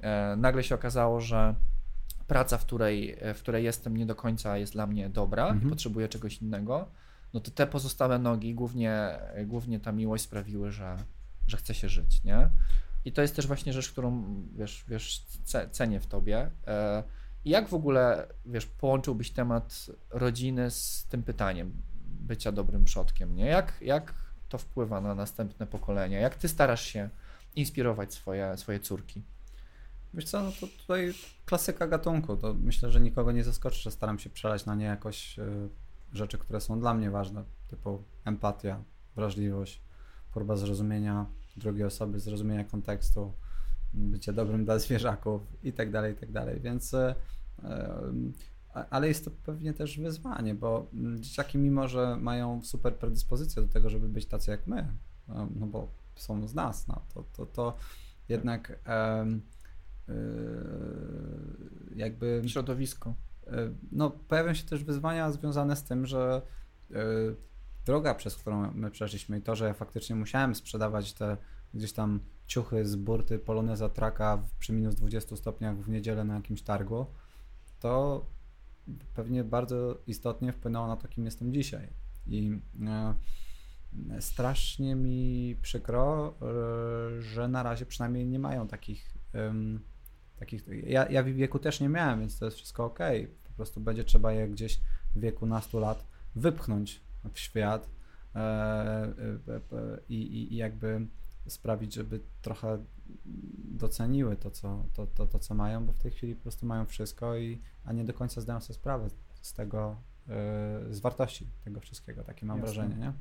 E, 0.00 0.36
nagle 0.36 0.62
się 0.62 0.74
okazało, 0.74 1.20
że 1.20 1.54
praca, 2.26 2.58
w 2.58 2.64
której, 2.64 3.16
w 3.34 3.38
której 3.38 3.64
jestem, 3.64 3.96
nie 3.96 4.06
do 4.06 4.14
końca 4.14 4.58
jest 4.58 4.72
dla 4.72 4.86
mnie 4.86 5.10
dobra 5.10 5.46
mhm. 5.46 5.66
i 5.66 5.70
potrzebuję 5.70 6.08
czegoś 6.08 6.38
innego, 6.42 6.88
no 7.34 7.40
to 7.40 7.50
te 7.50 7.66
pozostałe 7.66 8.18
nogi, 8.18 8.54
głównie, 8.54 9.18
głównie 9.46 9.80
ta 9.80 9.92
miłość 9.92 10.24
sprawiły, 10.24 10.70
że, 10.70 10.96
że 11.46 11.56
chce 11.56 11.74
się 11.74 11.88
żyć, 11.88 12.24
nie? 12.24 12.48
I 13.04 13.12
to 13.12 13.22
jest 13.22 13.36
też 13.36 13.46
właśnie 13.46 13.72
rzecz, 13.72 13.90
którą 13.90 14.24
wiesz, 14.56 14.84
wiesz 14.88 15.24
cenię 15.70 16.00
w 16.00 16.06
tobie. 16.06 16.50
E, 16.66 17.02
I 17.44 17.50
jak 17.50 17.68
w 17.68 17.74
ogóle, 17.74 18.26
wiesz, 18.46 18.66
połączyłbyś 18.66 19.30
temat 19.30 19.86
rodziny 20.10 20.70
z 20.70 21.06
tym 21.10 21.22
pytaniem 21.22 21.72
bycia 22.06 22.52
dobrym 22.52 22.84
przodkiem, 22.84 23.36
nie? 23.36 23.46
Jak, 23.46 23.72
jak 23.80 24.14
to 24.48 24.58
wpływa 24.58 25.00
na 25.00 25.14
następne 25.14 25.66
pokolenia? 25.66 26.20
Jak 26.20 26.34
ty 26.34 26.48
starasz 26.48 26.86
się 26.86 27.08
inspirować 27.56 28.14
swoje, 28.14 28.56
swoje 28.56 28.80
córki? 28.80 29.22
Wiesz 30.14 30.24
co, 30.24 30.42
no 30.42 30.52
to 30.60 30.66
tutaj 30.66 31.14
klasyka 31.44 31.86
gatunku. 31.86 32.36
To 32.36 32.54
myślę, 32.54 32.90
że 32.90 33.00
nikogo 33.00 33.32
nie 33.32 33.44
zaskoczy, 33.44 33.82
że 33.82 33.90
staram 33.90 34.18
się 34.18 34.30
przelać 34.30 34.66
na 34.66 34.74
nie 34.74 34.84
jakoś 34.84 35.38
y, 35.38 35.68
rzeczy, 36.12 36.38
które 36.38 36.60
są 36.60 36.80
dla 36.80 36.94
mnie 36.94 37.10
ważne, 37.10 37.44
typu 37.68 38.02
empatia, 38.24 38.84
wrażliwość, 39.16 39.82
próba 40.32 40.56
zrozumienia 40.56 41.26
drugiej 41.56 41.84
osoby, 41.84 42.20
zrozumienia 42.20 42.64
kontekstu, 42.64 43.32
bycie 43.94 44.32
dobrym 44.32 44.64
dla 44.64 44.78
zwierzaków 44.78 45.42
i 45.62 45.72
tak 45.72 45.90
dalej, 45.90 46.12
i 46.12 46.16
tak 46.16 46.32
dalej. 46.32 46.60
Więc 46.60 46.94
y, 46.94 47.14
ale 48.90 49.08
jest 49.08 49.24
to 49.24 49.30
pewnie 49.30 49.72
też 49.72 49.98
wyzwanie, 49.98 50.54
bo 50.54 50.86
mm, 50.94 51.22
dzieciaki, 51.22 51.58
mimo 51.58 51.88
że 51.88 52.16
mają 52.16 52.62
super 52.62 52.96
predyspozycję 52.96 53.62
do 53.62 53.68
tego, 53.68 53.90
żeby 53.90 54.08
być 54.08 54.26
tacy 54.26 54.50
jak 54.50 54.66
my, 54.66 54.88
no 55.28 55.66
bo 55.66 55.88
są 56.16 56.48
z 56.48 56.54
nas, 56.54 56.88
no, 56.88 57.02
to, 57.14 57.24
to, 57.36 57.46
to 57.46 57.76
jednak 58.28 58.78
jakby. 61.96 62.42
Środowisko. 62.46 63.14
Yy, 63.46 63.74
no, 63.92 64.10
pojawią 64.10 64.54
się 64.54 64.64
też 64.64 64.84
wyzwania 64.84 65.32
związane 65.32 65.76
z 65.76 65.84
tym, 65.84 66.06
że 66.06 66.42
yy, 66.90 66.96
droga, 67.86 68.14
przez 68.14 68.36
którą 68.36 68.72
my 68.72 68.90
przeszliśmy 68.90 69.38
i 69.38 69.42
to, 69.42 69.56
że 69.56 69.66
ja 69.66 69.74
faktycznie 69.74 70.16
musiałem 70.16 70.54
sprzedawać 70.54 71.12
te 71.12 71.36
gdzieś 71.74 71.92
tam 71.92 72.20
ciuchy 72.46 72.84
z 72.84 72.96
burty 72.96 73.38
Poloneza 73.38 73.88
Traka 73.88 74.42
przy 74.58 74.72
minus 74.72 74.94
20 74.94 75.36
stopniach 75.36 75.76
w 75.76 75.88
niedzielę 75.88 76.24
na 76.24 76.34
jakimś 76.34 76.62
targu, 76.62 77.06
to 77.80 78.26
pewnie 79.14 79.44
bardzo 79.44 79.98
istotnie 80.06 80.52
wpłynęło 80.52 80.86
na 80.86 80.96
to, 80.96 81.08
kim 81.08 81.24
jestem 81.24 81.52
dzisiaj. 81.52 81.88
I 82.26 82.58
strasznie 84.20 84.94
mi 84.94 85.56
przykro, 85.62 86.34
że 87.18 87.48
na 87.48 87.62
razie 87.62 87.86
przynajmniej 87.86 88.26
nie 88.26 88.38
mają 88.38 88.68
takich 88.68 89.14
takich, 90.44 90.84
ja, 90.86 91.08
ja 91.10 91.22
w 91.22 91.26
wieku 91.26 91.58
też 91.58 91.80
nie 91.80 91.88
miałem, 91.88 92.20
więc 92.20 92.38
to 92.38 92.44
jest 92.44 92.56
wszystko 92.56 92.84
ok. 92.84 92.98
Po 93.44 93.52
prostu 93.56 93.80
będzie 93.80 94.04
trzeba 94.04 94.32
je 94.32 94.48
gdzieś 94.48 94.80
w 95.16 95.20
wieku 95.20 95.46
nastu 95.46 95.80
lat 95.80 96.06
wypchnąć 96.34 97.00
w 97.32 97.38
świat 97.38 97.90
e, 98.34 98.38
e, 98.38 98.44
e, 99.48 99.60
i, 100.08 100.52
i 100.52 100.56
jakby 100.56 101.06
sprawić, 101.46 101.94
żeby 101.94 102.20
trochę 102.42 102.84
doceniły 103.64 104.36
to 104.36 104.50
co, 104.50 104.86
to, 104.92 105.06
to, 105.06 105.26
to, 105.26 105.38
co 105.38 105.54
mają, 105.54 105.86
bo 105.86 105.92
w 105.92 105.98
tej 105.98 106.10
chwili 106.10 106.34
po 106.34 106.42
prostu 106.42 106.66
mają 106.66 106.86
wszystko, 106.86 107.36
i, 107.36 107.60
a 107.84 107.92
nie 107.92 108.04
do 108.04 108.14
końca 108.14 108.40
zdają 108.40 108.60
sobie 108.60 108.74
sprawę 108.74 109.08
z 109.42 109.52
tego, 109.52 109.96
z 110.90 111.00
wartości 111.00 111.46
tego 111.64 111.80
wszystkiego, 111.80 112.24
takie 112.24 112.46
mam 112.46 112.58
Jasne. 112.58 112.74
wrażenie, 112.74 112.96
nie? 112.96 113.12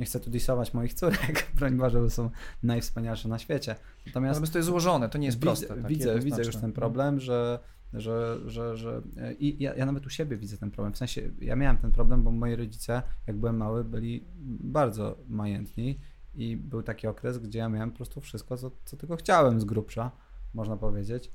Nie 0.00 0.06
chcę 0.06 0.20
tu 0.20 0.30
disować 0.30 0.74
moich 0.74 0.94
córek, 0.94 1.46
broń 1.56 1.76
Boże, 1.76 2.00
bo 2.00 2.10
są 2.10 2.30
najwspanialsze 2.62 3.28
na 3.28 3.38
świecie. 3.38 3.76
Natomiast, 4.06 4.34
Natomiast 4.34 4.52
to 4.52 4.58
jest 4.58 4.66
złożone, 4.66 5.08
to 5.08 5.18
nie 5.18 5.26
jest 5.26 5.40
proste. 5.40 5.66
Tak, 5.66 5.86
widzę, 5.86 6.20
widzę 6.20 6.42
już 6.42 6.56
ten 6.56 6.72
problem, 6.72 7.20
że 7.20 7.58
że, 7.92 8.38
że, 8.46 8.76
że 8.76 9.02
i 9.38 9.62
ja, 9.62 9.74
ja, 9.74 9.86
nawet 9.86 10.06
u 10.06 10.10
siebie 10.10 10.36
widzę 10.36 10.58
ten 10.58 10.70
problem. 10.70 10.94
W 10.94 10.98
sensie 10.98 11.30
ja 11.40 11.56
miałem 11.56 11.76
ten 11.76 11.92
problem, 11.92 12.22
bo 12.22 12.30
moi 12.30 12.56
rodzice, 12.56 13.02
jak 13.26 13.36
byłem 13.36 13.56
mały, 13.56 13.84
byli 13.84 14.24
bardzo 14.60 15.18
majętni 15.28 16.00
i 16.34 16.56
był 16.56 16.82
taki 16.82 17.06
okres, 17.06 17.38
gdzie 17.38 17.58
ja 17.58 17.68
miałem 17.68 17.90
po 17.90 17.96
prostu 17.96 18.20
wszystko, 18.20 18.56
co, 18.56 18.70
co 18.84 18.96
tylko 18.96 19.16
chciałem 19.16 19.60
z 19.60 19.64
grubsza, 19.64 20.10
można 20.54 20.76
powiedzieć. 20.76 21.32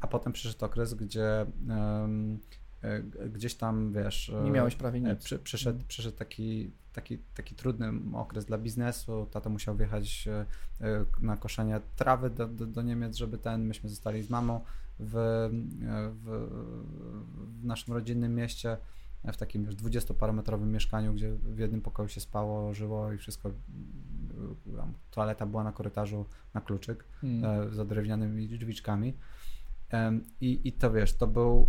A 0.00 0.06
potem 0.06 0.32
przyszedł 0.32 0.64
okres, 0.64 0.94
gdzie 0.94 1.46
um, 1.68 2.38
gdzieś 3.32 3.54
tam, 3.54 3.92
wiesz... 3.92 4.32
Nie 4.44 4.50
miałeś 4.50 4.76
prawie 4.76 5.00
nic. 5.00 5.24
Przy, 5.24 5.38
przyszedł, 5.38 5.76
mhm. 5.76 5.88
przyszedł 5.88 6.16
taki, 6.16 6.70
taki, 6.92 7.18
taki 7.34 7.54
trudny 7.54 7.92
okres 8.14 8.44
dla 8.44 8.58
biznesu, 8.58 9.26
tato 9.30 9.50
musiał 9.50 9.76
wjechać 9.76 10.28
na 11.20 11.36
koszenie 11.36 11.80
trawy 11.96 12.30
do, 12.30 12.48
do, 12.48 12.66
do 12.66 12.82
Niemiec, 12.82 13.16
żeby 13.16 13.38
ten, 13.38 13.64
myśmy 13.64 13.90
zostali 13.90 14.22
z 14.22 14.30
mamą 14.30 14.60
w, 14.98 15.12
w, 16.14 16.48
w 17.60 17.64
naszym 17.64 17.94
rodzinnym 17.94 18.34
mieście, 18.34 18.76
w 19.32 19.36
takim 19.36 19.64
już 19.64 19.74
dwudziestoparometrowym 19.74 20.72
mieszkaniu, 20.72 21.14
gdzie 21.14 21.32
w 21.32 21.58
jednym 21.58 21.80
pokoju 21.80 22.08
się 22.08 22.20
spało, 22.20 22.74
żyło 22.74 23.12
i 23.12 23.18
wszystko. 23.18 23.50
Toaleta 25.10 25.46
była 25.46 25.64
na 25.64 25.72
korytarzu 25.72 26.26
na 26.54 26.60
kluczyk 26.60 27.04
hmm. 27.20 27.74
za 27.74 27.84
drewnianymi 27.84 28.48
drzwiczkami. 28.48 29.14
I, 30.40 30.68
I 30.68 30.72
to 30.72 30.90
wiesz, 30.92 31.14
to 31.14 31.26
był 31.26 31.66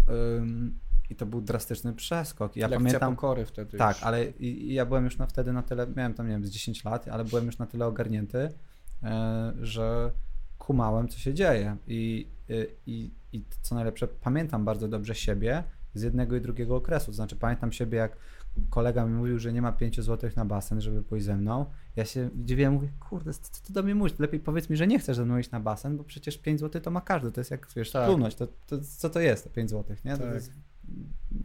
i 1.12 1.16
to 1.16 1.26
był 1.26 1.41
drastyczny 1.41 1.93
przeskok. 1.93 2.55
Ja 2.55 2.68
Lekcja 2.68 2.86
pamiętam 2.86 3.16
pokory 3.16 3.45
wtedy. 3.45 3.78
Tak, 3.78 3.95
już. 3.95 4.05
ale 4.05 4.26
i, 4.26 4.74
ja 4.74 4.86
byłem 4.86 5.05
już 5.05 5.18
na 5.18 5.28
wtedy 5.28 5.53
na 5.53 5.64
tyle, 5.64 5.88
miałem 5.95 6.14
tam 6.14 6.28
nie 6.28 6.34
wiem, 6.34 6.45
z 6.45 6.49
10 6.49 6.84
lat, 6.84 7.07
ale 7.07 7.26
byłem 7.26 7.45
już 7.45 7.57
na 7.57 7.66
tyle 7.66 7.88
ogarnięty, 7.88 8.49
e, 9.03 9.53
że 9.62 10.12
kumałem, 10.57 11.07
co 11.07 11.20
się 11.20 11.34
dzieje. 11.34 11.78
I, 11.88 12.28
i, 12.86 13.12
i 13.34 13.45
co 13.62 13.76
najlepsze, 13.76 14.07
pamiętam 14.07 14.66
bardzo 14.66 14.88
dobrze 14.88 15.16
siebie 15.16 15.64
z 15.93 16.03
jednego 16.03 16.36
i 16.36 16.41
drugiego 16.41 16.76
okresu. 16.76 17.05
To 17.05 17.14
znaczy, 17.14 17.36
pamiętam 17.36 17.72
siebie, 17.72 17.97
jak 17.97 18.18
kolega 18.70 19.05
mi 19.05 19.14
mówił, 19.14 19.39
że 19.39 19.53
nie 19.53 19.62
ma 19.62 19.72
5 19.72 20.01
zł 20.01 20.30
na 20.36 20.45
basen, 20.45 20.82
żeby 20.82 21.03
pójść 21.03 21.26
ze 21.26 21.38
mną. 21.38 21.66
Ja 21.95 22.05
się 22.05 22.30
dziwiłem, 22.36 22.74
mówię, 22.74 22.89
kurde, 22.99 23.34
co 23.34 23.64
ty 23.64 23.74
do 23.74 23.84
mnie 23.84 23.95
mówisz? 23.95 24.20
Lepiej 24.20 24.39
powiedz 24.39 24.70
mi, 24.70 24.78
że 24.78 24.88
nie 24.88 24.99
chcesz 24.99 25.18
ze 25.18 25.26
mną 25.26 25.38
iść 25.38 25.51
na 25.51 25.59
basen, 25.59 25.97
bo 25.97 26.03
przecież 26.03 26.38
5 26.38 26.59
zł 26.59 26.82
to 26.82 26.91
ma 26.91 27.01
każdy. 27.01 27.32
To 27.32 27.41
jest 27.41 27.51
jak, 27.51 27.68
wiesz, 27.76 27.91
tak. 27.91 28.07
plunąć. 28.07 28.36
To, 28.36 28.47
to, 28.47 28.78
co 28.97 29.09
to 29.09 29.20
jest, 29.20 29.43
to 29.43 29.49
5 29.49 29.70
zł, 29.70 29.95
nie? 30.05 30.18
Tak. 30.18 30.34
Jest, 30.34 30.51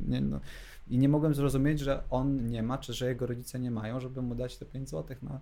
nie 0.06 0.20
no. 0.20 0.40
I 0.88 0.98
nie 0.98 1.08
mogłem 1.08 1.34
zrozumieć, 1.34 1.80
że 1.80 2.02
on 2.10 2.46
nie 2.46 2.62
ma, 2.62 2.78
czy 2.78 2.92
że 2.92 3.06
jego 3.08 3.26
rodzice 3.26 3.60
nie 3.60 3.70
mają, 3.70 4.00
żeby 4.00 4.22
mu 4.22 4.34
dać 4.34 4.56
te 4.56 4.64
5 4.64 4.90
zł 4.90 5.16
na, 5.22 5.40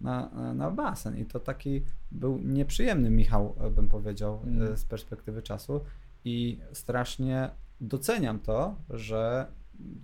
na, 0.00 0.54
na 0.54 0.70
basen. 0.70 1.18
I 1.18 1.24
to 1.24 1.40
taki 1.40 1.82
był 2.12 2.38
nieprzyjemny 2.38 3.10
Michał, 3.10 3.56
bym 3.74 3.88
powiedział, 3.88 4.40
mm. 4.46 4.76
z 4.76 4.84
perspektywy 4.84 5.42
czasu. 5.42 5.80
I 6.24 6.60
strasznie 6.72 7.50
doceniam 7.80 8.38
to, 8.38 8.76
że 8.90 9.46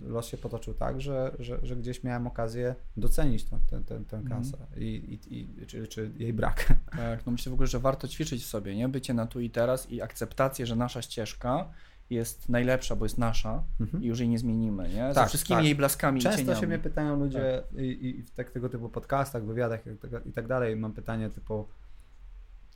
los 0.01 0.27
się 0.27 0.37
potoczył 0.37 0.73
tak, 0.73 1.01
że, 1.01 1.35
że, 1.39 1.59
że 1.63 1.75
gdzieś 1.75 2.03
miałem 2.03 2.27
okazję 2.27 2.75
docenić 2.97 3.43
tę, 3.43 3.59
tę, 3.69 3.83
tę, 3.83 4.05
tę 4.05 4.17
mhm. 4.17 4.27
kasę 4.27 4.57
mm. 4.57 4.79
i, 4.79 4.85
i, 4.85 5.39
i, 5.39 5.65
czy, 5.65 5.87
czy 5.87 6.11
jej 6.17 6.33
brak. 6.33 6.73
Tak, 6.97 7.25
no 7.25 7.31
myślę 7.31 7.49
w 7.49 7.53
ogóle, 7.53 7.67
że 7.67 7.79
warto 7.79 8.07
ćwiczyć 8.07 8.45
sobie, 8.45 8.75
nie? 8.75 8.89
Bycie 8.89 9.13
na 9.13 9.27
tu 9.27 9.39
i 9.39 9.49
teraz 9.49 9.91
i 9.91 10.01
akceptację, 10.01 10.65
że 10.65 10.75
nasza 10.75 11.01
ścieżka 11.01 11.69
jest 12.11 12.49
najlepsza, 12.49 12.95
bo 12.95 13.05
jest 13.05 13.17
nasza 13.17 13.63
mhm. 13.79 14.03
i 14.03 14.07
już 14.07 14.19
jej 14.19 14.29
nie 14.29 14.39
zmienimy, 14.39 14.89
nie? 14.89 15.07
Ze 15.07 15.13
tak, 15.13 15.29
wszystkimi 15.29 15.57
tak. 15.57 15.65
jej 15.65 15.75
blaskami 15.75 16.21
Często 16.21 16.41
i 16.41 16.43
cieniami. 16.43 16.61
się 16.61 16.67
mnie 16.67 16.79
pytają 16.79 17.19
ludzie 17.19 17.63
tak. 17.71 17.81
i, 17.81 18.07
i, 18.07 18.23
w 18.23 18.31
tak, 18.31 18.51
tego 18.51 18.69
typu 18.69 18.89
podcastach, 18.89 19.45
wywiadach 19.45 19.87
i 19.87 19.97
tak, 19.97 20.25
i 20.25 20.31
tak 20.31 20.47
dalej, 20.47 20.75
mam 20.75 20.93
pytanie 20.93 21.29
typu 21.29 21.67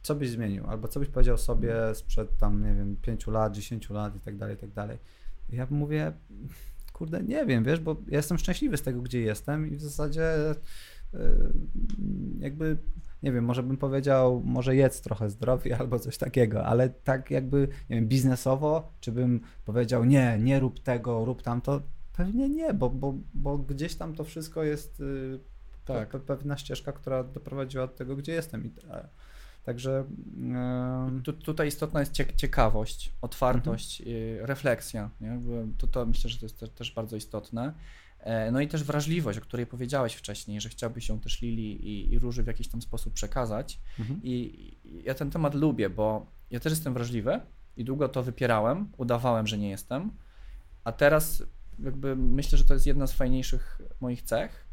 co 0.06 0.16
byś 0.16 0.30
zmienił? 0.30 0.68
Albo 0.68 0.88
co 0.88 1.00
byś 1.00 1.10
powiedział 1.10 1.38
sobie 1.38 1.96
sprzed 1.96 2.38
tam, 2.38 2.64
nie 2.64 2.74
wiem, 2.74 2.96
5 3.02 3.28
lat, 3.28 3.54
10 3.54 3.90
lat 3.90 4.16
i 4.16 4.20
tak 4.20 4.38
dalej, 4.38 4.56
i 4.56 4.60
tak 4.60 4.72
dalej. 4.72 4.98
I 5.50 5.56
ja 5.56 5.68
mówię, 5.70 6.14
kurde, 6.94 7.24
nie 7.24 7.46
wiem, 7.46 7.64
wiesz, 7.64 7.80
bo 7.80 7.96
ja 8.08 8.18
jestem 8.18 8.38
szczęśliwy 8.38 8.78
z 8.78 8.82
tego, 8.82 9.02
gdzie 9.02 9.22
jestem 9.22 9.68
i 9.72 9.76
w 9.76 9.82
zasadzie 9.82 10.52
y, 10.52 11.18
jakby, 12.40 12.78
nie 13.26 13.32
wiem, 13.32 13.46
może 13.46 13.64
bym 13.64 13.78
powiedział, 13.78 14.42
może 14.46 14.76
jedz 14.76 15.02
trochę 15.02 15.30
zdrowiej 15.30 15.74
albo 15.80 16.00
coś 16.00 16.18
takiego, 16.18 16.66
ale 16.66 16.90
tak 16.90 17.32
jakby, 17.32 17.68
nie 17.90 17.96
wiem, 17.96 18.08
biznesowo, 18.08 18.92
czy 19.00 19.12
bym 19.12 19.42
powiedział, 19.66 20.06
nie, 20.06 20.38
nie 20.42 20.60
rób 20.60 20.80
tego, 20.80 21.26
rób 21.26 21.42
tamto, 21.42 21.82
pewnie 22.14 22.50
nie, 22.50 22.74
bo, 22.74 22.90
bo, 22.90 23.14
bo 23.34 23.58
gdzieś 23.58 23.96
tam 23.96 24.14
to 24.14 24.24
wszystko 24.24 24.64
jest 24.64 25.00
y, 25.00 25.40
tak. 25.86 26.10
pewna 26.10 26.58
ścieżka, 26.58 26.92
która 26.92 27.24
doprowadziła 27.24 27.88
do 27.88 27.94
tego, 27.94 28.16
gdzie 28.16 28.34
jestem. 28.34 28.66
I, 28.66 28.72
Także 29.66 30.06
tu, 31.24 31.34
tutaj 31.34 31.68
istotna 31.68 32.00
jest 32.00 32.14
ciekawość, 32.36 33.14
otwartość, 33.22 34.02
mhm. 34.02 34.46
refleksja. 34.46 35.10
Nie? 35.22 35.40
To, 35.78 35.88
to 35.88 36.06
myślę, 36.06 36.30
że 36.30 36.40
to 36.40 36.46
jest 36.46 36.60
też, 36.60 36.70
też 36.70 36.92
bardzo 36.92 37.16
istotne. 37.16 37.74
E, 38.26 38.52
no 38.52 38.62
i 38.62 38.68
też 38.68 38.84
wrażliwość, 38.84 39.40
o 39.40 39.42
której 39.42 39.66
powiedziałeś 39.66 40.14
wcześniej, 40.14 40.62
że 40.62 40.70
chciałbyś 40.70 41.10
ją 41.10 41.20
też 41.20 41.42
Lili 41.42 41.88
i, 41.88 42.14
i 42.14 42.20
Róży 42.20 42.44
w 42.44 42.48
jakiś 42.48 42.68
tam 42.68 42.82
sposób 42.82 43.14
przekazać. 43.14 43.80
Mhm. 44.00 44.20
I, 44.24 44.78
ja 45.04 45.14
ten 45.14 45.32
temat 45.32 45.56
lubię, 45.56 45.90
bo 45.90 46.26
ja 46.52 46.60
też 46.60 46.72
jestem 46.72 46.94
wrażliwy 46.94 47.42
i 47.78 47.84
długo 47.84 48.10
to 48.10 48.24
wypierałem, 48.24 48.88
udawałem, 48.98 49.48
że 49.48 49.58
nie 49.58 49.70
jestem, 49.70 50.12
a 50.84 50.92
teraz 50.92 51.44
jakby 51.80 52.16
myślę, 52.16 52.58
że 52.58 52.64
to 52.64 52.74
jest 52.74 52.86
jedna 52.86 53.08
z 53.08 53.14
fajniejszych 53.14 53.82
moich 54.02 54.22
cech, 54.22 54.66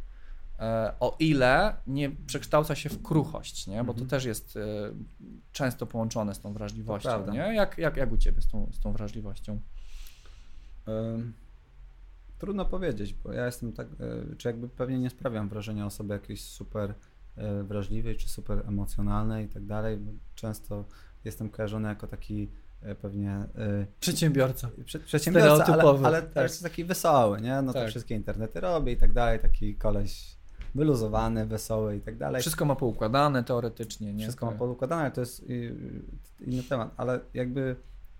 E, 0.63 0.93
o 1.01 1.17
ile 1.19 1.75
nie 1.87 2.11
przekształca 2.11 2.75
się 2.75 2.89
w 2.89 3.03
kruchość, 3.03 3.67
nie? 3.67 3.85
bo 3.85 3.95
to 3.95 4.01
mhm. 4.01 4.09
też 4.09 4.25
jest 4.25 4.57
e, 4.57 4.61
często 5.53 5.87
połączone 5.87 6.35
z 6.35 6.41
tą 6.41 6.53
wrażliwością. 6.53 7.33
Nie? 7.33 7.39
Jak, 7.39 7.79
jak, 7.79 7.97
jak 7.97 8.13
u 8.13 8.17
Ciebie 8.17 8.43
z 8.43 8.49
tą, 8.49 8.71
z 8.73 8.81
tą 8.81 8.93
wrażliwością? 8.93 9.61
Trudno 12.43 12.65
powiedzieć, 12.65 13.15
bo 13.15 13.33
ja 13.33 13.47
jestem 13.47 13.73
tak, 13.73 13.87
e, 13.87 14.37
czy 14.37 14.49
jakby 14.49 14.69
pewnie 14.69 14.99
nie 14.99 15.11
sprawiam 15.11 15.49
wrażenia 15.49 15.87
osoby 15.87 16.15
jakiejś 16.15 16.45
super 16.45 16.95
wrażliwej, 17.65 18.17
czy 18.17 18.29
super 18.29 18.63
emocjonalnej 18.69 19.47
i 19.47 19.49
tak 19.49 19.67
dalej. 19.67 19.99
Często 20.35 20.85
jestem 21.25 21.51
kojarzony 21.51 21.89
jako 21.89 22.07
taki 22.07 22.51
pewnie... 23.03 23.45
Przedsiębiorca. 24.01 24.71
Prze, 24.85 24.99
przedsiębiorca, 24.99 25.65
ale, 25.65 26.07
ale 26.07 26.23
tak. 26.23 26.33
też 26.33 26.59
taki 26.59 26.85
wesoły, 26.85 27.41
nie? 27.41 27.63
No 27.63 27.73
tak. 27.73 27.83
to 27.83 27.89
wszystkie 27.89 28.15
internety 28.15 28.61
robię 28.61 28.93
i 28.93 28.97
tak 28.97 29.13
dalej, 29.13 29.39
taki 29.39 29.75
koleś 29.75 30.37
wyluzowany, 30.75 31.47
wesoły 31.47 31.97
i 31.97 32.01
tak 32.01 32.17
dalej. 32.17 32.41
Wszystko 32.41 32.65
ma 32.65 32.77
poukładane 32.77 33.45
teoretycznie, 33.45 34.15
nie? 34.15 34.23
Wszystko 34.23 34.47
ma 34.47 34.53
poukładane, 34.53 35.03
ale 35.03 35.11
to 35.11 35.21
jest 35.21 35.45
inny 36.41 36.63
temat, 36.63 36.95
ale 36.97 37.21
jakby 37.35 37.77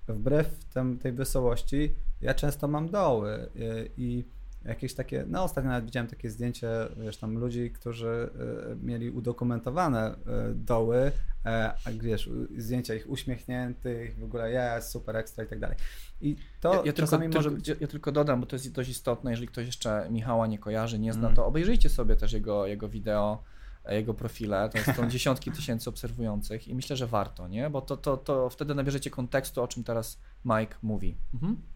wbrew 0.09 0.65
tem, 0.65 0.99
tej 0.99 1.13
wesołości 1.13 1.95
ja 2.23 2.35
często 2.35 2.69
mam 2.69 2.89
doły 2.89 3.49
i 3.97 4.25
jakieś 4.65 4.95
takie, 4.95 5.25
no 5.29 5.43
ostatnio 5.43 5.71
nawet 5.71 5.85
widziałem 5.85 6.07
takie 6.07 6.31
zdjęcie, 6.31 6.69
wiesz, 6.97 7.17
tam 7.17 7.39
ludzi, 7.39 7.71
którzy 7.71 8.31
y, 8.73 8.87
mieli 8.87 9.11
udokumentowane 9.11 10.15
y, 10.15 10.55
doły, 10.55 11.13
e, 11.45 11.73
a 11.85 11.91
wiesz, 12.01 12.31
zdjęcia 12.59 12.95
ich 12.95 13.11
uśmiechniętych, 13.11 14.19
w 14.19 14.25
ogóle 14.25 14.51
jest 14.51 14.91
super 14.91 15.17
ekstra 15.17 15.45
i 15.45 15.47
tak 15.47 15.59
dalej. 15.59 15.77
I 16.21 16.37
to 16.61 16.75
ja, 16.75 16.83
ja 16.85 16.93
tylko, 16.93 17.19
może... 17.19 17.51
Tylko, 17.51 17.81
ja 17.81 17.89
tylko 17.89 18.13
dodam, 18.13 18.41
bo 18.41 18.47
to 18.47 18.57
jest 18.57 18.73
dość 18.73 18.91
istotne, 18.91 19.31
jeżeli 19.31 19.49
ktoś 19.49 19.67
jeszcze 19.67 20.07
Michała 20.11 20.47
nie 20.47 20.59
kojarzy, 20.59 20.99
nie 20.99 21.13
zna, 21.13 21.27
mm. 21.27 21.37
to 21.37 21.47
obejrzyjcie 21.47 21.89
sobie 21.89 22.17
też 22.17 22.33
jego, 22.33 22.67
jego 22.67 22.89
wideo, 22.89 23.43
e, 23.85 23.97
jego 23.97 24.15
profile, 24.15 24.71
to 24.71 24.93
są 24.93 25.09
dziesiątki 25.11 25.53
tysięcy 25.53 25.91
obserwujących 25.91 26.69
i 26.69 26.75
myślę, 26.75 26.97
że 26.97 27.07
warto, 27.07 27.49
nie? 27.49 27.71
Bo 27.71 27.81
to, 27.81 27.97
to, 27.97 28.17
to 28.17 28.51
wtedy 28.51 28.75
nabierzecie 28.75 29.11
kontekstu, 29.11 29.63
o 29.63 29.69
czym 29.69 29.85
teraz 29.85 30.19
Mike 30.45 30.77
mówi. 30.83 31.17
Mhm. 31.35 31.72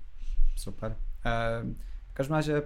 Super. 0.57 0.95
W 2.11 2.13
każdym 2.15 2.37
razie 2.37 2.63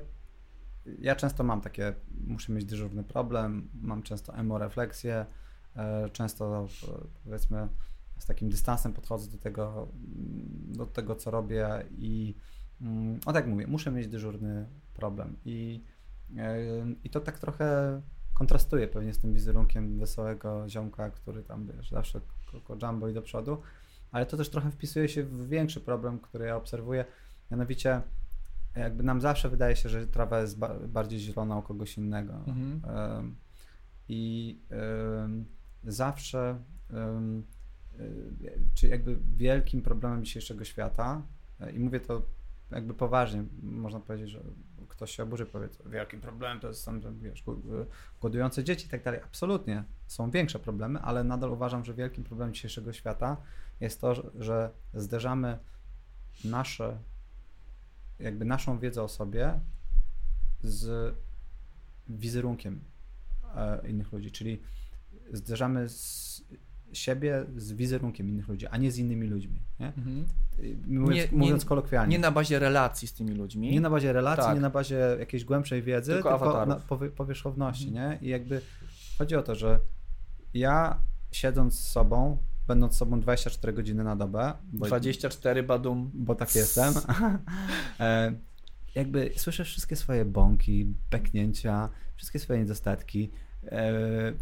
ja 0.98 1.16
często 1.16 1.44
mam 1.44 1.60
takie, 1.60 1.94
muszę 2.26 2.52
mieć 2.52 2.64
dyżurny 2.64 3.04
problem, 3.04 3.68
mam 3.82 4.02
często 4.02 4.36
emorefleksję, 4.36 5.26
e, 5.76 6.10
często 6.10 6.68
powiedzmy 7.24 7.68
z 8.18 8.26
takim 8.26 8.50
dystansem 8.50 8.92
podchodzę 8.92 9.30
do 9.30 9.38
tego, 9.38 9.88
do 10.68 10.86
tego 10.86 11.16
co 11.16 11.30
robię 11.30 11.84
i 11.98 12.34
mm, 12.80 13.20
o 13.26 13.32
tak 13.32 13.46
mówię, 13.46 13.66
muszę 13.66 13.90
mieć 13.90 14.08
dyżurny 14.08 14.66
problem 14.94 15.36
i, 15.44 15.84
e, 16.36 16.56
i 17.04 17.10
to 17.10 17.20
tak 17.20 17.38
trochę 17.38 18.00
kontrastuje 18.34 18.88
pewnie 18.88 19.14
z 19.14 19.18
tym 19.18 19.32
wizerunkiem 19.32 19.98
wesołego 19.98 20.68
ziomka, 20.68 21.10
który 21.10 21.42
tam 21.42 21.66
wiesz, 21.66 21.90
zawsze 21.90 22.20
koło 22.64 22.78
jumbo 22.82 23.08
i 23.08 23.14
do 23.14 23.22
przodu, 23.22 23.62
ale 24.12 24.26
to 24.26 24.36
też 24.36 24.50
trochę 24.50 24.70
wpisuje 24.70 25.08
się 25.08 25.22
w 25.22 25.48
większy 25.48 25.80
problem, 25.80 26.18
który 26.18 26.44
ja 26.44 26.56
obserwuję, 26.56 27.04
mianowicie 27.50 28.02
jakby 28.76 29.02
nam 29.02 29.20
zawsze 29.20 29.48
wydaje 29.48 29.76
się, 29.76 29.88
że 29.88 30.06
trawa 30.06 30.40
jest 30.40 30.58
ba 30.58 30.74
bardziej 30.88 31.20
zielona 31.20 31.58
u 31.58 31.62
kogoś 31.62 31.98
innego. 31.98 32.32
Mhm. 32.32 32.82
Um, 32.96 33.36
I 34.08 34.58
um, 35.20 35.44
zawsze, 35.84 36.58
um, 36.92 37.46
czy 38.74 38.88
jakby 38.88 39.18
wielkim 39.36 39.82
problemem 39.82 40.24
dzisiejszego 40.24 40.64
świata, 40.64 41.22
e, 41.60 41.72
i 41.72 41.78
mówię 41.78 42.00
to 42.00 42.22
jakby 42.70 42.94
poważnie, 42.94 43.44
można 43.62 44.00
powiedzieć, 44.00 44.30
że 44.30 44.40
ktoś 44.88 45.10
się 45.10 45.22
oburzy, 45.22 45.46
powie, 45.46 45.68
wielkim 45.86 46.20
problemem 46.20 46.60
to 46.60 46.68
jest 46.68 46.84
tam, 46.84 47.00
wiesz, 47.20 47.44
głodujące 48.20 48.64
dzieci 48.64 48.86
i 48.86 48.90
tak 48.90 49.02
dalej. 49.02 49.20
Absolutnie, 49.24 49.84
są 50.06 50.30
większe 50.30 50.58
problemy, 50.58 51.00
ale 51.00 51.24
nadal 51.24 51.50
uważam, 51.50 51.84
że 51.84 51.94
wielkim 51.94 52.24
problemem 52.24 52.54
dzisiejszego 52.54 52.92
świata 52.92 53.36
jest 53.80 54.00
to, 54.00 54.14
że 54.38 54.70
zderzamy 54.94 55.58
nasze 56.44 56.98
jakby 58.20 58.44
naszą 58.44 58.78
wiedzę 58.78 59.02
o 59.02 59.08
sobie 59.08 59.60
z 60.62 61.14
wizerunkiem 62.08 62.80
e, 63.56 63.88
innych 63.88 64.12
ludzi, 64.12 64.30
czyli 64.30 64.62
zderzamy 65.32 65.88
z, 65.88 66.42
siebie 66.92 67.44
z 67.56 67.72
wizerunkiem 67.72 68.28
innych 68.28 68.48
ludzi, 68.48 68.66
a 68.66 68.76
nie 68.76 68.92
z 68.92 68.98
innymi 68.98 69.26
ludźmi. 69.26 69.62
Nie? 69.80 69.86
Mhm. 69.86 70.26
Mówiąc, 70.86 71.32
nie, 71.32 71.38
mówiąc 71.38 71.64
kolokwialnie. 71.64 72.12
Nie 72.16 72.18
na 72.18 72.30
bazie 72.30 72.58
relacji 72.58 73.08
z 73.08 73.12
tymi 73.12 73.32
ludźmi. 73.32 73.70
Nie 73.70 73.80
na 73.80 73.90
bazie 73.90 74.12
relacji, 74.12 74.44
tak. 74.44 74.54
nie 74.54 74.60
na 74.60 74.70
bazie 74.70 75.16
jakiejś 75.18 75.44
głębszej 75.44 75.82
wiedzy, 75.82 76.12
tylko, 76.12 76.38
tylko 76.38 76.66
na 76.66 76.80
powierzchowności. 77.16 77.88
Mhm. 77.88 78.10
Nie? 78.10 78.26
I 78.26 78.30
jakby 78.30 78.60
chodzi 79.18 79.36
o 79.36 79.42
to, 79.42 79.54
że 79.54 79.80
ja 80.54 80.98
siedząc 81.32 81.80
z 81.80 81.88
sobą, 81.88 82.38
będąc 82.70 82.96
sobą 82.96 83.20
24 83.20 83.72
godziny 83.72 84.04
na 84.04 84.16
dobę. 84.16 84.52
Bo, 84.72 84.86
24 84.86 85.62
badum. 85.62 86.10
Bo 86.14 86.34
tak 86.34 86.54
jestem. 86.54 86.94
E, 88.00 88.32
jakby 88.94 89.30
słyszę 89.36 89.64
wszystkie 89.64 89.96
swoje 89.96 90.24
bąki, 90.24 90.94
beknięcia, 91.10 91.88
wszystkie 92.16 92.38
swoje 92.38 92.58
niedostatki, 92.58 93.30
e, 93.64 93.92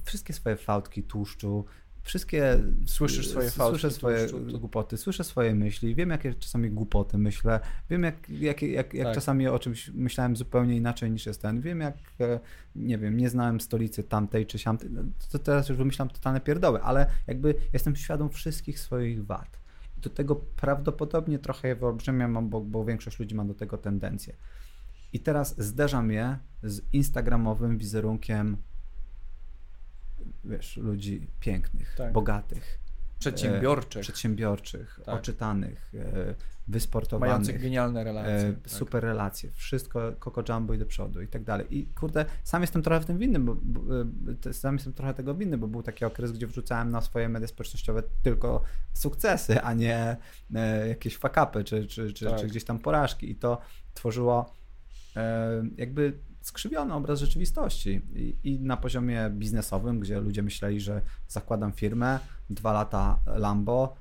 wszystkie 0.05 0.33
swoje 0.33 0.57
fałdki 0.57 1.03
tłuszczu, 1.03 1.65
wszystkie. 2.09 2.59
Słyszysz 2.87 3.29
swoje 3.29 3.51
fałdki, 3.51 3.81
Słyszę 3.81 3.97
swoje 3.97 4.27
głupoty, 4.59 4.97
słyszę 4.97 5.25
swoje 5.25 5.55
myśli, 5.55 5.95
wiem, 5.95 6.11
jakie 6.11 6.35
czasami 6.35 6.71
głupoty 6.71 7.19
myślę, 7.19 7.61
wiem, 7.91 8.03
jak, 8.03 8.31
jak, 8.31 8.63
jak, 8.63 8.95
jak 8.95 9.07
tak. 9.07 9.15
czasami 9.15 9.49
o 9.49 9.59
czymś 9.59 9.91
myślałem 9.95 10.37
zupełnie 10.37 10.77
inaczej 10.77 11.11
niż 11.11 11.27
jest 11.27 11.43
ten, 11.43 11.61
wiem, 11.61 11.81
jak, 11.81 11.95
e, 12.21 12.41
nie 12.77 12.99
wiem, 12.99 13.17
nie 13.17 13.29
znałem 13.29 13.61
stolicy 13.61 14.03
tamtej 14.03 14.47
czy 14.47 14.59
siamtej, 14.59 14.91
no, 14.91 15.03
to 15.33 15.39
teraz 15.39 15.69
już 15.69 15.79
wymyślam 15.79 16.09
totalne 16.09 16.41
pierdoły, 16.41 16.83
ale 16.83 17.07
jakby 17.27 17.55
jestem 17.73 17.97
świadom 17.97 18.31
wszystkich 18.31 18.81
swoich 18.81 19.27
wad. 19.27 19.59
I 19.99 20.01
do 20.01 20.11
tego 20.11 20.37
prawdopodobnie 20.37 21.39
trochę 21.39 21.69
je 21.69 21.75
wyolbrzymiam, 21.77 22.49
bo, 22.49 22.61
bo 22.61 22.85
większość 22.85 23.19
ludzi 23.19 23.35
ma 23.35 23.45
do 23.45 23.55
tego 23.55 23.79
tendencję. 23.79 24.35
I 25.13 25.21
teraz 25.21 25.61
zderzam 25.63 26.11
je 26.11 26.39
z 26.63 26.81
instagramowym 26.93 27.79
wizerunkiem 27.79 28.57
wiesz, 30.45 30.77
ludzi 30.77 31.27
pięknych, 31.41 31.95
tak. 31.97 32.13
bogatych. 32.13 32.79
Przedsiębiorczych. 33.19 34.01
E, 34.01 34.03
przedsiębiorczych, 34.03 35.01
tak. 35.05 35.15
oczytanych, 35.15 35.93
e, 35.95 36.35
wysportowanych. 36.69 37.31
Mających 37.31 37.63
genialne 37.63 38.05
relacje. 38.05 38.33
E, 38.33 38.53
tak. 38.53 38.73
Super 38.73 39.05
relacje. 39.05 39.51
Wszystko 39.51 40.13
Coco 40.25 40.43
Jumbo 40.49 40.75
i 40.75 40.79
do 40.79 40.87
przodu 40.87 41.23
i 41.23 41.29
tak 41.29 41.45
dalej. 41.45 41.67
I 41.71 41.87
kurde, 41.87 42.25
sam 42.45 42.63
jestem 42.63 42.83
trochę 42.83 43.01
w 43.01 43.07
tym 43.07 43.19
winny, 43.19 43.39
bo, 43.39 43.57
bo 43.63 43.81
e, 44.47 44.53
sam 44.53 44.75
jestem 44.75 44.93
trochę 44.93 45.15
tego 45.15 45.35
winny, 45.35 45.59
bo 45.59 45.69
był 45.69 45.83
taki 45.83 46.05
okres, 46.05 46.33
gdzie 46.33 46.47
wrzucałem 46.47 46.91
na 46.91 47.01
swoje 47.01 47.29
media 47.29 47.49
społecznościowe 47.49 48.03
tylko 48.23 48.63
sukcesy, 48.93 49.61
a 49.61 49.75
nie 49.75 50.17
e, 50.55 50.89
jakieś 50.89 51.17
fakapy, 51.17 51.65
czy, 51.65 51.87
czy, 51.87 52.13
czy, 52.13 52.25
tak. 52.25 52.41
czy 52.41 52.47
gdzieś 52.47 52.65
tam 52.65 52.79
porażki. 52.79 53.31
I 53.31 53.37
to 53.37 53.59
tworzyło 53.95 54.55
e, 55.17 55.63
jakby 55.77 56.19
skrzywiony 56.49 56.95
obraz 56.95 57.21
rzeczywistości. 57.21 58.01
I, 58.15 58.37
I, 58.45 58.61
na 58.61 58.77
poziomie 58.77 59.31
biznesowym, 59.31 60.01
gdzie 60.01 60.21
ludzie 60.21 60.43
myśleli, 60.43 60.81
że 60.81 61.03
zakładam 61.29 61.73
firmę, 61.73 62.19
dwa 62.51 62.73
lata 62.73 63.19
Lambo, 63.27 63.95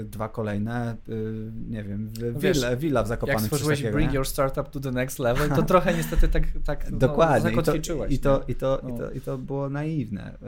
y, 0.00 0.04
dwa 0.04 0.28
kolejne, 0.28 0.96
y, 1.08 1.52
nie 1.68 1.84
wiem, 1.84 2.10
willa, 2.36 2.76
willa 2.76 3.02
w 3.02 3.08
Zakopanem. 3.08 3.36
Jak 3.36 3.44
stworzyłeś 3.44 3.82
Bring 3.82 4.10
nie? 4.10 4.16
Your 4.16 4.26
Startup 4.26 4.68
to 4.70 4.80
the 4.80 4.90
Next 4.90 5.18
Level, 5.18 5.48
to 5.48 5.62
trochę 5.72 5.94
niestety 5.94 6.28
tak, 6.28 6.42
tak 6.64 6.90
no, 6.90 6.98
Dokładnie. 6.98 7.50
No. 7.50 7.60
I 7.60 7.64
to, 7.64 8.06
i, 8.06 8.18
to, 8.18 8.44
i, 8.48 8.54
to, 8.54 8.80
no. 8.82 8.88
i, 8.88 8.98
to, 8.98 9.10
I 9.10 9.20
to 9.20 9.38
było 9.38 9.68
naiwne. 9.68 10.38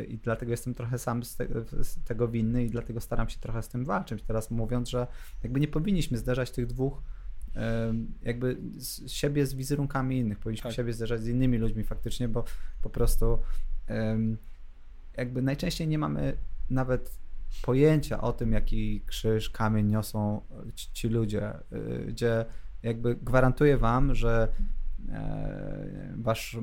Y, 0.00 0.04
I 0.04 0.18
dlatego 0.18 0.50
jestem 0.50 0.74
trochę 0.74 0.98
sam 0.98 1.22
z, 1.22 1.36
te, 1.36 1.46
z 1.82 2.04
tego 2.04 2.28
winny 2.28 2.64
i 2.64 2.70
dlatego 2.70 3.00
staram 3.00 3.28
się 3.28 3.38
trochę 3.40 3.62
z 3.62 3.68
tym 3.68 3.84
walczyć. 3.84 4.22
Teraz 4.22 4.50
mówiąc, 4.50 4.88
że 4.88 5.06
jakby 5.42 5.60
nie 5.60 5.68
powinniśmy 5.68 6.18
zderzać 6.18 6.50
tych 6.50 6.66
dwóch 6.66 7.02
jakby 8.22 8.56
z 8.76 9.10
siebie 9.10 9.46
z 9.46 9.54
wizerunkami 9.54 10.18
innych, 10.18 10.38
powinniśmy 10.38 10.70
tak. 10.70 10.76
siebie 10.76 10.92
zderzać 10.92 11.20
z 11.20 11.28
innymi 11.28 11.58
ludźmi 11.58 11.84
faktycznie, 11.84 12.28
bo 12.28 12.44
po 12.82 12.90
prostu 12.90 13.38
jakby 15.16 15.42
najczęściej 15.42 15.88
nie 15.88 15.98
mamy 15.98 16.36
nawet 16.70 17.18
pojęcia 17.62 18.20
o 18.20 18.32
tym, 18.32 18.52
jaki 18.52 19.02
krzyż, 19.06 19.50
kamień 19.50 19.86
niosą 19.86 20.40
ci, 20.74 20.92
ci 20.92 21.08
ludzie, 21.08 21.52
y, 21.72 22.04
gdzie 22.08 22.44
jakby 22.82 23.16
gwarantuję 23.16 23.78
wam, 23.78 24.14
że 24.14 24.48
e, 25.08 26.14
wasz 26.16 26.58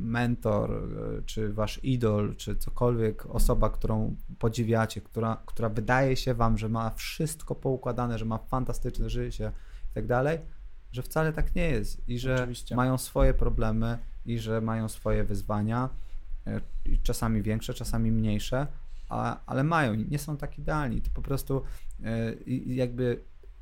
mentor, 0.00 0.72
y, 0.72 1.22
czy 1.22 1.52
wasz 1.52 1.80
idol, 1.82 2.36
czy 2.36 2.56
cokolwiek, 2.56 3.26
osoba, 3.26 3.70
którą 3.70 4.16
podziwiacie, 4.38 5.00
która, 5.00 5.42
która 5.46 5.68
wydaje 5.68 6.16
się 6.16 6.34
wam, 6.34 6.58
że 6.58 6.68
ma 6.68 6.90
wszystko 6.90 7.54
poukładane, 7.54 8.18
że 8.18 8.24
ma 8.24 8.38
fantastyczne 8.38 9.10
życie, 9.10 9.52
tak 9.96 10.06
dalej, 10.06 10.38
że 10.92 11.02
wcale 11.02 11.32
tak 11.32 11.54
nie 11.54 11.68
jest 11.68 12.08
i 12.08 12.18
że 12.18 12.34
Oczywiście. 12.34 12.76
mają 12.76 12.98
swoje 12.98 13.34
problemy 13.34 13.98
i 14.26 14.38
że 14.38 14.60
mają 14.60 14.88
swoje 14.88 15.24
wyzwania, 15.24 15.88
e, 16.46 16.60
i 16.84 16.98
czasami 16.98 17.42
większe, 17.42 17.74
czasami 17.74 18.12
mniejsze, 18.12 18.66
a, 19.08 19.40
ale 19.46 19.64
mają, 19.64 19.94
nie 19.94 20.18
są 20.18 20.36
tak 20.36 20.58
idealni. 20.58 21.02
To 21.02 21.10
po 21.14 21.22
prostu 21.22 21.62
e, 22.04 22.32
jakby 22.66 23.20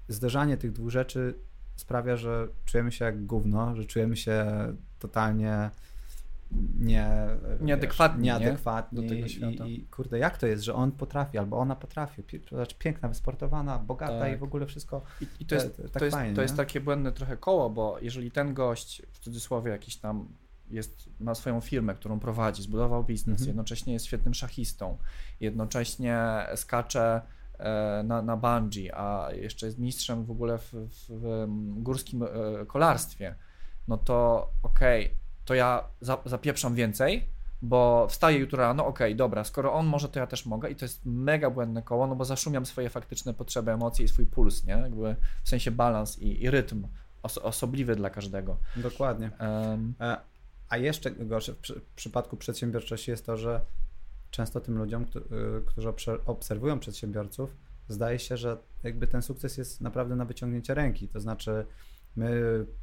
zderzanie 0.09 0.57
tych 0.57 0.73
dwóch 0.73 0.91
rzeczy 0.91 1.35
sprawia, 1.77 2.17
że 2.17 2.49
czujemy 2.65 2.93
się 2.93 3.05
jak 3.05 3.27
gówno, 3.27 3.77
że 3.77 3.85
czujemy 3.85 4.17
się 4.17 4.47
totalnie 4.99 5.71
nie, 6.79 7.11
nieadekwatni, 7.61 8.23
nieadekwatni 8.23 9.01
nie? 9.01 9.09
do 9.09 9.15
tego 9.15 9.29
świata. 9.29 9.67
I, 9.67 9.73
I, 9.73 9.87
kurde, 9.87 10.19
jak 10.19 10.39
to 10.39 10.47
jest, 10.47 10.63
że 10.63 10.75
on 10.75 10.93
potrafi, 10.93 11.39
albo 11.39 11.59
ona 11.59 11.77
potrafi, 11.77 12.23
znaczy 12.49 12.77
piękna, 12.79 13.09
wysportowana, 13.09 13.79
bogata 13.79 14.19
tak. 14.19 14.33
i 14.33 14.37
w 14.37 14.43
ogóle 14.43 14.67
wszystko 14.67 15.03
I, 15.21 15.27
i 15.41 15.47
to, 15.47 15.55
jest, 15.55 15.77
tak 15.77 15.91
to, 15.91 16.05
jest, 16.05 16.17
fajnie, 16.17 16.37
to 16.37 16.43
jest 16.43 16.57
takie 16.57 16.81
błędne 16.81 17.13
trochę 17.13 17.37
koło, 17.37 17.71
bo 17.71 17.99
jeżeli 18.03 18.31
ten 18.31 18.55
gość, 18.55 19.03
w 19.13 19.19
cudzysłowie 19.19 19.71
jakiś 19.71 19.97
tam 19.97 20.29
jest, 20.71 21.11
ma 21.21 21.35
swoją 21.35 21.61
firmę, 21.61 21.95
którą 21.95 22.21
prowadzi, 22.21 22.63
zbudował 22.63 23.05
biznes, 23.05 23.33
mhm. 23.33 23.49
jednocześnie 23.49 23.93
jest 23.93 24.07
świetnym 24.07 24.35
szachistą, 24.35 24.99
jednocześnie 25.41 26.47
skacze 26.57 27.23
e, 27.59 28.03
na, 28.05 28.23
na 28.23 28.37
bungee, 28.37 28.91
a 28.93 29.29
jeszcze 29.33 29.67
jest 29.67 29.79
mistrzem 29.79 30.25
w 30.25 30.31
ogóle 30.31 30.59
w, 30.59 30.73
w, 30.73 31.09
w 31.09 31.83
górskim 31.83 32.23
e, 32.23 32.29
kolarstwie, 32.67 33.35
no 33.89 33.97
to 33.97 34.51
okej, 34.63 35.05
okay, 35.05 35.24
to 35.45 35.55
ja 35.55 35.85
zapieprzam 36.25 36.75
więcej, 36.75 37.29
bo 37.63 38.07
wstaję 38.09 38.39
jutro 38.39 38.59
rano, 38.59 38.87
okej, 38.87 39.07
okay, 39.07 39.17
dobra, 39.17 39.45
skoro 39.45 39.73
on 39.73 39.87
może, 39.87 40.09
to 40.09 40.19
ja 40.19 40.27
też 40.27 40.47
mogę 40.47 40.71
i 40.71 40.77
to 40.77 40.85
jest 40.85 41.01
mega 41.05 41.51
błędne 41.51 41.83
koło, 41.83 42.07
no 42.07 42.17
bo 42.17 42.25
zaszumiam 42.25 42.67
swoje 42.67 42.91
faktyczne 42.91 43.35
potrzeby, 43.35 43.71
emocje 43.73 44.05
i 44.05 44.09
swój 44.09 44.27
puls, 44.27 44.65
nie? 44.65 44.73
Jakby 44.73 45.17
w 45.45 45.49
sensie 45.49 45.71
balans 45.71 46.19
i, 46.19 46.43
i 46.43 46.51
rytm 46.51 46.87
oso 47.23 47.43
osobliwy 47.43 47.97
dla 47.97 48.11
każdego. 48.11 48.57
Dokładnie. 48.77 49.31
Um, 49.41 49.95
a 50.69 50.77
jeszcze 50.77 51.11
gorsze 51.11 51.53
w, 51.55 51.59
przy, 51.59 51.81
w 51.81 51.95
przypadku 51.95 52.37
przedsiębiorczości 52.37 53.11
jest 53.11 53.27
to, 53.27 53.37
że 53.37 53.61
często 54.31 54.61
tym 54.61 54.79
ludziom, 54.79 55.03
y, 55.03 55.65
którzy 55.67 55.89
obserwują 56.27 56.79
przedsiębiorców, 56.79 57.57
zdaje 57.89 58.19
się, 58.19 58.37
że 58.37 58.57
jakby 58.83 59.07
ten 59.07 59.23
sukces 59.23 59.59
jest 59.59 59.81
naprawdę 59.81 60.17
na 60.17 60.25
wyciągnięcie 60.25 60.75
ręki. 60.75 61.09
To 61.09 61.21
znaczy, 61.21 61.67
my, 62.17 62.31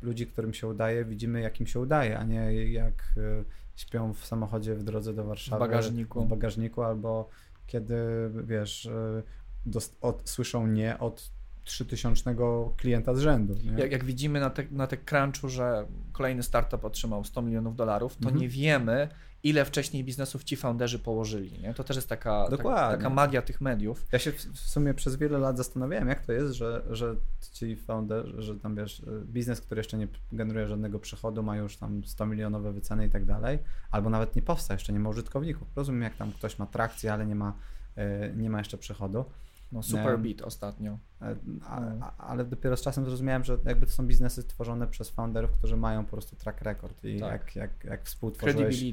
ludzi, 0.01 0.27
którym 0.27 0.53
się 0.53 0.67
udaje, 0.67 1.05
widzimy, 1.05 1.41
jak 1.41 1.59
im 1.59 1.67
się 1.67 1.79
udaje, 1.79 2.19
a 2.19 2.23
nie 2.23 2.71
jak 2.71 3.13
y, 3.17 3.45
śpią 3.75 4.13
w 4.13 4.25
samochodzie 4.25 4.75
w 4.75 4.84
drodze 4.84 5.13
do 5.13 5.23
Warszawy. 5.23 5.57
W 5.57 5.59
bagażniku. 5.59 6.25
W 6.25 6.27
bagażniku 6.27 6.82
albo 6.84 7.29
kiedy, 7.67 7.95
wiesz, 8.43 8.86
y, 8.86 9.23
dost, 9.65 9.97
od, 10.01 10.29
słyszą 10.29 10.67
nie 10.67 10.99
od 10.99 11.32
3000 11.63 12.36
klienta 12.77 13.15
z 13.15 13.19
rzędu. 13.19 13.55
Jak, 13.77 13.91
jak, 13.91 14.03
widzimy 14.03 14.39
na, 14.39 14.49
te, 14.49 14.63
na 14.71 14.88
te 14.88 14.97
crunchu, 14.97 15.49
że 15.49 15.86
kolejny 16.11 16.43
startup 16.43 16.86
otrzymał 16.86 17.23
100 17.23 17.41
milionów 17.41 17.75
dolarów, 17.75 18.15
to 18.15 18.23
mhm. 18.23 18.41
nie 18.41 18.49
wiemy, 18.49 19.09
ile 19.43 19.65
wcześniej 19.65 20.03
biznesów 20.03 20.43
ci 20.43 20.55
founderzy 20.55 20.99
położyli. 20.99 21.59
Nie? 21.59 21.73
To 21.73 21.83
też 21.83 21.95
jest 21.95 22.09
taka, 22.09 22.47
tak, 22.49 22.61
taka 22.63 23.09
magia 23.09 23.41
tych 23.41 23.61
mediów. 23.61 24.05
Ja 24.11 24.19
się 24.19 24.31
w, 24.31 24.35
w, 24.35 24.59
sumie 24.59 24.93
przez 24.93 25.15
wiele 25.15 25.37
lat 25.37 25.57
zastanawiałem, 25.57 26.07
jak 26.07 26.25
to 26.25 26.31
jest, 26.31 26.53
że, 26.53 26.81
że 26.89 27.15
ci 27.53 27.75
founderzy, 27.75 28.41
że 28.41 28.55
tam 28.55 28.75
wiesz, 28.75 29.01
biznes, 29.25 29.61
który 29.61 29.79
jeszcze 29.79 29.97
nie 29.97 30.07
generuje 30.31 30.67
żadnego 30.67 30.99
przychodu, 30.99 31.43
ma 31.43 31.57
już 31.57 31.77
tam 31.77 32.03
100 32.05 32.25
milionowe 32.25 32.71
wyceny 32.71 33.05
i 33.05 33.09
tak 33.09 33.25
dalej, 33.25 33.59
albo 33.91 34.09
nawet 34.09 34.35
nie 34.35 34.41
powstał, 34.41 34.75
jeszcze 34.75 34.93
nie 34.93 34.99
ma 34.99 35.09
użytkowników. 35.09 35.67
Rozumiem, 35.75 36.01
jak 36.01 36.15
tam 36.15 36.31
ktoś 36.31 36.59
ma 36.59 36.65
trakcję, 36.65 37.13
ale 37.13 37.25
nie 37.25 37.35
ma, 37.35 37.53
e, 37.95 38.33
nie 38.35 38.49
ma 38.49 38.57
jeszcze 38.57 38.77
przychodu. 38.77 39.25
No 39.72 39.84
super 39.84 40.19
beat 40.19 40.41
ostatnio. 40.41 40.97
E, 41.22 41.36
a, 41.65 41.82
a, 42.01 42.17
ale 42.17 42.45
dopiero 42.45 42.78
z 42.78 42.82
czasem 42.82 43.05
zrozumiałem, 43.05 43.43
że 43.43 43.57
jakby 43.65 43.86
to 43.86 43.91
są 43.91 44.07
biznesy 44.07 44.43
tworzone 44.43 44.88
przez 44.88 45.09
founderów, 45.09 45.51
którzy 45.51 45.78
mają 45.78 46.05
po 46.05 46.11
prostu 46.11 46.36
track 46.36 46.61
record 46.61 47.03
i 47.05 47.19
tak. 47.19 47.32
jak, 47.32 47.55
jak, 47.55 47.84
jak 47.84 48.03
współtworzyłeś 48.03 48.84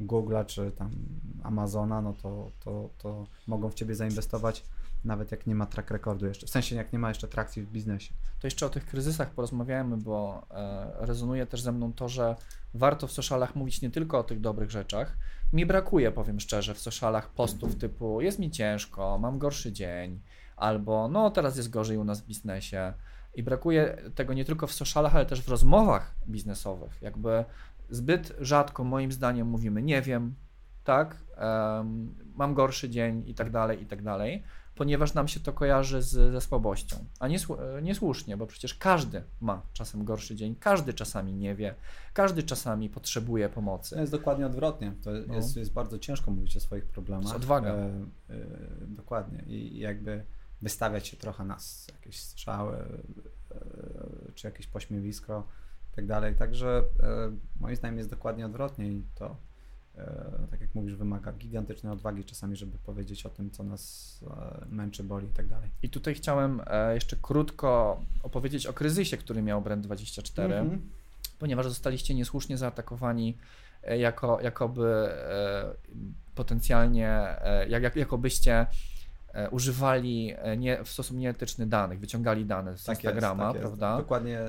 Google'a 0.00 0.46
czy 0.46 0.70
tam 0.70 0.90
Amazona, 1.42 2.02
no 2.02 2.12
to, 2.12 2.50
to, 2.60 2.90
to 2.98 3.26
mogą 3.46 3.70
w 3.70 3.74
ciebie 3.74 3.94
zainwestować 3.94 4.64
nawet 5.04 5.30
jak 5.30 5.46
nie 5.46 5.54
ma 5.54 5.66
track 5.66 5.90
recordu 5.90 6.26
jeszcze, 6.26 6.46
w 6.46 6.50
sensie 6.50 6.76
jak 6.76 6.92
nie 6.92 6.98
ma 6.98 7.08
jeszcze 7.08 7.28
trakcji 7.28 7.62
w 7.62 7.70
biznesie. 7.70 8.14
To 8.40 8.46
jeszcze 8.46 8.66
o 8.66 8.70
tych 8.70 8.86
kryzysach 8.86 9.30
porozmawiamy, 9.30 9.96
bo 9.96 10.46
e, 10.50 11.06
rezonuje 11.06 11.46
też 11.46 11.60
ze 11.60 11.72
mną 11.72 11.92
to, 11.92 12.08
że 12.08 12.36
warto 12.74 13.06
w 13.06 13.12
socialach 13.12 13.56
mówić 13.56 13.82
nie 13.82 13.90
tylko 13.90 14.18
o 14.18 14.24
tych 14.24 14.40
dobrych 14.40 14.70
rzeczach. 14.70 15.16
Mi 15.52 15.66
brakuje, 15.66 16.12
powiem 16.12 16.40
szczerze, 16.40 16.74
w 16.74 16.78
socialach 16.78 17.30
postów 17.30 17.76
typu 17.76 18.20
jest 18.20 18.38
mi 18.38 18.50
ciężko, 18.50 19.18
mam 19.18 19.38
gorszy 19.38 19.72
dzień, 19.72 20.20
albo 20.56 21.08
no 21.08 21.30
teraz 21.30 21.56
jest 21.56 21.70
gorzej 21.70 21.96
u 21.96 22.04
nas 22.04 22.20
w 22.20 22.26
biznesie. 22.26 22.92
I 23.34 23.42
brakuje 23.42 23.96
tego 24.14 24.34
nie 24.34 24.44
tylko 24.44 24.66
w 24.66 24.72
socialach, 24.72 25.14
ale 25.14 25.26
też 25.26 25.42
w 25.42 25.48
rozmowach 25.48 26.14
biznesowych. 26.28 27.02
Jakby 27.02 27.44
zbyt 27.90 28.32
rzadko 28.40 28.84
moim 28.84 29.12
zdaniem 29.12 29.48
mówimy 29.48 29.82
nie 29.82 30.02
wiem, 30.02 30.34
tak? 30.84 31.16
Um, 31.76 32.14
mam 32.34 32.54
gorszy 32.54 32.90
dzień 32.90 33.22
i 33.26 33.34
tak 33.34 33.50
dalej, 33.50 33.82
i 33.82 33.86
tak 33.86 34.02
dalej, 34.02 34.42
ponieważ 34.74 35.14
nam 35.14 35.28
się 35.28 35.40
to 35.40 35.52
kojarzy 35.52 36.02
z, 36.02 36.10
ze 36.10 36.40
słabością. 36.40 36.96
A 37.18 37.28
nie, 37.28 37.38
niesłusznie, 37.82 38.36
bo 38.36 38.46
przecież 38.46 38.74
każdy 38.74 39.22
ma 39.40 39.62
czasem 39.72 40.04
gorszy 40.04 40.36
dzień, 40.36 40.56
każdy 40.60 40.94
czasami 40.94 41.34
nie 41.34 41.54
wie, 41.54 41.74
każdy 42.12 42.42
czasami 42.42 42.90
potrzebuje 42.90 43.48
pomocy. 43.48 43.94
To 43.94 44.00
jest 44.00 44.12
dokładnie 44.12 44.46
odwrotnie. 44.46 44.94
To 45.02 45.10
no. 45.26 45.34
jest, 45.34 45.56
jest 45.56 45.72
bardzo 45.72 45.98
ciężko 45.98 46.30
mówić 46.30 46.56
o 46.56 46.60
swoich 46.60 46.84
problemach. 46.84 47.30
To 47.30 47.36
odwaga. 47.36 47.70
E, 47.70 47.86
e, 48.30 48.46
dokładnie. 48.80 49.44
I 49.46 49.78
jakby 49.78 50.24
wystawiać 50.62 51.08
się 51.08 51.16
trochę 51.16 51.44
na 51.44 51.56
jakieś 51.92 52.20
strzały, 52.20 52.76
e, 52.76 54.32
czy 54.34 54.46
jakieś 54.46 54.66
pośmiewisko 54.66 55.46
i 55.92 55.96
tak 55.96 56.06
dalej. 56.06 56.36
Także 56.36 56.84
e, 57.02 57.36
moim 57.60 57.76
zdaniem 57.76 57.98
jest 57.98 58.10
dokładnie 58.10 58.46
odwrotnie 58.46 58.88
i 58.88 59.04
to 59.14 59.36
E, 59.36 59.53
tak 60.50 60.60
jak 60.60 60.74
mówisz, 60.74 60.96
wymaga 60.96 61.32
gigantycznej 61.32 61.92
odwagi 61.92 62.24
czasami, 62.24 62.56
żeby 62.56 62.78
powiedzieć 62.78 63.26
o 63.26 63.30
tym, 63.30 63.50
co 63.50 63.62
nas 63.62 64.20
e, 64.62 64.66
męczy, 64.66 65.04
boli 65.04 65.26
i 65.26 65.30
tak 65.32 65.46
dalej. 65.46 65.70
I 65.82 65.90
tutaj 65.90 66.14
chciałem 66.14 66.62
e, 66.66 66.94
jeszcze 66.94 67.16
krótko 67.22 68.00
opowiedzieć 68.22 68.66
o 68.66 68.72
kryzysie, 68.72 69.16
który 69.16 69.42
miał 69.42 69.62
Brand24, 69.62 70.48
mm-hmm. 70.48 70.78
ponieważ 71.38 71.68
zostaliście 71.68 72.14
niesłusznie 72.14 72.58
zaatakowani 72.58 73.38
jako, 73.98 74.40
jakoby 74.40 75.08
potencjalnie, 76.34 77.36
jak, 77.68 77.82
jak, 77.82 77.96
jakobyście 77.96 78.66
używali 79.50 80.34
nie, 80.56 80.84
w 80.84 80.88
sposób 80.88 81.16
nieetyczny 81.16 81.66
danych, 81.66 82.00
wyciągali 82.00 82.46
dane 82.46 82.78
z 82.78 82.84
tak 82.84 82.96
Instagrama, 82.96 83.44
jest, 83.44 83.52
tak 83.52 83.60
prawda? 83.60 83.90
Jest. 83.90 84.02
Dokładnie 84.02 84.40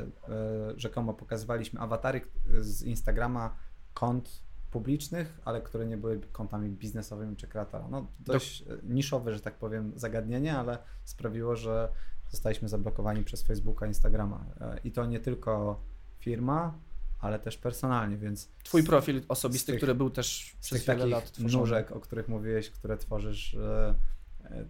rzekomo 0.77 1.13
pokazywaliśmy 1.13 1.79
awatary 1.79 2.21
z 2.59 2.83
Instagrama 2.83 3.55
kont 3.93 4.44
publicznych, 4.71 5.39
ale 5.45 5.61
które 5.61 5.85
nie 5.85 5.97
były 5.97 6.19
kontami 6.31 6.69
biznesowymi 6.69 7.35
czy 7.35 7.47
kreatora. 7.47 7.87
No 7.91 8.07
dość 8.19 8.63
Do... 8.63 8.75
niszowe, 8.83 9.33
że 9.33 9.39
tak 9.39 9.55
powiem, 9.55 9.93
zagadnienie, 9.95 10.57
ale 10.57 10.77
sprawiło, 11.03 11.55
że 11.55 11.89
zostaliśmy 12.29 12.69
zablokowani 12.69 13.23
przez 13.23 13.43
Facebooka, 13.43 13.87
Instagrama. 13.87 14.45
E, 14.61 14.79
I 14.83 14.91
to 14.91 15.05
nie 15.05 15.19
tylko 15.19 15.81
firma, 16.19 16.79
ale 17.19 17.39
też 17.39 17.57
personalnie, 17.57 18.17
więc... 18.17 18.49
Twój 18.63 18.83
profil 18.83 19.21
osobisty, 19.27 19.71
tych, 19.71 19.79
który 19.79 19.95
był 19.95 20.09
też 20.09 20.55
przez 20.61 20.85
tych 20.85 20.95
wiele 20.97 21.05
lat 21.05 21.31
tworzony. 21.31 21.61
nóżek, 21.61 21.91
o 21.91 21.99
których 21.99 22.27
mówiłeś, 22.27 22.69
które 22.69 22.97
tworzysz, 22.97 23.53
e, 23.53 23.95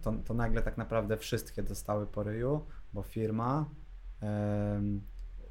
to, 0.01 0.13
to 0.25 0.33
nagle 0.33 0.61
tak 0.61 0.77
naprawdę 0.77 1.17
wszystkie 1.17 1.63
dostały 1.63 2.07
po 2.07 2.23
ryju, 2.23 2.65
bo 2.93 3.03
firma 3.03 3.69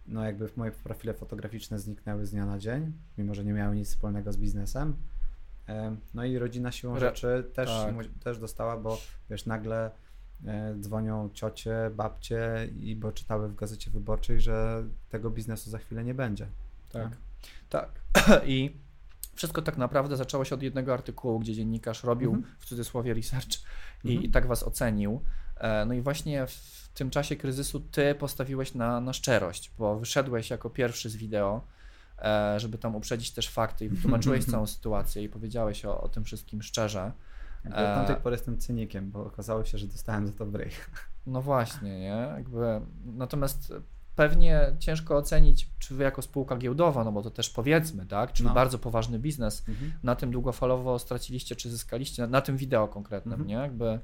no 0.06 0.24
jakby 0.24 0.48
moje 0.56 0.72
profile 0.72 1.14
fotograficzne 1.14 1.78
zniknęły 1.78 2.26
z 2.26 2.30
dnia 2.30 2.46
na 2.46 2.58
dzień, 2.58 2.92
mimo 3.18 3.34
że 3.34 3.44
nie 3.44 3.52
miały 3.52 3.76
nic 3.76 3.88
wspólnego 3.88 4.32
z 4.32 4.36
biznesem. 4.36 4.96
No 6.14 6.24
i 6.24 6.38
rodzina 6.38 6.72
siłą 6.72 6.98
rzeczy 6.98 7.50
też, 7.54 7.68
tak. 7.68 7.94
też 8.24 8.38
dostała, 8.38 8.76
bo 8.76 8.98
wiesz, 9.30 9.46
nagle 9.46 9.90
e, 10.46 10.74
dzwonią 10.80 11.30
ciocie, 11.32 11.90
babcie 11.96 12.68
i 12.76 12.96
bo 12.96 13.12
czytały 13.12 13.48
w 13.48 13.54
gazecie 13.54 13.90
wyborczej, 13.90 14.40
że 14.40 14.84
tego 15.08 15.30
biznesu 15.30 15.70
za 15.70 15.78
chwilę 15.78 16.04
nie 16.04 16.14
będzie. 16.14 16.46
Tak. 16.92 17.08
Tak. 17.68 18.00
I 18.46 18.76
wszystko 19.34 19.62
tak 19.62 19.78
naprawdę 19.78 20.16
zaczęło 20.16 20.44
się 20.44 20.54
od 20.54 20.62
jednego 20.62 20.94
artykułu, 20.94 21.38
gdzie 21.38 21.54
dziennikarz 21.54 22.04
robił 22.04 22.34
mhm. 22.34 22.54
w 22.58 22.66
cudzysłowie 22.66 23.14
research 23.14 23.60
i, 24.04 24.08
mhm. 24.08 24.22
i 24.22 24.30
tak 24.30 24.46
was 24.46 24.62
ocenił. 24.62 25.20
E, 25.64 25.84
no 25.84 25.94
i 25.94 26.00
właśnie 26.00 26.46
w 26.46 26.88
tym 26.94 27.10
czasie 27.10 27.36
kryzysu 27.36 27.80
ty 27.80 28.14
postawiłeś 28.14 28.74
na, 28.74 29.00
na 29.00 29.12
szczerość, 29.12 29.72
bo 29.78 29.98
wyszedłeś 29.98 30.50
jako 30.50 30.70
pierwszy 30.70 31.10
z 31.10 31.16
wideo, 31.16 31.60
e, 32.18 32.60
żeby 32.60 32.78
tam 32.78 32.96
uprzedzić 32.96 33.30
też 33.30 33.48
fakty 33.48 33.84
i 33.84 33.88
wytłumaczyłeś 33.88 34.44
całą 34.52 34.66
sytuację 34.66 35.22
i 35.22 35.28
powiedziałeś 35.28 35.84
o, 35.84 36.00
o 36.00 36.08
tym 36.08 36.24
wszystkim 36.24 36.62
szczerze. 36.62 37.12
Ja 37.64 37.70
od 37.70 37.74
tamtej 37.74 38.16
pory 38.16 38.34
jestem 38.34 38.58
cynikiem, 38.58 39.10
bo 39.10 39.26
okazało 39.26 39.64
się, 39.64 39.78
że 39.78 39.86
dostałem 39.86 40.26
za 40.26 40.32
to 40.32 40.46
bryj. 40.46 40.70
No 41.26 41.42
właśnie, 41.42 42.00
nie? 42.00 42.32
Jakby, 42.36 42.80
natomiast 43.04 43.72
pewnie 44.16 44.76
ciężko 44.78 45.16
ocenić, 45.16 45.70
czy 45.78 45.94
wy 45.94 46.02
jako 46.02 46.22
spółka 46.22 46.56
giełdowa, 46.56 47.04
no 47.04 47.12
bo 47.12 47.22
to 47.22 47.30
też 47.30 47.50
powiedzmy, 47.50 48.06
tak, 48.06 48.32
czyli 48.32 48.48
no. 48.48 48.54
bardzo 48.54 48.78
poważny 48.78 49.18
biznes, 49.18 49.64
mhm. 49.68 49.92
na 50.02 50.14
tym 50.14 50.30
długofalowo 50.30 50.98
straciliście, 50.98 51.56
czy 51.56 51.70
zyskaliście, 51.70 52.22
na, 52.22 52.28
na 52.28 52.40
tym 52.40 52.56
wideo 52.56 52.88
konkretnym, 52.88 53.32
mhm. 53.32 53.48
nie? 53.48 53.54
Jakby 53.54 54.00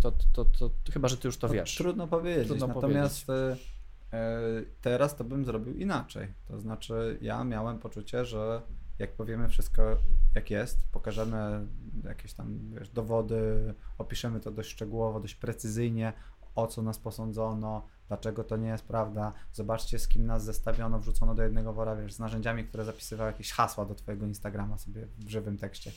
to, 0.00 0.12
to, 0.32 0.44
to, 0.44 0.70
chyba, 0.92 1.08
że 1.08 1.16
ty 1.16 1.28
już 1.28 1.38
to 1.38 1.48
wiesz. 1.48 1.76
Trudno 1.76 2.08
powiedzieć. 2.08 2.46
Trudno 2.46 2.66
Natomiast 2.66 3.26
powiedzieć. 3.26 3.78
E, 4.12 4.36
teraz 4.80 5.16
to 5.16 5.24
bym 5.24 5.44
zrobił 5.44 5.74
inaczej. 5.74 6.28
To 6.48 6.60
znaczy, 6.60 7.18
ja 7.22 7.44
miałem 7.44 7.78
poczucie, 7.78 8.24
że 8.24 8.62
jak 8.98 9.12
powiemy 9.12 9.48
wszystko 9.48 9.96
jak 10.34 10.50
jest, 10.50 10.88
pokażemy 10.92 11.66
jakieś 12.04 12.32
tam 12.32 12.58
wiesz, 12.74 12.88
dowody, 12.88 13.74
opiszemy 13.98 14.40
to 14.40 14.50
dość 14.50 14.70
szczegółowo, 14.70 15.20
dość 15.20 15.34
precyzyjnie, 15.34 16.12
o 16.54 16.66
co 16.66 16.82
nas 16.82 16.98
posądzono, 16.98 17.86
dlaczego 18.08 18.44
to 18.44 18.56
nie 18.56 18.68
jest 18.68 18.84
prawda, 18.84 19.32
zobaczcie 19.52 19.98
z 19.98 20.08
kim 20.08 20.26
nas 20.26 20.44
zestawiono, 20.44 20.98
wrzucono 20.98 21.34
do 21.34 21.42
jednego 21.42 21.72
wora, 21.72 21.96
wiesz, 21.96 22.12
z 22.12 22.18
narzędziami, 22.18 22.64
które 22.64 22.84
zapisywały 22.84 23.30
jakieś 23.30 23.52
hasła 23.52 23.84
do 23.84 23.94
twojego 23.94 24.26
Instagrama 24.26 24.78
sobie 24.78 25.06
w 25.18 25.28
żywym 25.28 25.58
tekście 25.58 25.92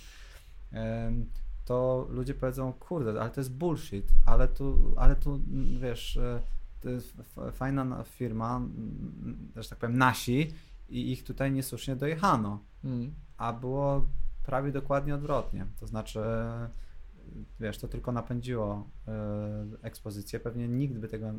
to 1.72 2.08
ludzie 2.10 2.34
powiedzą, 2.34 2.74
kurde, 2.74 3.22
ale 3.22 3.30
to 3.30 3.42
jest 3.42 3.54
bullshit, 3.54 4.12
ale 4.26 4.48
tu, 4.48 4.94
ale 4.98 5.16
tu 5.16 5.42
wiesz, 5.80 6.18
e, 6.18 6.42
to 6.82 6.90
jest 6.90 7.14
fajna 7.52 8.04
firma, 8.04 8.62
że 9.56 9.70
tak 9.70 9.80
powiem, 9.80 9.98
nasi 9.98 10.54
i 10.90 11.12
ich 11.12 11.24
tutaj 11.24 11.52
niesłusznie 11.52 11.96
dojechano. 11.96 12.60
Mm. 12.84 13.14
A 13.38 13.54
było 13.54 14.06
prawie 14.44 14.72
dokładnie 14.72 15.16
odwrotnie. 15.16 15.66
To 15.80 15.88
znaczy, 15.88 16.20
wiesz, 17.60 17.78
to 17.78 17.88
tylko 17.88 18.12
napędziło 18.12 18.88
y, 19.74 19.82
ekspozycję. 19.82 20.40
Pewnie 20.40 20.68
nikt 20.68 20.98
by 20.98 21.08
tego 21.08 21.34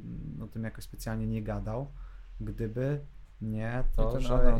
o 0.44 0.46
tym 0.46 0.64
jakoś 0.64 0.84
specjalnie 0.84 1.26
nie 1.26 1.42
gadał, 1.42 1.90
gdyby 2.40 3.00
nie, 3.42 3.84
to, 3.96 4.20
że, 4.20 4.58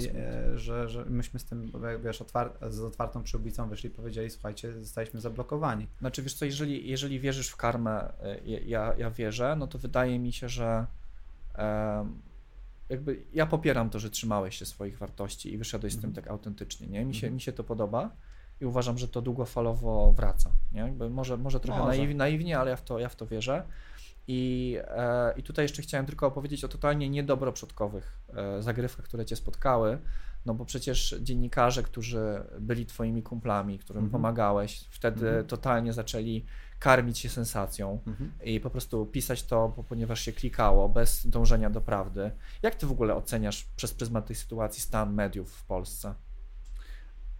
że, 0.54 0.88
że 0.88 1.04
myśmy 1.04 1.40
z 1.40 1.44
tym, 1.44 1.72
wiesz, 2.04 2.22
otwar 2.22 2.52
z 2.70 2.80
otwartą 2.80 3.22
przyłbicą 3.22 3.68
wyszli 3.68 3.90
i 3.90 3.92
powiedzieli, 3.92 4.30
słuchajcie, 4.30 4.72
zostaliśmy 4.72 5.20
zablokowani. 5.20 5.86
Znaczy, 5.98 6.22
wiesz 6.22 6.34
co, 6.34 6.44
jeżeli, 6.44 6.88
jeżeli 6.88 7.20
wierzysz 7.20 7.48
w 7.48 7.56
karmę, 7.56 8.12
y, 8.46 8.60
ja, 8.66 8.94
ja 8.98 9.10
wierzę, 9.10 9.56
no 9.58 9.66
to 9.66 9.78
wydaje 9.78 10.18
mi 10.18 10.32
się, 10.32 10.48
że 10.48 10.86
jakby 12.88 13.22
ja 13.32 13.46
popieram 13.46 13.90
to, 13.90 13.98
że 13.98 14.10
trzymałeś 14.10 14.58
się 14.58 14.66
swoich 14.66 14.98
wartości 14.98 15.52
i 15.52 15.58
wyszedłeś 15.58 15.92
z 15.92 15.96
tym 15.96 16.10
mhm. 16.10 16.24
tak 16.24 16.32
autentycznie, 16.32 16.86
nie? 16.86 17.04
Mi 17.04 17.14
się, 17.14 17.26
mhm. 17.26 17.34
mi 17.34 17.40
się 17.40 17.52
to 17.52 17.64
podoba 17.64 18.10
i 18.60 18.66
uważam, 18.66 18.98
że 18.98 19.08
to 19.08 19.22
długofalowo 19.22 20.12
wraca, 20.12 20.50
nie? 20.72 20.80
Jakby 20.80 21.10
może, 21.10 21.36
może 21.36 21.60
trochę 21.60 21.80
może. 21.80 21.98
Naiw, 21.98 22.16
naiwnie, 22.16 22.58
ale 22.58 22.70
ja 22.70 22.76
w 22.76 22.82
to, 22.82 22.98
ja 22.98 23.08
w 23.08 23.16
to 23.16 23.26
wierzę. 23.26 23.62
I, 24.28 24.76
e, 24.80 25.34
I 25.36 25.42
tutaj 25.42 25.64
jeszcze 25.64 25.82
chciałem 25.82 26.06
tylko 26.06 26.26
opowiedzieć 26.26 26.64
o 26.64 26.68
totalnie 26.68 27.08
niedobroprzodkowych 27.08 28.20
e, 28.34 28.62
zagrywkach, 28.62 29.04
które 29.04 29.24
cię 29.24 29.36
spotkały. 29.36 29.98
No 30.46 30.54
bo 30.54 30.64
przecież 30.64 31.16
dziennikarze, 31.20 31.82
którzy 31.82 32.44
byli 32.60 32.86
twoimi 32.86 33.22
kumplami, 33.22 33.78
którym 33.78 34.08
-hmm. 34.08 34.12
pomagałeś, 34.12 34.88
wtedy 34.90 35.26
-hmm. 35.26 35.46
totalnie 35.46 35.92
zaczęli 35.92 36.44
karmić 36.78 37.18
się 37.18 37.28
sensacją 37.28 37.98
-hmm. 38.06 38.28
i 38.44 38.60
po 38.60 38.70
prostu 38.70 39.06
pisać 39.06 39.42
to, 39.42 39.84
ponieważ 39.88 40.20
się 40.20 40.32
klikało, 40.32 40.88
bez 40.88 41.26
dążenia 41.26 41.70
do 41.70 41.80
prawdy. 41.80 42.30
Jak 42.62 42.74
ty 42.74 42.86
w 42.86 42.92
ogóle 42.92 43.14
oceniasz 43.14 43.64
przez 43.76 43.94
pryzmat 43.94 44.26
tej 44.26 44.36
sytuacji 44.36 44.82
stan 44.82 45.14
mediów 45.14 45.52
w 45.52 45.64
Polsce? 45.64 46.14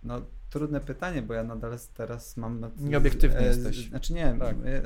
No, 0.03 0.23
trudne 0.53 0.81
pytanie, 0.81 1.23
bo 1.23 1.35
ja 1.35 1.45
nadal 1.45 1.79
teraz 1.95 2.37
mam. 2.37 2.61
Nad, 2.61 2.81
Nieobiektywny 2.81 3.39
e, 3.39 3.45
jesteś. 3.45 3.89
Znaczy 3.89 4.13
nie, 4.13 4.37
tak. 4.41 4.57
e, 4.65 4.77
e, 4.77 4.83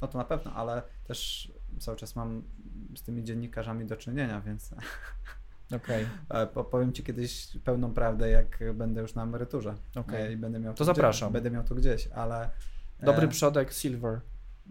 no 0.00 0.08
to 0.08 0.18
na 0.18 0.24
pewno, 0.24 0.52
ale 0.52 0.82
też 1.04 1.52
cały 1.78 1.96
czas 1.96 2.16
mam 2.16 2.42
z 2.96 3.02
tymi 3.02 3.24
dziennikarzami 3.24 3.86
do 3.86 3.96
czynienia, 3.96 4.40
więc. 4.40 4.70
Okej. 5.76 6.06
Okay. 6.28 6.64
Powiem 6.64 6.92
ci 6.92 7.02
kiedyś 7.02 7.58
pełną 7.64 7.94
prawdę, 7.94 8.30
jak 8.30 8.58
będę 8.74 9.00
już 9.00 9.14
na 9.14 9.22
emeryturze. 9.22 9.74
Okay. 9.94 10.32
I 10.32 10.36
będę 10.36 10.60
miał 10.60 10.74
to, 10.74 10.78
to 10.78 10.84
zapraszam. 10.84 11.32
Będę 11.32 11.50
miał 11.50 11.64
to 11.64 11.74
gdzieś, 11.74 12.08
ale. 12.08 12.50
Dobry 13.02 13.28
przodek, 13.28 13.72
silver. 13.72 14.20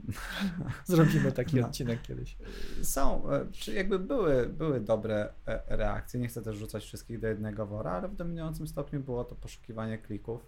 Zrobimy 0.85 1.31
taki 1.31 1.55
no. 1.55 1.67
odcinek 1.67 2.01
kiedyś. 2.01 2.37
Są, 2.81 3.31
e, 3.31 3.45
czy 3.51 3.73
jakby 3.73 3.99
były, 3.99 4.49
były 4.49 4.79
dobre 4.79 5.33
e, 5.47 5.77
reakcje. 5.77 6.19
Nie 6.19 6.27
chcę 6.27 6.41
też 6.41 6.55
rzucać 6.57 6.83
wszystkich 6.83 7.19
do 7.19 7.27
jednego 7.27 7.65
wora, 7.65 7.91
ale 7.91 8.07
w 8.07 8.15
dominującym 8.15 8.67
stopniu 8.67 8.99
było 8.99 9.23
to 9.23 9.35
poszukiwanie 9.35 9.97
klików 9.97 10.45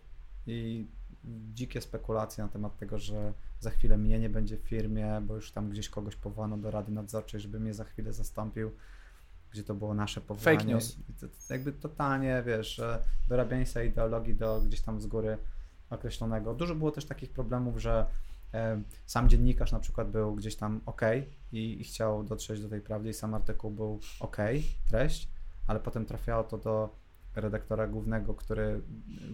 i 0.48 0.88
dzikie 1.54 1.82
spekulacje 1.82 2.44
na 2.44 2.50
temat 2.50 2.78
tego, 2.78 2.98
że 2.98 3.34
za 3.60 3.70
chwilę 3.70 3.98
mnie 3.98 4.20
nie 4.20 4.30
będzie 4.30 4.58
w 4.58 4.62
firmie, 4.62 5.22
bo 5.22 5.36
już 5.36 5.52
tam 5.52 5.70
gdzieś 5.70 5.90
kogoś 5.90 6.16
powołano 6.16 6.58
do 6.58 6.72
rady 6.72 6.92
nadzorczej, 6.92 7.40
żeby 7.40 7.60
mnie 7.60 7.74
za 7.74 7.84
chwilę 7.84 8.14
zastąpił, 8.14 8.72
gdzie 9.52 9.64
to 9.64 9.76
było 9.76 9.94
nasze 9.94 10.22
powołanie. 10.22 10.58
Fake 10.58 10.72
news. 10.72 10.98
To, 11.20 11.54
jakby 11.54 11.72
totalnie, 11.72 12.44
wiesz, 12.46 12.82
dorabianie 13.28 13.66
sobie 13.66 13.86
ideologii 13.86 14.36
do 14.36 14.62
gdzieś 14.62 14.82
tam 14.82 15.02
z 15.02 15.08
góry 15.08 15.38
określonego. 15.90 16.54
Dużo 16.54 16.76
było 16.76 16.92
też 16.92 17.06
takich 17.06 17.30
problemów, 17.30 17.78
że 17.78 18.06
sam 19.06 19.30
dziennikarz 19.30 19.72
na 19.72 19.80
przykład 19.80 20.12
był 20.12 20.36
gdzieś 20.36 20.56
tam 20.56 20.82
ok 20.86 21.02
i, 21.52 21.82
i 21.82 21.84
chciał 21.84 22.24
dotrzeć 22.24 22.62
do 22.62 22.70
tej 22.70 22.82
prawdy 22.82 23.10
i 23.10 23.14
sam 23.14 23.34
artykuł 23.34 23.72
był 23.72 24.00
ok, 24.20 24.38
treść, 24.90 25.30
ale 25.68 25.80
potem 25.80 26.06
trafiało 26.06 26.44
to 26.44 26.58
do 26.58 26.96
redaktora 27.36 27.88
głównego, 27.88 28.34
który 28.34 28.82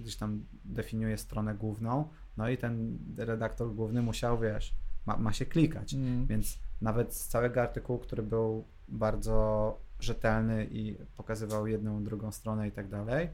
gdzieś 0.01 0.15
tam 0.15 0.45
definiuje 0.65 1.17
stronę 1.17 1.55
główną, 1.55 2.09
no 2.37 2.49
i 2.49 2.57
ten 2.57 2.99
redaktor 3.17 3.75
główny 3.75 4.01
musiał, 4.01 4.39
wiesz, 4.39 4.73
ma, 5.05 5.17
ma 5.17 5.33
się 5.33 5.45
klikać, 5.45 5.93
mm. 5.93 6.25
więc 6.25 6.59
nawet 6.81 7.13
z 7.15 7.27
całego 7.27 7.61
artykułu, 7.61 7.99
który 7.99 8.23
był 8.23 8.65
bardzo 8.87 9.77
rzetelny 9.99 10.67
i 10.71 10.97
pokazywał 11.17 11.67
jedną, 11.67 12.03
drugą 12.03 12.31
stronę 12.31 12.67
i 12.67 12.71
tak 12.71 12.89
dalej, 12.89 13.29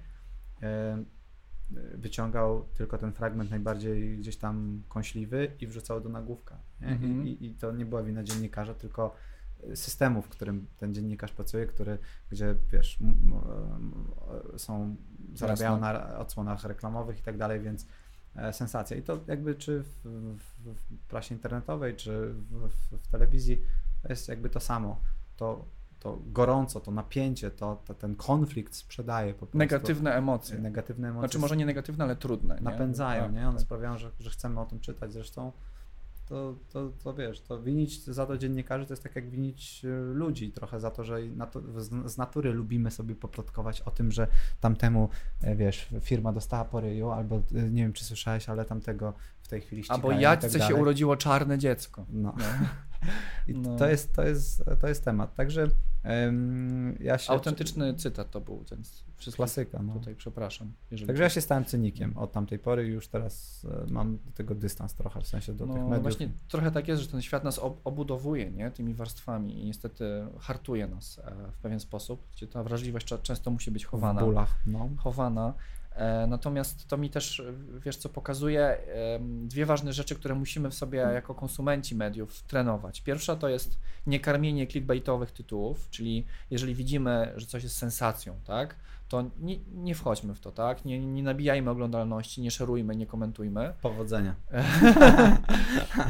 wyciągał 1.93 2.65
tylko 2.73 2.97
ten 2.97 3.13
fragment 3.13 3.49
najbardziej 3.49 4.17
gdzieś 4.17 4.37
tam 4.37 4.83
kąśliwy 4.89 5.51
i 5.59 5.67
wrzucał 5.67 6.01
do 6.01 6.09
nagłówka. 6.09 6.57
-hmm. 6.81 7.27
I, 7.27 7.45
I, 7.45 7.55
to 7.55 7.71
nie 7.71 7.85
była 7.85 8.03
wina 8.03 8.23
dziennikarza, 8.23 8.73
tylko 8.73 9.15
systemu, 9.75 10.21
w 10.21 10.29
którym 10.29 10.67
ten 10.77 10.93
dziennikarz 10.93 11.31
pracuje, 11.31 11.65
który, 11.65 11.97
gdzie 12.31 12.55
wiesz, 12.71 12.99
są, 14.57 14.95
zarabiają 15.33 15.79
na 15.79 16.17
odsłonach 16.17 16.63
reklamowych 16.63 17.19
i 17.19 17.21
tak 17.21 17.37
dalej, 17.37 17.59
więc 17.59 17.87
e, 18.35 18.53
sensacja. 18.53 18.97
I 18.97 19.01
to 19.03 19.19
jakby 19.27 19.55
czy 19.55 19.83
w, 19.83 19.87
w, 20.03 20.73
w 20.75 21.07
prasie 21.07 21.35
internetowej, 21.35 21.95
czy 21.95 22.33
w, 22.33 22.69
w, 22.91 23.07
telewizji 23.07 23.61
jest 24.09 24.29
jakby 24.29 24.49
to 24.49 24.59
samo. 24.59 25.01
To 25.37 25.65
to 25.99 26.19
gorąco, 26.25 26.79
to 26.79 26.91
napięcie, 26.91 27.51
to, 27.51 27.81
to, 27.85 27.93
ten 27.93 28.15
konflikt 28.15 28.75
sprzedaje 28.75 29.33
po 29.33 29.39
prostu. 29.39 29.57
Negatywne 29.57 30.13
emocje. 30.13 30.59
Negatywne 30.59 31.07
emocje. 31.07 31.27
Znaczy 31.27 31.39
może 31.39 31.57
nie 31.57 31.65
negatywne, 31.65 32.03
ale 32.03 32.15
trudne. 32.15 32.59
Napędzają, 32.61 33.21
nie? 33.21 33.27
Tak, 33.27 33.35
nie? 33.35 33.47
One 33.47 33.57
tak. 33.57 33.61
sprawiają, 33.61 33.97
że, 33.97 34.11
że 34.19 34.29
chcemy 34.29 34.59
o 34.59 34.65
tym 34.65 34.79
czytać. 34.79 35.13
Zresztą 35.13 35.51
to, 36.29 36.55
to, 36.69 36.91
to 37.03 37.13
wiesz, 37.13 37.41
to 37.41 37.61
winić 37.61 38.03
za 38.03 38.25
to 38.25 38.37
dziennikarzy 38.37 38.85
to 38.85 38.93
jest 38.93 39.03
tak 39.03 39.15
jak 39.15 39.29
winić 39.29 39.85
e, 39.85 39.87
ludzi 40.13 40.51
trochę 40.51 40.79
za 40.79 40.91
to, 40.91 41.03
że 41.03 41.19
z 42.05 42.17
natury 42.17 42.53
lubimy 42.53 42.91
sobie 42.91 43.15
poplotkować 43.15 43.81
o 43.81 43.91
tym, 43.91 44.11
że 44.11 44.27
tamtemu, 44.59 45.09
e, 45.41 45.55
wiesz, 45.55 45.89
firma 46.01 46.33
dostała 46.33 46.65
po 46.65 46.79
ryju, 46.79 47.09
albo 47.09 47.35
e, 47.35 47.61
nie 47.69 47.83
wiem, 47.83 47.93
czy 47.93 48.05
słyszałeś, 48.05 48.49
ale 48.49 48.65
tamtego 48.65 49.13
w 49.41 49.47
tej 49.47 49.61
chwili 49.61 49.83
ścigają. 49.83 50.03
Albo 50.03 50.21
jadźce 50.21 50.59
tak 50.59 50.67
się 50.67 50.75
urodziło 50.75 51.17
czarne 51.17 51.57
dziecko. 51.57 52.05
No. 52.09 52.35
no. 52.37 52.45
I 53.53 53.53
no. 53.53 53.75
to, 53.75 53.89
jest, 53.89 54.13
to, 54.13 54.23
jest, 54.23 54.63
to 54.81 54.87
jest 54.87 55.05
temat. 55.05 55.35
Także 55.35 55.67
ja 56.99 57.17
się... 57.17 57.33
Autentyczny 57.33 57.93
cytat 57.93 58.31
to 58.31 58.41
był, 58.41 58.65
więc 58.71 59.03
Klasyka. 59.35 59.81
No. 59.83 59.93
Tutaj 59.93 60.15
przepraszam. 60.15 60.71
Także 61.07 61.23
ja 61.23 61.29
się 61.29 61.41
stałem 61.41 61.65
cynikiem 61.65 62.17
od 62.17 62.31
tamtej 62.31 62.59
pory 62.59 62.87
i 62.87 62.91
już 62.91 63.07
teraz 63.07 63.65
e, 63.89 63.91
mam 63.91 64.17
do 64.17 64.31
tego 64.31 64.55
dystans 64.55 64.93
trochę, 64.93 65.21
w 65.21 65.27
sensie 65.27 65.53
do 65.53 65.65
no, 65.65 65.73
tych 65.73 65.83
mediów. 65.83 66.01
Właśnie 66.01 66.29
trochę 66.47 66.71
tak 66.71 66.87
jest, 66.87 67.01
że 67.01 67.07
ten 67.07 67.21
świat 67.21 67.43
nas 67.43 67.59
obudowuje 67.83 68.51
nie? 68.51 68.71
tymi 68.71 68.93
warstwami 68.93 69.61
i 69.61 69.65
niestety 69.65 70.05
hartuje 70.39 70.87
nas 70.87 71.19
e, 71.19 71.51
w 71.51 71.57
pewien 71.57 71.79
sposób, 71.79 72.27
gdzie 72.31 72.47
ta 72.47 72.63
wrażliwość 72.63 73.07
często 73.21 73.51
musi 73.51 73.71
być 73.71 73.85
chowana. 73.85 74.21
W 74.21 74.25
bólach, 74.25 74.55
no. 74.65 74.89
Chowana. 74.97 75.53
E, 75.95 76.27
natomiast 76.27 76.87
to 76.87 76.97
mi 76.97 77.09
też, 77.09 77.43
wiesz 77.85 77.97
co, 77.97 78.09
pokazuje 78.09 78.77
dwie 79.43 79.65
ważne 79.65 79.93
rzeczy, 79.93 80.15
które 80.15 80.35
musimy 80.35 80.69
w 80.69 80.73
sobie 80.73 80.97
jako 80.97 81.35
konsumenci 81.35 81.95
mediów 81.95 82.43
trenować. 82.43 83.01
Pierwsza 83.01 83.35
to 83.35 83.49
jest 83.49 83.79
niekarmienie 84.07 84.67
clickbaitowych 84.67 85.31
tytułów, 85.31 85.87
czyli 85.89 86.25
jeżeli 86.51 86.75
widzimy, 86.75 87.33
że 87.35 87.45
coś 87.45 87.63
jest 87.63 87.77
sensacją, 87.77 88.35
tak, 88.45 88.75
to 89.09 89.23
nie, 89.39 89.57
nie 89.73 89.95
wchodźmy 89.95 90.35
w 90.35 90.39
to, 90.39 90.51
tak? 90.51 90.85
Nie, 90.85 91.05
nie 91.05 91.23
nabijajmy 91.23 91.69
oglądalności, 91.69 92.41
nie 92.41 92.51
szerujmy, 92.51 92.95
nie 92.95 93.05
komentujmy. 93.05 93.73
Powodzenia. 93.81 94.35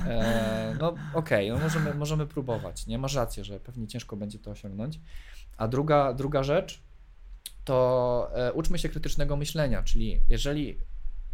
e, 0.08 0.76
no 0.80 0.94
okej, 1.14 1.52
okay, 1.52 1.60
no 1.60 1.64
możemy, 1.64 1.94
możemy 1.94 2.28
próbować, 2.28 2.88
nie? 2.88 2.98
Masz 2.98 3.16
rację, 3.16 3.44
że 3.44 3.60
pewnie 3.60 3.88
ciężko 3.88 4.18
będzie 4.18 4.40
to 4.40 4.52
osiągnąć. 4.52 5.00
A 5.58 5.68
druga, 5.68 6.14
druga 6.14 6.44
rzecz 6.44 6.82
to 7.70 8.32
e, 8.34 8.54
uczmy 8.54 8.80
się 8.80 8.90
krytycznego 8.90 9.36
myślenia, 9.38 9.84
czyli 9.84 10.22
jeżeli 10.30 10.78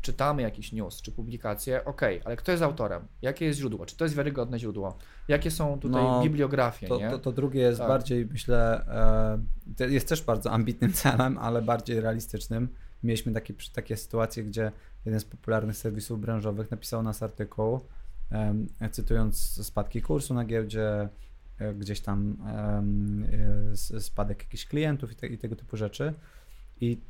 czytamy 0.02 0.42
jakiś 0.42 0.72
news 0.72 1.02
czy 1.02 1.12
publikację, 1.12 1.86
ok, 1.86 2.02
ale 2.26 2.36
kto 2.36 2.52
jest 2.52 2.64
autorem? 2.64 3.08
Jakie 3.22 3.46
jest 3.46 3.60
źródło? 3.60 3.86
Czy 3.86 3.98
to 3.98 4.06
jest 4.06 4.16
wiarygodne 4.16 4.60
źródło? 4.60 4.98
Jakie 5.28 5.52
są 5.52 5.80
tutaj 5.80 6.04
no, 6.04 6.24
bibliografie? 6.24 6.88
To? 6.88 7.00
To, 7.00 7.20
to 7.20 7.32
drugie 7.32 7.62
jest 7.62 7.80
tak. 7.80 7.88
bardziej, 7.88 8.26
myślę, 8.26 8.86
e, 9.80 9.90
jest 9.90 10.08
też 10.10 10.22
bardzo 10.22 10.52
ambitnym 10.52 10.94
celem, 11.04 11.38
ale 11.38 11.62
bardziej 11.62 12.02
realistycznym. 12.02 12.68
Mieliśmy 13.04 13.34
takie, 13.34 13.54
takie 13.74 13.98
sytuacje, 13.98 14.44
gdzie 14.44 14.72
jeden 15.06 15.20
z 15.20 15.26
popularnych 15.26 15.78
serwisów 15.78 16.22
branżowych 16.22 16.72
napisał 16.72 17.04
nas 17.04 17.24
artykuł, 17.24 17.80
e, 18.82 18.90
cytując 18.92 19.66
spadki 19.66 20.02
kursu 20.02 20.34
na 20.34 20.46
giełdzie, 20.46 21.10
gdzieś 21.76 22.02
tam 22.02 22.38
e, 23.94 24.02
spadek 24.02 24.44
jakichś 24.44 24.66
klientów 24.66 25.12
i, 25.12 25.16
te, 25.16 25.28
i 25.28 25.38
tego 25.38 25.56
typu 25.56 25.78
rzeczy. 25.78 26.14
I 26.82 27.02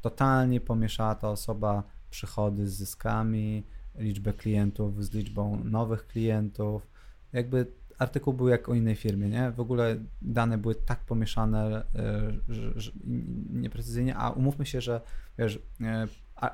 totalnie 0.00 0.60
pomieszała 0.60 1.14
ta 1.14 1.30
osoba 1.30 1.82
przychody 2.10 2.68
z 2.68 2.74
zyskami, 2.74 3.64
liczbę 3.94 4.32
klientów 4.32 5.04
z 5.04 5.12
liczbą 5.12 5.64
nowych 5.64 6.06
klientów. 6.06 6.86
Jakby 7.32 7.66
artykuł 7.98 8.34
był 8.34 8.48
jak 8.48 8.68
o 8.68 8.74
innej 8.74 8.94
firmie, 8.94 9.28
nie? 9.28 9.50
W 9.50 9.60
ogóle 9.60 9.96
dane 10.22 10.58
były 10.58 10.74
tak 10.74 11.00
pomieszane, 11.00 11.84
e, 11.94 12.32
że, 12.48 12.80
że 12.80 12.92
nieprecyzyjnie, 13.50 14.16
a 14.16 14.30
umówmy 14.30 14.66
się, 14.66 14.80
że 14.80 15.00
wiesz, 15.38 15.62
e, 15.80 16.08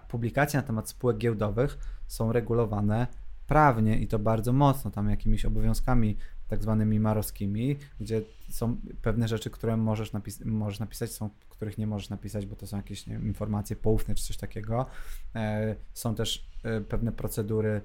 publikacje 0.09 0.61
na 0.61 0.66
temat 0.66 0.88
spółek 0.88 1.18
giełdowych 1.18 1.78
są 2.07 2.32
regulowane 2.32 3.07
prawnie 3.47 3.99
i 3.99 4.07
to 4.07 4.18
bardzo 4.18 4.53
mocno, 4.53 4.91
tam 4.91 5.11
jakimiś 5.11 5.45
obowiązkami 5.45 6.16
tak 6.51 6.62
zwanymi 6.62 7.01
marowskimi, 7.01 7.76
gdzie 8.01 8.22
są 8.51 8.76
pewne 9.03 9.28
rzeczy, 9.28 9.51
które 9.51 9.76
możesz, 9.76 10.12
napis 10.12 10.44
możesz 10.44 10.80
napisać, 10.80 11.12
są 11.12 11.30
których 11.48 11.78
nie 11.78 11.86
możesz 11.86 12.11
napisać, 12.11 12.46
bo 12.46 12.57
to 12.57 12.66
są 12.66 12.76
jakieś 12.76 13.09
informacje 13.09 13.76
poufne 13.76 14.14
czy 14.14 14.24
coś 14.24 14.36
takiego. 14.36 14.86
E, 15.34 15.76
są 15.92 16.14
też 16.14 16.46
e, 16.62 16.80
pewne 16.80 17.12
procedury 17.12 17.80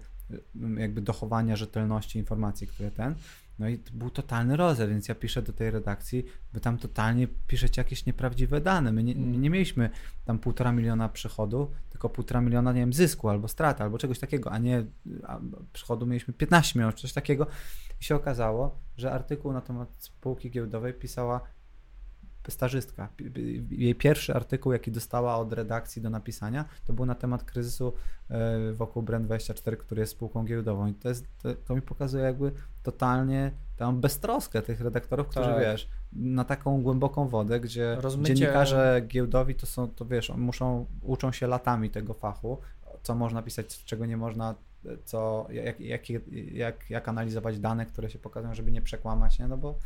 jakby 0.77 1.01
dochowania 1.01 1.55
rzetelności 1.55 2.19
informacji, 2.19 2.67
które 2.67 2.91
ten. 2.91 3.15
No 3.59 3.67
i 3.69 3.77
to 3.77 3.91
był 3.93 4.09
totalny 4.09 4.57
rozet, 4.57 4.89
więc 4.89 5.07
ja 5.07 5.15
piszę 5.15 5.41
do 5.41 5.53
tej 5.53 5.71
redakcji, 5.71 6.25
wy 6.53 6.59
tam 6.59 6.77
totalnie 6.77 7.27
piszecie 7.27 7.81
jakieś 7.81 8.05
nieprawdziwe 8.05 8.61
dane. 8.61 8.91
My 8.91 9.03
nie, 9.03 9.15
my 9.15 9.37
nie 9.37 9.49
mieliśmy 9.49 9.89
tam 10.25 10.39
półtora 10.39 10.71
miliona 10.71 11.09
przychodu, 11.09 11.71
tylko 11.89 12.09
półtora 12.09 12.41
miliona, 12.41 12.73
nie 12.73 12.79
wiem, 12.79 12.93
zysku 12.93 13.29
albo 13.29 13.47
straty, 13.47 13.83
albo 13.83 13.97
czegoś 13.97 14.19
takiego, 14.19 14.51
a 14.51 14.57
nie 14.57 14.85
a 15.23 15.39
przychodu 15.73 16.05
mieliśmy 16.05 16.33
15 16.33 16.79
milionów, 16.79 16.95
coś 16.95 17.13
takiego. 17.13 17.47
I 18.01 18.03
się 18.03 18.15
okazało, 18.15 18.79
że 18.97 19.11
artykuł 19.11 19.53
na 19.53 19.61
temat 19.61 19.95
spółki 19.97 20.51
giełdowej 20.51 20.93
pisała 20.93 21.41
stażystka. 22.51 23.09
Jej 23.69 23.95
pierwszy 23.95 24.33
artykuł, 24.33 24.73
jaki 24.73 24.91
dostała 24.91 25.37
od 25.37 25.53
redakcji 25.53 26.01
do 26.01 26.09
napisania, 26.09 26.65
to 26.85 26.93
był 26.93 27.05
na 27.05 27.15
temat 27.15 27.43
kryzysu 27.43 27.93
e, 28.29 28.73
wokół 28.73 29.03
Brand24, 29.03 29.77
który 29.77 30.01
jest 30.01 30.11
spółką 30.11 30.45
giełdową. 30.45 30.87
I 30.87 30.93
to, 30.93 31.09
jest, 31.09 31.25
to, 31.43 31.55
to 31.55 31.75
mi 31.75 31.81
pokazuje 31.81 32.23
jakby 32.23 32.51
totalnie 32.83 33.51
tam 33.77 34.01
beztroskę 34.01 34.61
tych 34.61 34.81
redaktorów, 34.81 35.27
którzy 35.27 35.49
tak. 35.49 35.59
wiesz, 35.59 35.89
na 36.13 36.43
taką 36.43 36.81
głęboką 36.81 37.27
wodę, 37.27 37.59
gdzie 37.59 37.95
Rozmycie... 37.95 38.35
dziennikarze 38.35 39.01
giełdowi 39.07 39.55
to 39.55 39.65
są, 39.65 39.87
to 39.87 40.05
wiesz, 40.05 40.29
muszą, 40.29 40.85
uczą 41.01 41.31
się 41.31 41.47
latami 41.47 41.89
tego 41.89 42.13
fachu, 42.13 42.57
co 43.03 43.15
można 43.15 43.41
pisać, 43.41 43.83
czego 43.83 44.05
nie 44.05 44.17
można, 44.17 44.55
co, 45.05 45.47
jak, 45.49 45.79
jak, 45.79 46.09
jak, 46.51 46.89
jak 46.89 47.09
analizować 47.09 47.59
dane, 47.59 47.85
które 47.85 48.09
się 48.09 48.19
pokazują, 48.19 48.55
żeby 48.55 48.71
nie 48.71 48.81
przekłamać, 48.81 49.39
nie? 49.39 49.47
no 49.47 49.57
bo 49.57 49.79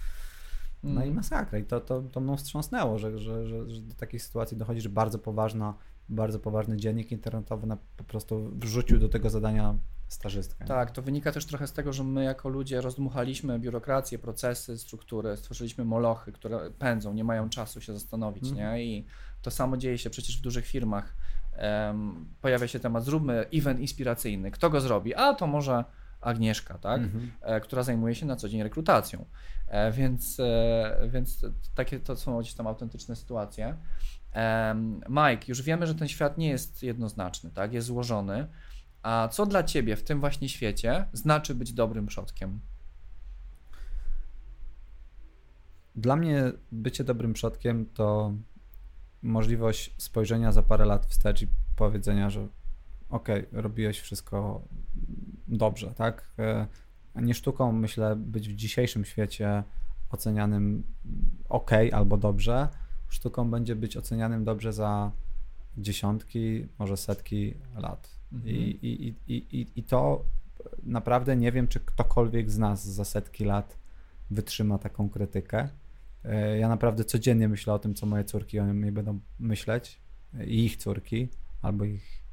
no 0.84 1.02
i 1.02 1.04
mm. 1.04 1.16
masakra. 1.16 1.60
I 1.60 1.64
to, 1.64 1.82
to, 1.82 2.02
to 2.02 2.20
mną 2.20 2.38
wstrząsnęło, 2.38 2.98
że, 2.98 3.20
że, 3.20 3.48
że, 3.48 3.70
że 3.70 3.82
do 3.82 3.96
takiej 3.96 4.20
sytuacji 4.20 4.58
dochodzi, 4.58 4.82
że 4.82 4.90
bardzo 4.90 5.20
poważna, 5.20 5.74
bardzo 6.10 6.40
poważny 6.40 6.78
dziennik 6.78 7.12
internetowy 7.12 7.68
na, 7.68 7.78
po 7.98 8.04
prostu 8.04 8.52
wrzucił 8.56 9.00
do 9.00 9.10
tego 9.10 9.30
zadania 9.30 9.78
stażystkę. 10.08 10.66
Tak, 10.66 10.92
to 10.92 11.02
wynika 11.02 11.32
też 11.32 11.46
trochę 11.46 11.68
z 11.68 11.74
tego, 11.74 11.94
że 11.94 12.04
my 12.04 12.24
jako 12.24 12.50
ludzie 12.50 12.82
rozdmuchaliśmy 12.82 13.60
biurokrację, 13.60 14.20
procesy, 14.20 14.78
struktury, 14.78 15.38
stworzyliśmy 15.38 15.86
molochy, 15.86 16.32
które 16.32 16.72
pędzą, 16.72 17.14
nie 17.14 17.24
mają 17.24 17.50
czasu 17.50 17.82
się 17.82 17.94
zastanowić, 17.94 18.44
mm. 18.44 18.56
nie? 18.56 18.84
I 18.86 19.06
to 19.42 19.52
samo 19.52 19.78
dzieje 19.78 19.98
się 19.98 20.10
przecież 20.10 20.40
w 20.40 20.42
dużych 20.42 20.66
firmach. 20.66 21.16
Um, 21.88 22.26
pojawia 22.42 22.68
się 22.68 22.80
temat, 22.80 23.04
zróbmy 23.04 23.46
event 23.54 23.80
inspiracyjny. 23.80 24.52
Kto 24.52 24.70
go 24.70 24.82
zrobi? 24.82 25.16
A 25.16 25.34
to 25.34 25.48
może 25.48 25.84
Agnieszka, 26.22 26.78
tak? 26.78 27.02
Mm 27.02 27.12
-hmm. 27.12 27.62
która 27.62 27.84
zajmuje 27.84 28.16
się 28.16 28.26
na 28.26 28.36
co 28.36 28.50
dzień 28.50 28.64
rekrutacją. 28.64 29.26
E, 29.68 29.92
więc, 29.92 30.40
e, 30.40 31.10
więc 31.10 31.46
takie 31.76 32.00
to 32.00 32.16
są 32.16 32.40
gdzieś 32.40 32.54
tam 32.54 32.68
autentyczne 32.68 33.16
sytuacje. 33.16 33.78
Mike, 35.10 35.46
już 35.48 35.62
wiemy, 35.62 35.88
że 35.88 35.96
ten 35.96 36.08
świat 36.08 36.38
nie 36.38 36.50
jest 36.50 36.84
jednoznaczny, 36.84 37.52
tak? 37.52 37.74
Jest 37.74 37.88
złożony. 37.88 38.48
A 39.04 39.28
co 39.32 39.46
dla 39.46 39.64
ciebie 39.64 39.96
w 39.96 40.04
tym 40.04 40.20
właśnie 40.20 40.50
świecie 40.50 41.06
znaczy 41.14 41.56
być 41.56 41.74
dobrym 41.74 42.06
przodkiem? 42.06 42.60
Dla 45.96 46.16
mnie 46.16 46.52
bycie 46.72 47.04
dobrym 47.04 47.34
przodkiem 47.34 47.86
to 47.86 48.34
możliwość 49.22 49.94
spojrzenia 49.98 50.52
za 50.52 50.64
parę 50.64 50.86
lat 50.86 51.06
wstecz 51.06 51.42
i 51.42 51.48
powiedzenia, 51.76 52.30
że 52.30 52.48
okej, 53.10 53.48
okay, 53.48 53.62
robiłeś 53.62 54.00
wszystko 54.00 54.62
dobrze, 55.50 55.94
tak? 55.94 56.32
E, 56.40 56.68
nie 57.16 57.34
sztuką, 57.34 57.72
myślę, 57.72 58.16
być 58.16 58.50
w 58.50 58.56
dzisiejszym 58.56 59.06
świecie 59.06 59.64
ocenianym 60.10 60.84
ok 61.50 61.72
albo 61.92 62.18
dobrze, 62.18 62.68
sztuką 63.10 63.52
będzie 63.52 63.76
być 63.76 63.98
ocenianym 63.98 64.44
dobrze 64.44 64.74
za 64.74 65.12
dziesiątki, 65.78 66.68
może 66.80 66.98
setki 66.98 67.54
lat. 67.78 68.10
Mhm. 68.34 68.56
I, 68.56 68.60
i, 68.82 69.16
i, 69.34 69.60
i, 69.62 69.68
I 69.76 69.84
to 69.84 70.26
naprawdę 70.84 71.36
nie 71.36 71.52
wiem, 71.52 71.68
czy 71.68 71.80
ktokolwiek 71.80 72.52
z 72.52 72.58
nas 72.58 72.86
za 72.86 73.06
setki 73.06 73.46
lat 73.46 73.78
wytrzyma 74.32 74.78
taką 74.78 75.10
krytykę. 75.10 75.70
E, 76.24 76.58
ja 76.58 76.70
naprawdę 76.70 77.06
codziennie 77.06 77.48
myślę 77.48 77.74
o 77.74 77.80
tym, 77.80 77.96
co 77.96 78.06
moje 78.06 78.24
córki 78.24 78.60
o 78.60 78.66
mnie 78.66 78.92
będą 78.92 79.20
myśleć 79.40 80.02
i 80.46 80.66
ich 80.66 80.78
córki, 80.78 81.30
albo 81.62 81.86
ich 81.86 82.24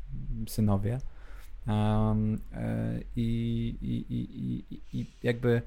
synowie. 0.48 0.98
Um, 1.66 2.40
i, 3.16 3.76
i, 3.82 4.14
i, 4.70 5.00
I 5.00 5.06
jakby 5.22 5.62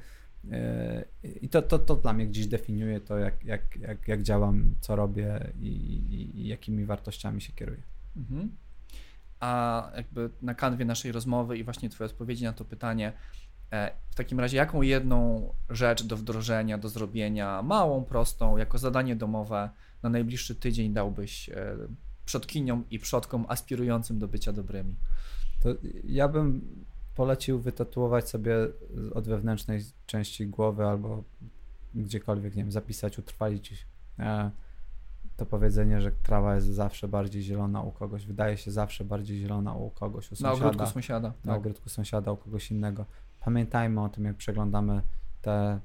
e, 0.52 1.06
i 1.42 1.50
to, 1.50 1.62
to, 1.62 1.80
to 1.80 1.96
dla 1.96 2.14
mnie 2.14 2.28
gdzieś 2.28 2.48
definiuje 2.48 3.02
to, 3.02 3.18
jak, 3.18 3.44
jak, 3.46 3.76
jak, 3.76 4.08
jak 4.08 4.24
działam, 4.24 4.76
co 4.80 4.96
robię 4.96 5.52
i, 5.60 5.68
i 6.36 6.48
jakimi 6.48 6.86
wartościami 6.86 7.42
się 7.42 7.54
kieruję. 7.54 7.82
Mhm. 8.18 8.50
A 9.40 9.92
jakby 9.96 10.30
na 10.42 10.56
kanwie 10.56 10.86
naszej 10.86 11.12
rozmowy 11.12 11.58
i 11.58 11.64
właśnie 11.64 11.90
Twoje 11.90 12.10
odpowiedzi 12.10 12.44
na 12.44 12.54
to 12.54 12.66
pytanie, 12.66 13.14
e, 13.72 13.92
w 14.10 14.16
takim 14.16 14.40
razie, 14.40 14.58
jaką 14.58 14.82
jedną 14.82 15.50
rzecz 15.70 16.04
do 16.04 16.18
wdrożenia, 16.18 16.78
do 16.78 16.90
zrobienia, 16.90 17.62
małą, 17.62 18.04
prostą, 18.04 18.58
jako 18.58 18.78
zadanie 18.78 19.16
domowe 19.16 19.70
na 20.04 20.10
najbliższy 20.10 20.56
tydzień 20.56 20.94
dałbyś 20.94 21.50
e, 21.50 21.76
przodkiniom 22.26 22.84
i 22.92 23.00
przodkom 23.00 23.46
aspirującym 23.48 24.20
do 24.20 24.28
bycia 24.28 24.54
dobrymi? 24.54 24.96
To 25.60 25.70
ja 26.04 26.28
bym 26.28 26.62
polecił 27.16 27.60
wytatuować 27.60 28.30
sobie 28.30 28.56
od 29.14 29.28
wewnętrznej 29.28 29.82
części 30.06 30.48
głowy 30.48 30.86
albo 30.86 31.24
gdziekolwiek, 31.96 32.56
nie 32.56 32.64
wiem, 32.64 32.72
zapisać, 32.72 33.20
utrwalić 33.20 33.88
e, 34.20 34.52
to 35.38 35.46
powiedzenie, 35.46 36.02
że 36.02 36.12
trawa 36.12 36.56
jest 36.56 36.68
zawsze 36.68 37.08
bardziej 37.08 37.42
zielona 37.42 37.82
u 37.82 37.92
kogoś, 37.92 38.26
wydaje 38.26 38.58
się 38.58 38.72
zawsze 38.72 39.06
bardziej 39.06 39.40
zielona 39.40 39.74
u 39.74 39.90
kogoś, 39.90 40.32
u 40.32 40.36
sąsiada. 40.36 40.60
Na 40.60 40.66
ogródku 40.66 40.94
sąsiada. 40.94 41.28
Na 41.28 41.52
tak. 41.52 41.58
ogródku 41.58 41.90
sąsiada, 41.90 42.32
u 42.32 42.38
kogoś 42.38 42.72
innego. 42.72 43.06
Pamiętajmy 43.40 44.04
o 44.04 44.10
tym, 44.10 44.26
jak 44.26 44.36
przeglądamy 44.36 45.02
te 45.42 45.80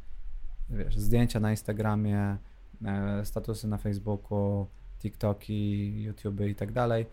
wiesz, 0.70 0.98
zdjęcia 0.98 1.40
na 1.40 1.50
Instagramie, 1.50 2.36
e, 2.84 3.24
statusy 3.24 3.68
na 3.68 3.78
Facebooku, 3.78 4.66
TikToki, 4.98 6.02
YouTube 6.02 6.40
i 6.40 6.54
tak 6.54 6.72
dalej, 6.72 7.06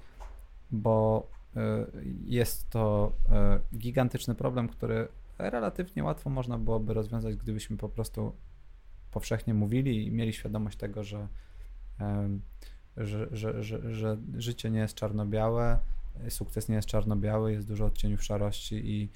bo 0.72 1.28
jest 2.26 2.70
to 2.70 3.14
e, 3.30 3.60
gigantyczny 3.78 4.36
problem, 4.36 4.68
który 4.68 5.08
relatywnie 5.38 6.04
łatwo 6.04 6.30
można 6.30 6.58
byłoby 6.58 6.94
rozwiązać, 6.94 7.36
gdybyśmy 7.36 7.78
po 7.78 7.90
prostu 7.90 8.36
powszechnie 9.12 9.54
mówili 9.54 10.08
i 10.08 10.12
mieli 10.12 10.34
świadomość 10.34 10.78
tego, 10.78 11.04
że 11.04 11.28
że, 12.98 13.28
że, 13.32 13.64
że, 13.64 13.96
że 13.96 14.18
życie 14.38 14.72
nie 14.72 14.80
jest 14.80 14.96
czarno-białe, 14.96 15.80
sukces 16.30 16.70
nie 16.70 16.76
jest 16.76 16.88
czarno-biały, 16.88 17.52
jest 17.52 17.68
dużo 17.68 17.86
odcieniów 17.86 18.24
szarości 18.24 18.76
i 18.76 19.10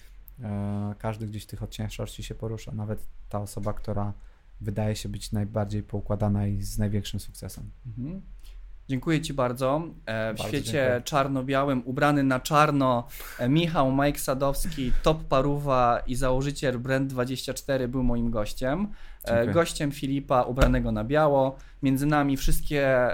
e, 0.44 0.96
każdy 1.00 1.28
gdzieś 1.28 1.46
tych 1.46 1.64
odcieniach 1.64 1.94
szarości 1.94 2.24
się 2.24 2.36
porusza. 2.36 2.72
Nawet 2.72 3.08
ta 3.30 3.40
osoba, 3.40 3.74
która 3.74 4.14
wydaje 4.62 4.96
się 4.96 5.10
być 5.10 5.32
najbardziej 5.32 5.84
poukładana 5.84 6.48
i 6.48 6.62
z 6.62 6.78
największym 6.78 7.20
sukcesem. 7.20 7.72
Mhm. 7.86 8.22
Dziękuję 8.90 9.22
Ci 9.22 9.34
bardzo. 9.34 9.82
E, 10.06 10.34
w 10.34 10.38
bardzo 10.38 10.50
świecie 10.50 10.72
dziękuję. 10.72 11.02
czarno-białym, 11.06 11.82
ubrany 11.86 12.24
na 12.24 12.40
czarno, 12.40 13.08
e, 13.40 13.50
Michał 13.50 13.92
Mike 13.92 14.20
Sadowski, 14.20 14.92
top 15.04 15.24
paruwa 15.24 16.02
i 16.08 16.16
założyciel 16.16 16.80
Brand24 16.80 17.88
był 17.88 18.04
moim 18.04 18.32
gościem. 18.32 18.88
E, 19.24 19.28
dziękuję. 19.28 19.54
Gościem 19.54 19.92
Filipa 19.92 20.42
ubranego 20.42 20.92
na 20.92 21.04
biało. 21.04 21.56
Między 21.84 22.06
nami 22.06 22.38
wszystkie 22.38 23.08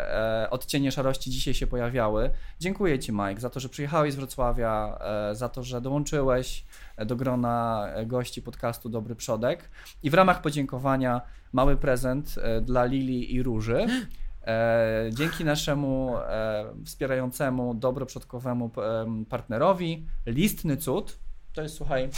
odcienie 0.50 0.92
szarości 0.92 1.32
dzisiaj 1.32 1.54
się 1.54 1.68
pojawiały. 1.68 2.32
Dziękuję 2.60 3.00
Ci, 3.00 3.12
Mike, 3.12 3.42
za 3.42 3.50
to, 3.50 3.60
że 3.60 3.70
przyjechałeś 3.70 4.14
z 4.14 4.16
Wrocławia, 4.16 5.00
za 5.32 5.50
to, 5.50 5.64
że 5.64 5.82
dołączyłeś 5.82 6.66
do 7.06 7.16
grona 7.16 7.88
gości 8.06 8.42
podcastu 8.42 8.90
Dobry 8.90 9.16
Przodek. 9.16 9.70
I 10.04 10.10
w 10.10 10.14
ramach 10.14 10.42
podziękowania 10.42 11.22
mały 11.54 11.78
prezent 11.78 12.36
dla 12.62 12.86
Lili 12.86 13.36
i 13.36 13.44
Róży. 13.44 13.88
E, 14.48 15.10
dzięki 15.14 15.46
naszemu 15.46 16.18
e, 16.18 16.66
wspierającemu, 16.86 17.74
dobroprzodkowemu 17.74 18.72
e, 18.78 19.26
partnerowi, 19.30 20.08
Listny 20.26 20.78
Cud, 20.78 21.20
to 21.54 21.62
jest, 21.62 21.76
słuchaj, 21.76 22.10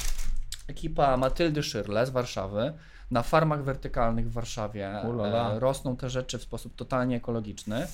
ekipa 0.68 1.18
Matyldy 1.18 1.64
Szyrle 1.64 2.06
z 2.06 2.10
Warszawy, 2.10 2.74
na 3.12 3.24
farmach 3.24 3.64
wertykalnych 3.64 4.30
w 4.30 4.34
Warszawie 4.34 4.92
Ulala. 5.10 5.60
rosną 5.60 5.98
te 5.98 6.10
rzeczy 6.10 6.38
w 6.38 6.42
sposób 6.42 6.76
totalnie 6.76 7.16
ekologiczny. 7.16 7.88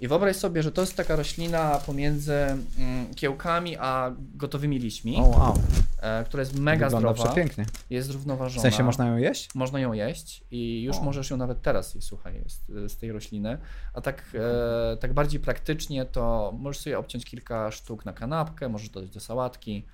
I 0.00 0.08
wyobraź 0.08 0.36
sobie, 0.36 0.62
że 0.62 0.72
to 0.72 0.80
jest 0.80 0.96
taka 0.96 1.16
roślina 1.16 1.80
pomiędzy 1.86 2.32
mm, 2.32 3.14
kiełkami 3.14 3.76
a 3.76 4.12
gotowymi 4.34 4.78
liśćmi, 4.78 5.16
oh, 5.16 5.38
wow. 5.38 5.58
e, 6.00 6.24
która 6.24 6.40
jest 6.40 6.58
mega 6.58 6.86
Wygląda 6.86 7.12
zdrowa. 7.12 7.30
przepięknie. 7.30 7.66
Jest 7.90 8.08
zrównoważona. 8.08 8.60
W 8.60 8.62
sensie 8.62 8.82
można 8.82 9.06
ją 9.06 9.16
jeść? 9.16 9.54
Można 9.54 9.80
ją 9.80 9.92
jeść 9.92 10.44
i 10.50 10.82
już 10.82 11.00
możesz 11.00 11.30
ją 11.30 11.36
nawet 11.36 11.62
teraz 11.62 11.94
jeść, 11.94 12.06
słuchaj, 12.06 12.44
z, 12.46 12.92
z 12.92 12.96
tej 12.96 13.12
rośliny. 13.12 13.58
A 13.94 14.00
tak, 14.00 14.22
e, 14.34 14.96
tak 14.96 15.12
bardziej 15.12 15.40
praktycznie 15.40 16.04
to 16.04 16.54
możesz 16.58 16.82
sobie 16.82 16.98
obciąć 16.98 17.24
kilka 17.24 17.70
sztuk 17.70 18.04
na 18.04 18.12
kanapkę, 18.12 18.68
możesz 18.68 18.88
dodać 18.88 19.10
do 19.10 19.20
sałatki. 19.20 19.86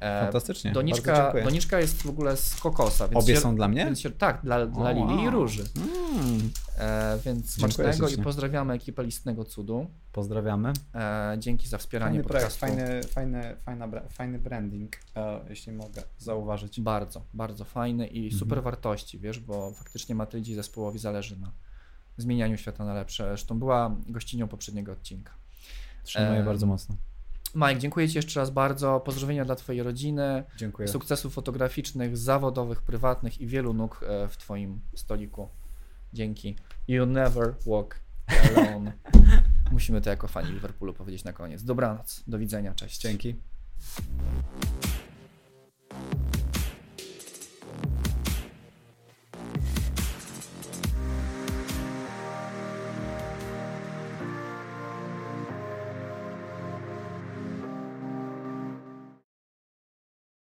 E, 0.00 0.22
Fantastycznie. 0.22 0.72
Doniczka, 0.72 1.32
doniczka 1.44 1.80
jest 1.80 2.02
w 2.02 2.08
ogóle 2.08 2.36
z 2.36 2.54
kokosa. 2.60 3.08
Więc 3.08 3.24
Obie 3.24 3.34
się, 3.34 3.40
są 3.40 3.56
dla 3.56 3.68
mnie? 3.68 3.96
Się, 3.96 4.10
tak, 4.10 4.40
dla, 4.42 4.66
dla 4.66 4.92
Lili 4.92 5.06
wow. 5.06 5.24
i 5.24 5.30
Róży. 5.30 5.64
Mm. 5.76 6.50
E, 6.78 7.18
więc 7.24 7.50
smacznego 7.50 8.08
i 8.08 8.16
pozdrawiamy 8.16 8.74
ekipę 8.74 9.04
Listnego 9.04 9.44
Cudu. 9.44 9.86
Pozdrawiamy. 10.12 10.72
E, 10.94 11.36
dzięki 11.38 11.68
za 11.68 11.78
wspieranie 11.78 12.22
fajny 12.22 12.28
podcastu. 12.28 12.60
fajny, 12.60 13.02
fajny, 13.02 13.56
fajna, 13.56 13.88
fajny 14.08 14.38
branding, 14.38 14.96
e, 15.16 15.40
jeśli 15.48 15.72
mogę 15.72 16.02
zauważyć. 16.18 16.80
Bardzo, 16.80 17.22
bardzo 17.34 17.64
fajny 17.64 18.06
i 18.06 18.24
mhm. 18.24 18.38
super 18.38 18.62
wartości, 18.62 19.18
wiesz, 19.18 19.40
bo 19.40 19.72
faktycznie 19.72 20.14
Matyldzie 20.14 20.54
zespołowi 20.54 20.98
zależy 20.98 21.40
na 21.40 21.52
zmienianiu 22.16 22.56
świata 22.56 22.84
na 22.84 22.94
lepsze. 22.94 23.24
Zresztą 23.24 23.58
była 23.58 23.96
gościnią 24.08 24.48
poprzedniego 24.48 24.92
odcinka. 24.92 25.32
Trzymuję 26.04 26.42
bardzo 26.42 26.66
mocno. 26.66 26.96
Mike, 27.54 27.78
dziękuję 27.78 28.08
Ci 28.08 28.18
jeszcze 28.18 28.40
raz 28.40 28.50
bardzo. 28.50 29.00
Pozdrowienia 29.00 29.44
dla 29.44 29.54
Twojej 29.54 29.82
rodziny. 29.82 30.44
Dziękuję. 30.56 30.88
Sukcesów 30.88 31.34
fotograficznych, 31.34 32.16
zawodowych, 32.16 32.82
prywatnych 32.82 33.40
i 33.40 33.46
wielu 33.46 33.74
nóg 33.74 34.00
e, 34.08 34.28
w 34.28 34.36
Twoim 34.36 34.80
stoliku. 34.94 35.48
Dzięki. 36.12 36.56
You 36.88 37.06
never 37.06 37.54
walk 37.66 38.00
alone. 38.56 38.92
Musimy 39.72 40.00
to 40.00 40.10
jako 40.10 40.28
fani 40.28 40.52
Liverpoolu 40.52 40.94
powiedzieć 40.94 41.24
na 41.24 41.32
koniec. 41.32 41.64
Dobranoc. 41.64 42.22
Do 42.26 42.38
widzenia. 42.38 42.74
Cześć. 42.74 43.00
Dzięki. 43.00 43.36